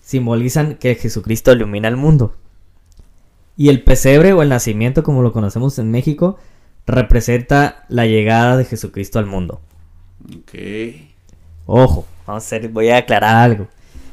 simbolizan 0.00 0.76
que 0.76 0.94
Jesucristo 0.94 1.50
ilumina 1.50 1.88
el 1.88 1.96
mundo. 1.96 2.36
Y 3.56 3.68
el 3.68 3.82
pesebre 3.82 4.32
o 4.32 4.42
el 4.42 4.48
nacimiento, 4.48 5.02
como 5.02 5.22
lo 5.22 5.32
conocemos 5.32 5.76
en 5.80 5.90
México, 5.90 6.38
representa 6.86 7.84
la 7.88 8.06
llegada 8.06 8.56
de 8.56 8.64
Jesucristo 8.64 9.18
al 9.18 9.26
mundo. 9.26 9.60
Ok. 10.24 10.54
Ojo, 11.66 12.06
vamos 12.26 12.42
a 12.42 12.46
hacer, 12.46 12.68
voy 12.68 12.90
a 12.90 12.98
aclarar 12.98 13.36
algo. 13.36 13.68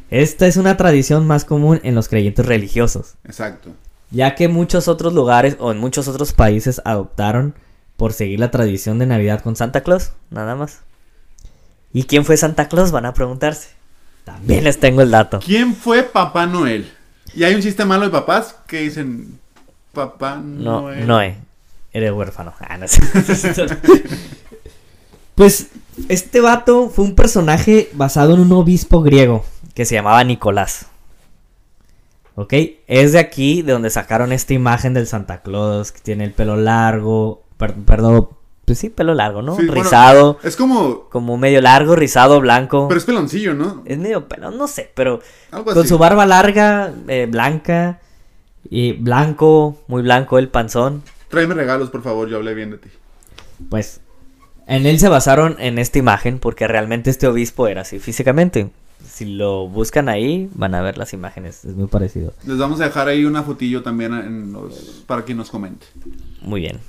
Esta 0.10 0.46
es 0.48 0.58
una 0.58 0.76
tradición 0.78 1.26
más 1.26 1.46
común 1.46 1.80
en 1.84 1.96
los 1.96 2.08
creyentes 2.10 2.46
religiosos. 2.46 3.16
Exacto. 3.24 3.72
ya 4.10 4.36
que 4.36 4.48
muchos 4.50 4.88
otros 4.90 5.14
lugares 5.14 5.56
o 5.60 5.72
en 5.72 5.78
muchos 5.78 6.08
otros 6.10 6.34
países 6.34 6.82
adoptaron 6.84 7.56
por 7.96 8.12
seguir 8.14 8.40
la 8.40 8.52
tradición 8.52 9.00
de 9.00 9.06
Navidad 9.06 9.42
con 9.42 9.56
Santa 9.56 9.82
Claus, 9.82 10.12
nada 10.30 10.56
más. 10.56 10.80
¿Y 11.94 12.04
quién 12.04 12.26
fue 12.26 12.36
Santa 12.36 12.68
Claus? 12.68 12.92
Van 12.92 13.06
a 13.06 13.14
preguntarse. 13.14 13.70
También 14.26 14.64
les 14.64 14.80
tengo 14.80 15.02
el 15.02 15.12
dato. 15.12 15.40
¿Quién 15.40 15.76
fue 15.76 16.04
Papá 16.04 16.46
Noel? 16.46 16.92
Y 17.34 17.44
hay 17.44 17.56
un 17.56 17.62
chiste 17.62 17.86
malo 17.86 18.04
de 18.06 18.10
papás 18.12 18.56
que 18.68 18.82
dicen 18.82 19.40
Papá 19.94 20.36
No, 20.36 20.82
Noel. 20.82 21.08
Noé. 21.08 21.38
Eres 21.94 22.12
huérfano. 22.12 22.54
Ah, 22.60 22.78
no 22.78 22.88
sé. 22.88 23.02
pues 25.36 25.68
este 26.10 26.40
vato 26.42 26.90
fue 26.90 27.06
un 27.06 27.16
personaje 27.16 27.90
basado 27.94 28.34
en 28.36 28.42
un 28.42 28.52
obispo 28.52 29.02
griego 29.02 29.44
que 29.74 29.86
se 29.86 29.96
llamaba 29.96 30.24
Nicolás. 30.24 30.88
¿Ok? 32.36 32.54
Es 32.88 33.12
de 33.12 33.20
aquí 33.20 33.62
de 33.62 33.74
donde 33.74 33.90
sacaron 33.90 34.32
esta 34.32 34.54
imagen 34.54 34.94
del 34.94 35.08
Santa 35.08 35.42
Claus 35.42 35.92
que 35.92 36.00
tiene 36.00 36.24
el 36.24 36.34
pelo 36.34 36.56
largo. 36.56 37.44
per- 37.58 37.74
perdón, 37.76 38.30
pues 38.66 38.80
sí, 38.80 38.90
pelo 38.90 39.14
largo, 39.14 39.42
¿no? 39.42 39.56
Sí, 39.56 39.66
bueno, 39.66 39.84
rizado. 39.84 40.40
Es 40.44 40.56
como. 40.56 41.10
Como 41.10 41.38
medio 41.38 41.62
largo, 41.62 41.96
rizado, 41.96 42.40
blanco. 42.40 42.88
Pero 42.88 42.98
es 42.98 43.06
peloncillo, 43.06 43.54
¿no? 43.54 43.84
Es 43.86 43.98
medio 43.98 44.28
pelo, 44.28 44.50
no 44.52 44.68
sé, 44.68 44.92
pero 44.96 45.20
Algo 45.52 45.66
con 45.66 45.80
así. 45.80 45.88
su 45.90 45.98
barba 45.98 46.26
larga, 46.26 46.94
eh, 47.08 47.28
blanca. 47.30 48.00
Y 48.70 48.94
blanco, 48.94 49.78
muy 49.88 50.02
blanco 50.04 50.38
el 50.40 50.48
panzón. 50.48 51.04
Tráeme 51.30 51.54
regalos, 51.56 51.90
por 51.90 52.04
favor, 52.04 52.30
yo 52.30 52.38
hablé 52.38 52.54
bien 52.54 52.72
de 52.72 52.78
ti. 52.78 52.90
Pues 53.70 54.01
en 54.72 54.86
él 54.86 55.00
se 55.00 55.10
basaron 55.10 55.58
en 55.60 55.78
esta 55.78 56.00
imagen 56.00 56.40
porque 56.40 56.66
realmente 56.66 57.10
este 57.10 57.28
obispo 57.28 57.68
era 57.68 57.82
así 57.82 58.00
físicamente. 58.00 58.70
Si 59.06 59.26
lo 59.26 59.68
buscan 59.68 60.08
ahí, 60.08 60.50
van 60.54 60.76
a 60.76 60.82
ver 60.82 60.98
las 60.98 61.12
imágenes. 61.12 61.66
Es 61.66 61.76
muy 61.76 61.88
parecido. 61.88 62.34
Les 62.46 62.58
vamos 62.58 62.80
a 62.80 62.86
dejar 62.86 63.10
ahí 63.10 63.26
una 63.26 63.44
fotillo 63.44 63.84
también 63.84 64.14
en 64.14 64.54
los, 64.54 65.04
para 65.08 65.26
que 65.26 65.36
nos 65.36 65.50
comente. 65.50 65.86
Muy 66.42 66.62
bien. 66.62 66.80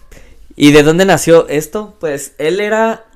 ¿Y 0.54 0.70
de 0.70 0.84
dónde 0.84 1.04
nació 1.04 1.48
esto? 1.48 1.96
Pues 1.98 2.36
él 2.38 2.60
era... 2.60 3.06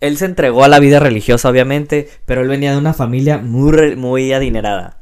Él 0.00 0.16
se 0.16 0.24
entregó 0.24 0.64
a 0.64 0.68
la 0.68 0.80
vida 0.80 0.98
religiosa, 0.98 1.48
obviamente, 1.48 2.08
pero 2.26 2.40
él 2.40 2.48
venía 2.48 2.72
de 2.72 2.78
una 2.78 2.94
familia 2.94 3.38
muy, 3.38 3.94
muy 3.94 4.32
adinerada. 4.32 4.98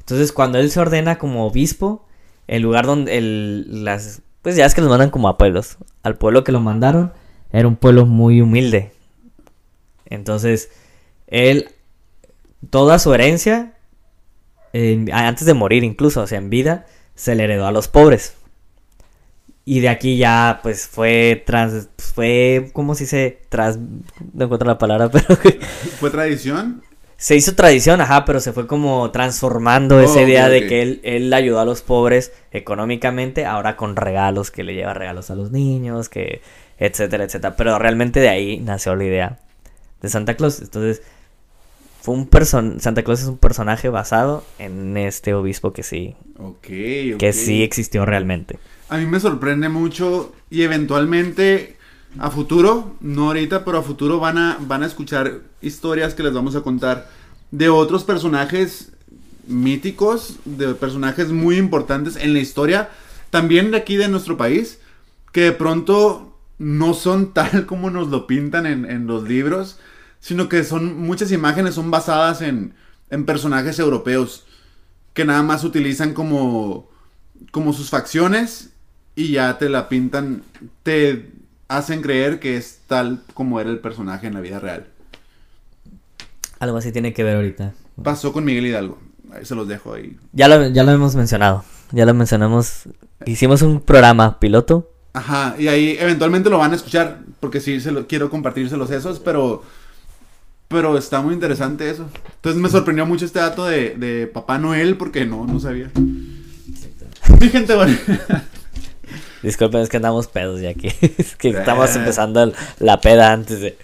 Entonces, 0.00 0.32
cuando 0.32 0.58
él 0.58 0.70
se 0.70 0.80
ordena 0.80 1.16
como 1.18 1.46
obispo, 1.46 2.04
el 2.46 2.60
lugar 2.60 2.84
donde 2.84 3.16
el, 3.16 3.84
las... 3.84 4.20
Pues 4.42 4.54
ya 4.54 4.66
es 4.66 4.74
que 4.74 4.82
los 4.82 4.90
mandan 4.90 5.10
como 5.10 5.28
a 5.28 5.38
pueblos. 5.38 5.78
Al 6.02 6.16
pueblo 6.16 6.44
que 6.44 6.52
lo 6.52 6.60
mandaron 6.60 7.12
era 7.52 7.68
un 7.68 7.76
pueblo 7.76 8.06
muy 8.06 8.40
humilde. 8.40 8.92
Entonces, 10.06 10.70
él... 11.26 11.68
Toda 12.70 12.98
su 12.98 13.14
herencia, 13.14 13.74
en- 14.72 15.12
antes 15.12 15.46
de 15.46 15.54
morir 15.54 15.84
incluso, 15.84 16.22
o 16.22 16.26
sea, 16.26 16.38
en 16.38 16.50
vida, 16.50 16.86
se 17.14 17.36
le 17.36 17.44
heredó 17.44 17.66
a 17.68 17.72
los 17.72 17.86
pobres. 17.86 18.34
Y 19.64 19.78
de 19.78 19.88
aquí 19.88 20.16
ya, 20.16 20.58
pues 20.62 20.88
fue 20.88 21.40
trans. 21.46 21.88
Fue. 21.98 22.70
¿Cómo 22.72 22.96
se 22.96 23.04
dice? 23.04 23.42
Tras. 23.48 23.78
No 23.78 24.44
encuentro 24.46 24.66
la 24.66 24.76
palabra, 24.78 25.08
pero. 25.12 25.36
¿Fue 26.00 26.10
tradición? 26.10 26.82
se 27.16 27.36
hizo 27.36 27.54
tradición, 27.54 28.00
ajá, 28.00 28.24
pero 28.24 28.40
se 28.40 28.52
fue 28.52 28.66
como 28.66 29.10
transformando 29.10 29.96
Oh, 29.96 30.00
esa 30.00 30.22
idea 30.22 30.48
de 30.48 30.66
que 30.68 30.82
él, 30.82 31.00
él 31.04 31.32
ayudó 31.32 31.58
a 31.60 31.64
los 31.64 31.82
pobres 31.82 32.32
económicamente, 32.52 33.44
ahora 33.46 33.76
con 33.76 33.94
regalos, 33.96 34.50
que 34.50 34.62
le 34.64 34.74
lleva 34.74 34.94
regalos 34.94 35.30
a 35.30 35.36
los 35.36 35.52
niños, 35.52 36.08
que. 36.08 36.42
Etcétera, 36.78 37.24
etcétera. 37.24 37.56
Pero 37.56 37.78
realmente 37.78 38.20
de 38.20 38.28
ahí 38.28 38.58
nació 38.60 38.94
la 38.94 39.04
idea 39.04 39.38
de 40.02 40.08
Santa 40.08 40.34
Claus. 40.34 40.60
Entonces. 40.60 41.02
Fue 42.00 42.14
un 42.14 42.26
person 42.26 42.80
Santa 42.80 43.02
Claus 43.02 43.20
es 43.20 43.26
un 43.26 43.38
personaje 43.38 43.88
basado 43.88 44.44
en 44.58 44.96
este 44.96 45.34
obispo 45.34 45.72
que 45.72 45.82
sí. 45.82 46.14
Ok, 46.38 46.62
Que 46.62 47.32
sí 47.34 47.62
existió 47.62 48.06
realmente. 48.06 48.58
A 48.88 48.96
mí 48.96 49.04
me 49.04 49.20
sorprende 49.20 49.68
mucho 49.68 50.32
y 50.48 50.62
eventualmente 50.62 51.76
a 52.18 52.30
futuro, 52.30 52.96
no 53.00 53.26
ahorita, 53.26 53.64
pero 53.64 53.78
a 53.78 53.82
futuro 53.82 54.18
van 54.18 54.38
a, 54.38 54.58
van 54.60 54.82
a 54.82 54.86
escuchar 54.86 55.40
historias 55.60 56.14
que 56.14 56.22
les 56.22 56.32
vamos 56.32 56.56
a 56.56 56.62
contar 56.62 57.10
de 57.50 57.68
otros 57.68 58.04
personajes 58.04 58.92
míticos, 59.46 60.38
de 60.44 60.74
personajes 60.74 61.30
muy 61.30 61.56
importantes 61.56 62.16
en 62.16 62.32
la 62.32 62.38
historia, 62.38 62.90
también 63.30 63.70
de 63.70 63.76
aquí 63.76 63.96
de 63.96 64.08
nuestro 64.08 64.36
país, 64.36 64.78
que 65.32 65.42
de 65.42 65.52
pronto 65.52 66.37
no 66.58 66.94
son 66.94 67.32
tal 67.34 67.66
como 67.66 67.90
nos 67.90 68.08
lo 68.08 68.26
pintan 68.26 68.66
en, 68.66 68.90
en 68.90 69.06
los 69.06 69.28
libros, 69.28 69.78
sino 70.20 70.48
que 70.48 70.64
son 70.64 71.00
muchas 71.00 71.32
imágenes 71.32 71.74
son 71.74 71.90
basadas 71.90 72.42
en, 72.42 72.74
en 73.10 73.24
personajes 73.24 73.78
europeos 73.78 74.46
que 75.14 75.24
nada 75.24 75.42
más 75.42 75.64
utilizan 75.64 76.14
como 76.14 76.88
como 77.50 77.72
sus 77.72 77.90
facciones 77.90 78.70
y 79.14 79.32
ya 79.32 79.58
te 79.58 79.68
la 79.68 79.88
pintan, 79.88 80.42
te 80.82 81.30
hacen 81.68 82.02
creer 82.02 82.40
que 82.40 82.56
es 82.56 82.80
tal 82.86 83.22
como 83.34 83.60
era 83.60 83.70
el 83.70 83.80
personaje 83.80 84.26
en 84.26 84.34
la 84.34 84.40
vida 84.40 84.58
real. 84.58 84.86
Algo 86.58 86.76
así 86.76 86.92
tiene 86.92 87.12
que 87.12 87.24
ver 87.24 87.36
ahorita. 87.36 87.74
Pasó 88.02 88.32
con 88.32 88.44
Miguel 88.44 88.66
Hidalgo. 88.66 88.98
Ahí 89.32 89.44
se 89.44 89.54
los 89.54 89.68
dejo 89.68 89.94
ahí. 89.94 90.16
Ya 90.32 90.48
lo, 90.48 90.68
ya 90.68 90.82
lo 90.84 90.92
hemos 90.92 91.14
mencionado. 91.14 91.64
Ya 91.92 92.04
lo 92.06 92.14
mencionamos. 92.14 92.84
Hicimos 93.26 93.62
un 93.62 93.80
programa 93.80 94.38
piloto. 94.38 94.90
Ajá, 95.18 95.56
y 95.58 95.66
ahí 95.66 95.96
eventualmente 95.98 96.48
lo 96.48 96.58
van 96.58 96.70
a 96.70 96.76
escuchar, 96.76 97.18
porque 97.40 97.58
sí 97.60 97.80
se 97.80 97.90
lo, 97.90 98.06
quiero 98.06 98.30
compartírselos 98.30 98.88
esos, 98.92 99.18
pero 99.18 99.64
pero 100.68 100.96
está 100.96 101.20
muy 101.20 101.34
interesante 101.34 101.90
eso. 101.90 102.08
Entonces 102.36 102.62
me 102.62 102.68
sorprendió 102.68 103.04
mucho 103.04 103.24
este 103.24 103.40
dato 103.40 103.66
de, 103.66 103.96
de 103.96 104.28
Papá 104.28 104.58
Noel, 104.58 104.96
porque 104.96 105.24
no, 105.24 105.44
no 105.44 105.58
sabía. 105.58 105.90
Mi 107.40 107.48
gente, 107.50 107.74
bueno. 107.74 107.96
Disculpen, 109.42 109.80
es 109.80 109.88
que 109.88 109.96
andamos 109.96 110.28
pedos 110.28 110.60
ya 110.60 110.70
aquí. 110.70 110.88
Es 111.18 111.34
que 111.34 111.48
estamos 111.48 111.96
empezando 111.96 112.52
la 112.78 113.00
peda 113.00 113.32
antes 113.32 113.60
de. 113.60 113.76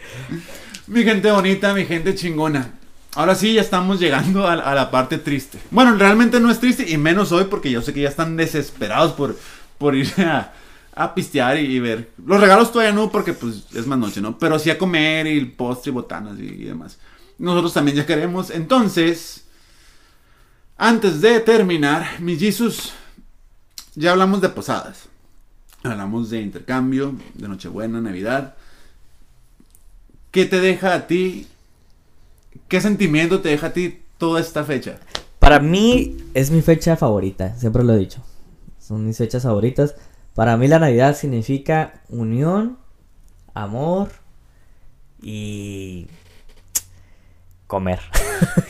Mi 0.86 1.02
gente 1.02 1.32
bonita, 1.32 1.74
mi 1.74 1.84
gente 1.84 2.14
chingona. 2.14 2.74
Ahora 3.16 3.34
sí, 3.34 3.54
ya 3.54 3.60
estamos 3.60 3.98
llegando 3.98 4.46
a, 4.46 4.52
a 4.52 4.74
la 4.76 4.92
parte 4.92 5.18
triste. 5.18 5.58
Bueno, 5.72 5.96
realmente 5.96 6.38
no 6.38 6.48
es 6.48 6.60
triste, 6.60 6.88
y 6.88 6.96
menos 6.96 7.32
hoy, 7.32 7.46
porque 7.50 7.72
yo 7.72 7.82
sé 7.82 7.92
que 7.92 8.02
ya 8.02 8.08
están 8.08 8.36
desesperados 8.36 9.12
por, 9.14 9.36
por 9.78 9.96
ir 9.96 10.12
a, 10.18 10.52
a 10.96 11.14
pistear 11.14 11.58
y, 11.58 11.78
ver. 11.80 12.12
Los 12.24 12.40
regalos 12.40 12.70
todavía 12.70 12.94
no, 12.94 13.10
porque 13.10 13.32
pues 13.32 13.64
es 13.74 13.86
más 13.86 13.98
noche, 13.98 14.20
¿no? 14.20 14.38
Pero 14.38 14.58
sí 14.58 14.70
a 14.70 14.78
comer 14.78 15.26
y 15.26 15.44
postre 15.44 15.90
y 15.90 15.94
botanas 15.94 16.38
y, 16.38 16.64
demás. 16.64 16.98
Nosotros 17.38 17.72
también 17.72 17.96
ya 17.96 18.06
queremos. 18.06 18.50
Entonces, 18.50 19.44
antes 20.76 21.20
de 21.20 21.40
terminar, 21.40 22.20
mi 22.20 22.38
Jesus, 22.38 22.92
ya 23.94 24.12
hablamos 24.12 24.40
de 24.40 24.48
posadas. 24.48 25.08
Hablamos 25.82 26.30
de 26.30 26.40
intercambio, 26.40 27.14
de 27.34 27.48
Nochebuena, 27.48 28.00
Navidad. 28.00 28.54
¿Qué 30.30 30.46
te 30.46 30.60
deja 30.60 30.94
a 30.94 31.06
ti? 31.06 31.46
¿Qué 32.68 32.80
sentimiento 32.80 33.40
te 33.40 33.50
deja 33.50 33.68
a 33.68 33.72
ti 33.72 34.00
toda 34.16 34.40
esta 34.40 34.64
fecha? 34.64 34.98
Para 35.40 35.58
mí 35.58 36.16
es 36.34 36.50
mi 36.50 36.62
fecha 36.62 36.96
favorita, 36.96 37.54
siempre 37.56 37.84
lo 37.84 37.92
he 37.92 37.98
dicho. 37.98 38.22
Son 38.78 39.04
mis 39.04 39.18
fechas 39.18 39.42
favoritas. 39.42 39.94
Para 40.34 40.56
mí 40.56 40.66
la 40.68 40.78
Navidad 40.78 41.16
significa 41.16 42.02
unión, 42.08 42.76
amor, 43.54 44.10
y 45.22 46.06
comer. 47.66 48.00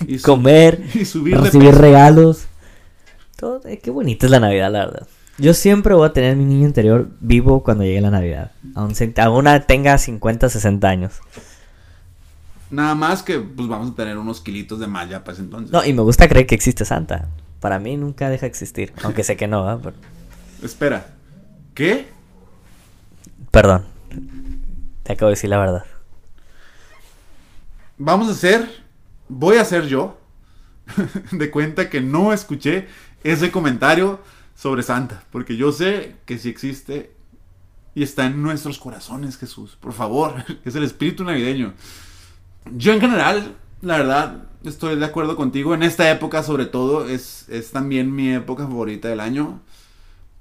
Y 0.07 0.19
comer, 0.21 0.83
y 0.95 1.05
subir 1.07 1.39
recibir 1.41 1.71
peso. 1.71 1.81
regalos. 1.83 2.47
Todo, 3.37 3.61
eh, 3.67 3.79
qué 3.79 3.91
bonita 3.91 4.27
es 4.27 4.31
la 4.31 4.41
Navidad, 4.41 4.71
la 4.71 4.87
verdad. 4.87 5.09
Yo 5.39 5.53
siempre 5.55 5.95
voy 5.95 6.07
a 6.07 6.13
tener 6.13 6.37
mi 6.37 6.45
niño 6.45 6.67
interior 6.67 7.09
vivo 7.21 7.63
cuando 7.65 7.83
llegue 7.83 8.01
la 8.01 8.11
Navidad. 8.11 8.53
Aún, 8.75 8.95
se- 8.95 9.09
tenga 9.67 9.99
50, 9.99 10.49
60 10.49 10.89
años. 10.89 11.15
Nada 12.71 12.95
más 12.95 13.23
que 13.23 13.39
pues 13.41 13.67
vamos 13.69 13.93
a 13.93 13.95
tener 13.95 14.17
unos 14.19 14.41
kilitos 14.41 14.79
de 14.79 14.87
malla 14.87 15.25
para 15.25 15.33
ese 15.33 15.43
entonces. 15.43 15.73
No, 15.73 15.85
y 15.85 15.93
me 15.93 16.03
gusta 16.03 16.29
creer 16.29 16.47
que 16.47 16.55
existe 16.55 16.85
Santa. 16.85 17.29
Para 17.61 17.79
mí 17.79 17.97
nunca 17.97 18.29
deja 18.29 18.43
de 18.43 18.49
existir. 18.49 18.93
Aunque 19.03 19.25
sé 19.25 19.37
que 19.37 19.49
no, 19.49 19.69
¿ah? 19.69 19.81
Pero- 19.83 19.97
Espera. 20.63 21.07
¿Qué? 21.75 22.09
Perdón. 23.51 23.85
Te 25.03 25.13
acabo 25.13 25.29
de 25.29 25.33
decir 25.33 25.51
la 25.51 25.59
verdad. 25.59 25.85
Vamos 27.99 28.29
a 28.29 28.33
hacer, 28.33 28.85
voy 29.29 29.57
a 29.57 29.63
hacer 29.63 29.87
yo, 29.87 30.19
de 31.33 31.51
cuenta 31.51 31.91
que 31.91 32.01
no 32.01 32.33
escuché 32.33 32.87
ese 33.23 33.51
comentario 33.51 34.21
sobre 34.55 34.83
Santa, 34.83 35.25
porque 35.31 35.57
yo 35.57 35.73
sé 35.73 36.17
que 36.27 36.39
sí 36.39 36.49
existe 36.49 37.13
y 37.95 38.03
está 38.03 38.27
en 38.27 38.43
nuestros 38.43 38.79
corazones, 38.79 39.37
Jesús. 39.37 39.77
Por 39.81 39.93
favor, 39.93 40.45
es 40.65 40.75
el 40.77 40.85
espíritu 40.85 41.25
navideño. 41.25 41.75
Yo 42.73 42.93
en 42.93 43.01
general, 43.01 43.57
la 43.83 43.99
verdad, 43.99 44.45
estoy 44.65 44.97
de 44.97 45.05
acuerdo 45.05 45.37
contigo. 45.37 45.75
En 45.75 45.83
esta 45.83 46.11
época, 46.11 46.43
sobre 46.43 46.67
todo, 46.67 47.09
es, 47.09 47.49
es 47.49 47.73
también 47.73 48.15
mi 48.15 48.33
época 48.33 48.65
favorita 48.65 49.09
del 49.09 49.21
año. 49.21 49.61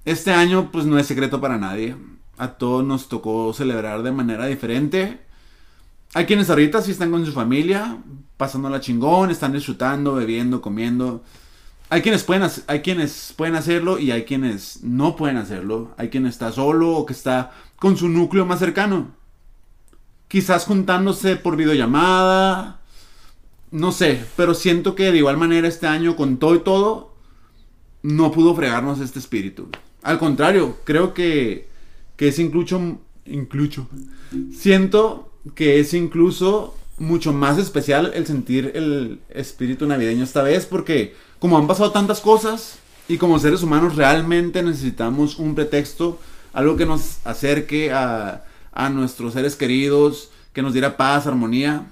Este 0.06 0.32
año, 0.32 0.70
pues 0.72 0.86
no 0.86 1.00
es 1.00 1.08
secreto 1.08 1.40
para 1.40 1.58
nadie. 1.58 1.96
A 2.38 2.50
todos 2.50 2.84
nos 2.84 3.08
tocó 3.08 3.54
celebrar 3.54 4.04
de 4.04 4.12
manera 4.12 4.48
diferente. 4.48 5.22
Hay 6.14 6.26
quienes 6.26 6.50
ahorita 6.50 6.82
sí 6.82 6.92
están 6.92 7.12
con 7.12 7.26
su 7.26 7.32
familia, 7.32 7.98
pasándola 8.38 8.82
chingón, 8.82 9.32
están 9.32 9.54
disfrutando, 9.54 10.16
bebiendo, 10.16 10.62
comiendo. 10.62 11.24
Hay 11.90 12.02
quienes 12.02 12.24
pueden, 12.24 12.50
hay 12.68 12.82
quienes 12.82 13.34
pueden 13.38 13.56
hacerlo 13.56 13.98
y 13.98 14.12
hay 14.12 14.24
quienes 14.24 14.84
no 14.84 15.16
pueden 15.16 15.38
hacerlo. 15.38 15.94
Hay 15.98 16.10
quien 16.10 16.26
está 16.26 16.52
solo 16.52 16.92
o 16.92 17.06
que 17.06 17.14
está 17.14 17.52
con 17.78 17.98
su 17.98 18.10
núcleo 18.10 18.46
más 18.46 18.60
cercano. 18.60 19.12
Quizás 20.28 20.66
juntándose 20.66 21.36
por 21.38 21.56
videollamada. 21.56 22.80
No 23.72 23.92
sé, 23.92 24.24
pero 24.36 24.54
siento 24.54 24.96
que 24.96 25.12
de 25.12 25.20
igual 25.20 25.38
manera 25.38 25.68
este 25.68 25.88
año 25.88 26.16
con 26.16 26.38
todo 26.38 26.56
y 26.56 26.60
todo 26.60 27.14
no 28.04 28.32
pudo 28.32 28.54
fregarnos 28.54 29.00
este 29.00 29.20
espíritu. 29.20 29.70
Al 30.04 30.20
contrario, 30.20 30.78
creo 30.84 31.14
que, 31.14 31.68
que 32.18 32.28
es 32.28 32.40
incluso, 32.40 33.00
incluso, 33.26 33.88
siento 34.54 35.32
que 35.56 35.80
es 35.80 35.94
incluso 35.94 36.76
mucho 36.98 37.34
más 37.34 37.58
especial 37.58 38.12
el 38.14 38.28
sentir 38.28 38.72
el 38.76 39.20
espíritu 39.30 39.88
navideño 39.88 40.24
esta 40.24 40.44
vez 40.44 40.66
porque 40.66 41.16
como 41.40 41.58
han 41.58 41.68
pasado 41.68 41.92
tantas 41.92 42.22
cosas 42.22 42.78
y 43.08 43.18
como 43.18 43.40
seres 43.40 43.64
humanos 43.64 43.96
realmente 43.96 44.62
necesitamos 44.62 45.40
un 45.40 45.56
pretexto, 45.56 46.20
algo 46.54 46.78
que 46.78 46.86
nos 46.86 47.18
acerque 47.26 47.92
a, 47.92 48.46
a 48.72 48.90
nuestros 48.90 49.34
seres 49.34 49.56
queridos, 49.56 50.30
que 50.54 50.62
nos 50.62 50.74
diera 50.74 50.96
paz, 50.98 51.28
armonía. 51.28 51.86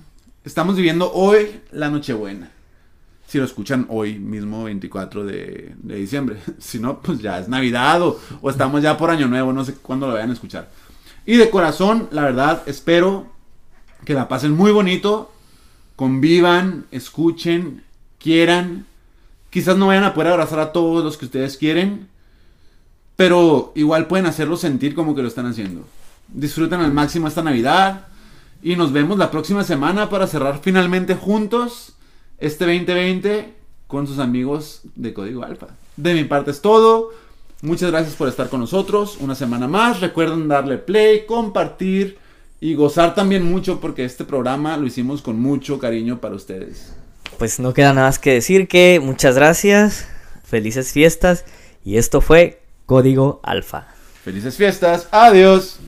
Estamos 0.45 0.75
viviendo 0.75 1.11
hoy 1.11 1.59
la 1.71 1.89
Nochebuena. 1.89 2.51
Si 3.31 3.37
lo 3.37 3.45
escuchan 3.45 3.85
hoy 3.87 4.19
mismo, 4.19 4.65
24 4.65 5.23
de, 5.23 5.73
diciembre. 5.83 6.35
Si 6.59 6.79
no, 6.79 7.01
pues 7.01 7.19
ya 7.19 7.39
es 7.39 7.47
Navidad 7.47 8.01
o, 8.01 8.19
o 8.41 8.49
estamos 8.49 8.83
ya 8.83 8.97
por 8.97 9.09
Año 9.09 9.29
Nuevo, 9.29 9.53
no 9.53 9.63
sé 9.63 9.75
cuándo 9.75 10.05
lo 10.05 10.15
vayan 10.15 10.31
a 10.31 10.33
escuchar. 10.33 10.69
Y 11.25 11.37
de 11.37 11.49
corazón, 11.49 12.09
la 12.11 12.23
verdad, 12.23 12.61
espero 12.65 13.27
que 14.03 14.15
la 14.15 14.27
pasen 14.27 14.51
muy 14.51 14.73
bonito, 14.73 15.31
convivan, 15.95 16.87
escuchen, 16.91 17.85
quieran. 18.19 18.85
Quizás 19.49 19.77
no 19.77 19.87
vayan 19.87 20.03
a 20.03 20.13
poder 20.13 20.33
abrazar 20.33 20.59
a 20.59 20.73
todos 20.73 21.01
los 21.01 21.17
que 21.17 21.23
ustedes 21.23 21.55
quieren, 21.55 22.09
pero 23.15 23.71
igual 23.75 24.07
pueden 24.07 24.25
hacerlo 24.25 24.57
sentir 24.57 24.93
como 24.93 25.15
que 25.15 25.21
lo 25.21 25.29
están 25.29 25.45
haciendo. 25.45 25.87
Disfruten 26.27 26.81
al 26.81 26.91
máximo 26.91 27.29
esta 27.29 27.43
Navidad 27.43 28.07
y 28.61 28.75
nos 28.75 28.91
vemos 28.91 29.17
la 29.17 29.31
próxima 29.31 29.63
semana 29.63 30.09
para 30.09 30.27
cerrar 30.27 30.59
finalmente 30.61 31.15
juntos 31.15 31.95
este 32.41 32.65
2020 32.65 33.53
con 33.87 34.07
sus 34.07 34.19
amigos 34.19 34.81
de 34.95 35.13
Código 35.13 35.43
Alfa. 35.43 35.67
De 35.95 36.13
mi 36.13 36.23
parte 36.25 36.51
es 36.51 36.61
todo. 36.61 37.11
Muchas 37.61 37.91
gracias 37.91 38.15
por 38.15 38.27
estar 38.27 38.49
con 38.49 38.59
nosotros 38.59 39.17
una 39.19 39.35
semana 39.35 39.67
más. 39.67 40.01
Recuerden 40.01 40.47
darle 40.47 40.79
play, 40.79 41.25
compartir 41.27 42.17
y 42.59 42.73
gozar 42.73 43.13
también 43.13 43.43
mucho 43.43 43.79
porque 43.79 44.03
este 44.03 44.25
programa 44.25 44.75
lo 44.77 44.87
hicimos 44.87 45.21
con 45.21 45.39
mucho 45.39 45.77
cariño 45.77 46.19
para 46.19 46.35
ustedes. 46.35 46.93
Pues 47.37 47.59
no 47.59 47.73
queda 47.73 47.93
nada 47.93 48.07
más 48.07 48.19
que 48.19 48.33
decir 48.33 48.67
que 48.67 48.99
muchas 49.01 49.35
gracias, 49.35 50.07
felices 50.43 50.91
fiestas 50.91 51.45
y 51.85 51.97
esto 51.97 52.21
fue 52.21 52.61
Código 52.87 53.39
Alfa. 53.43 53.87
Felices 54.23 54.55
fiestas. 54.55 55.07
Adiós. 55.11 55.79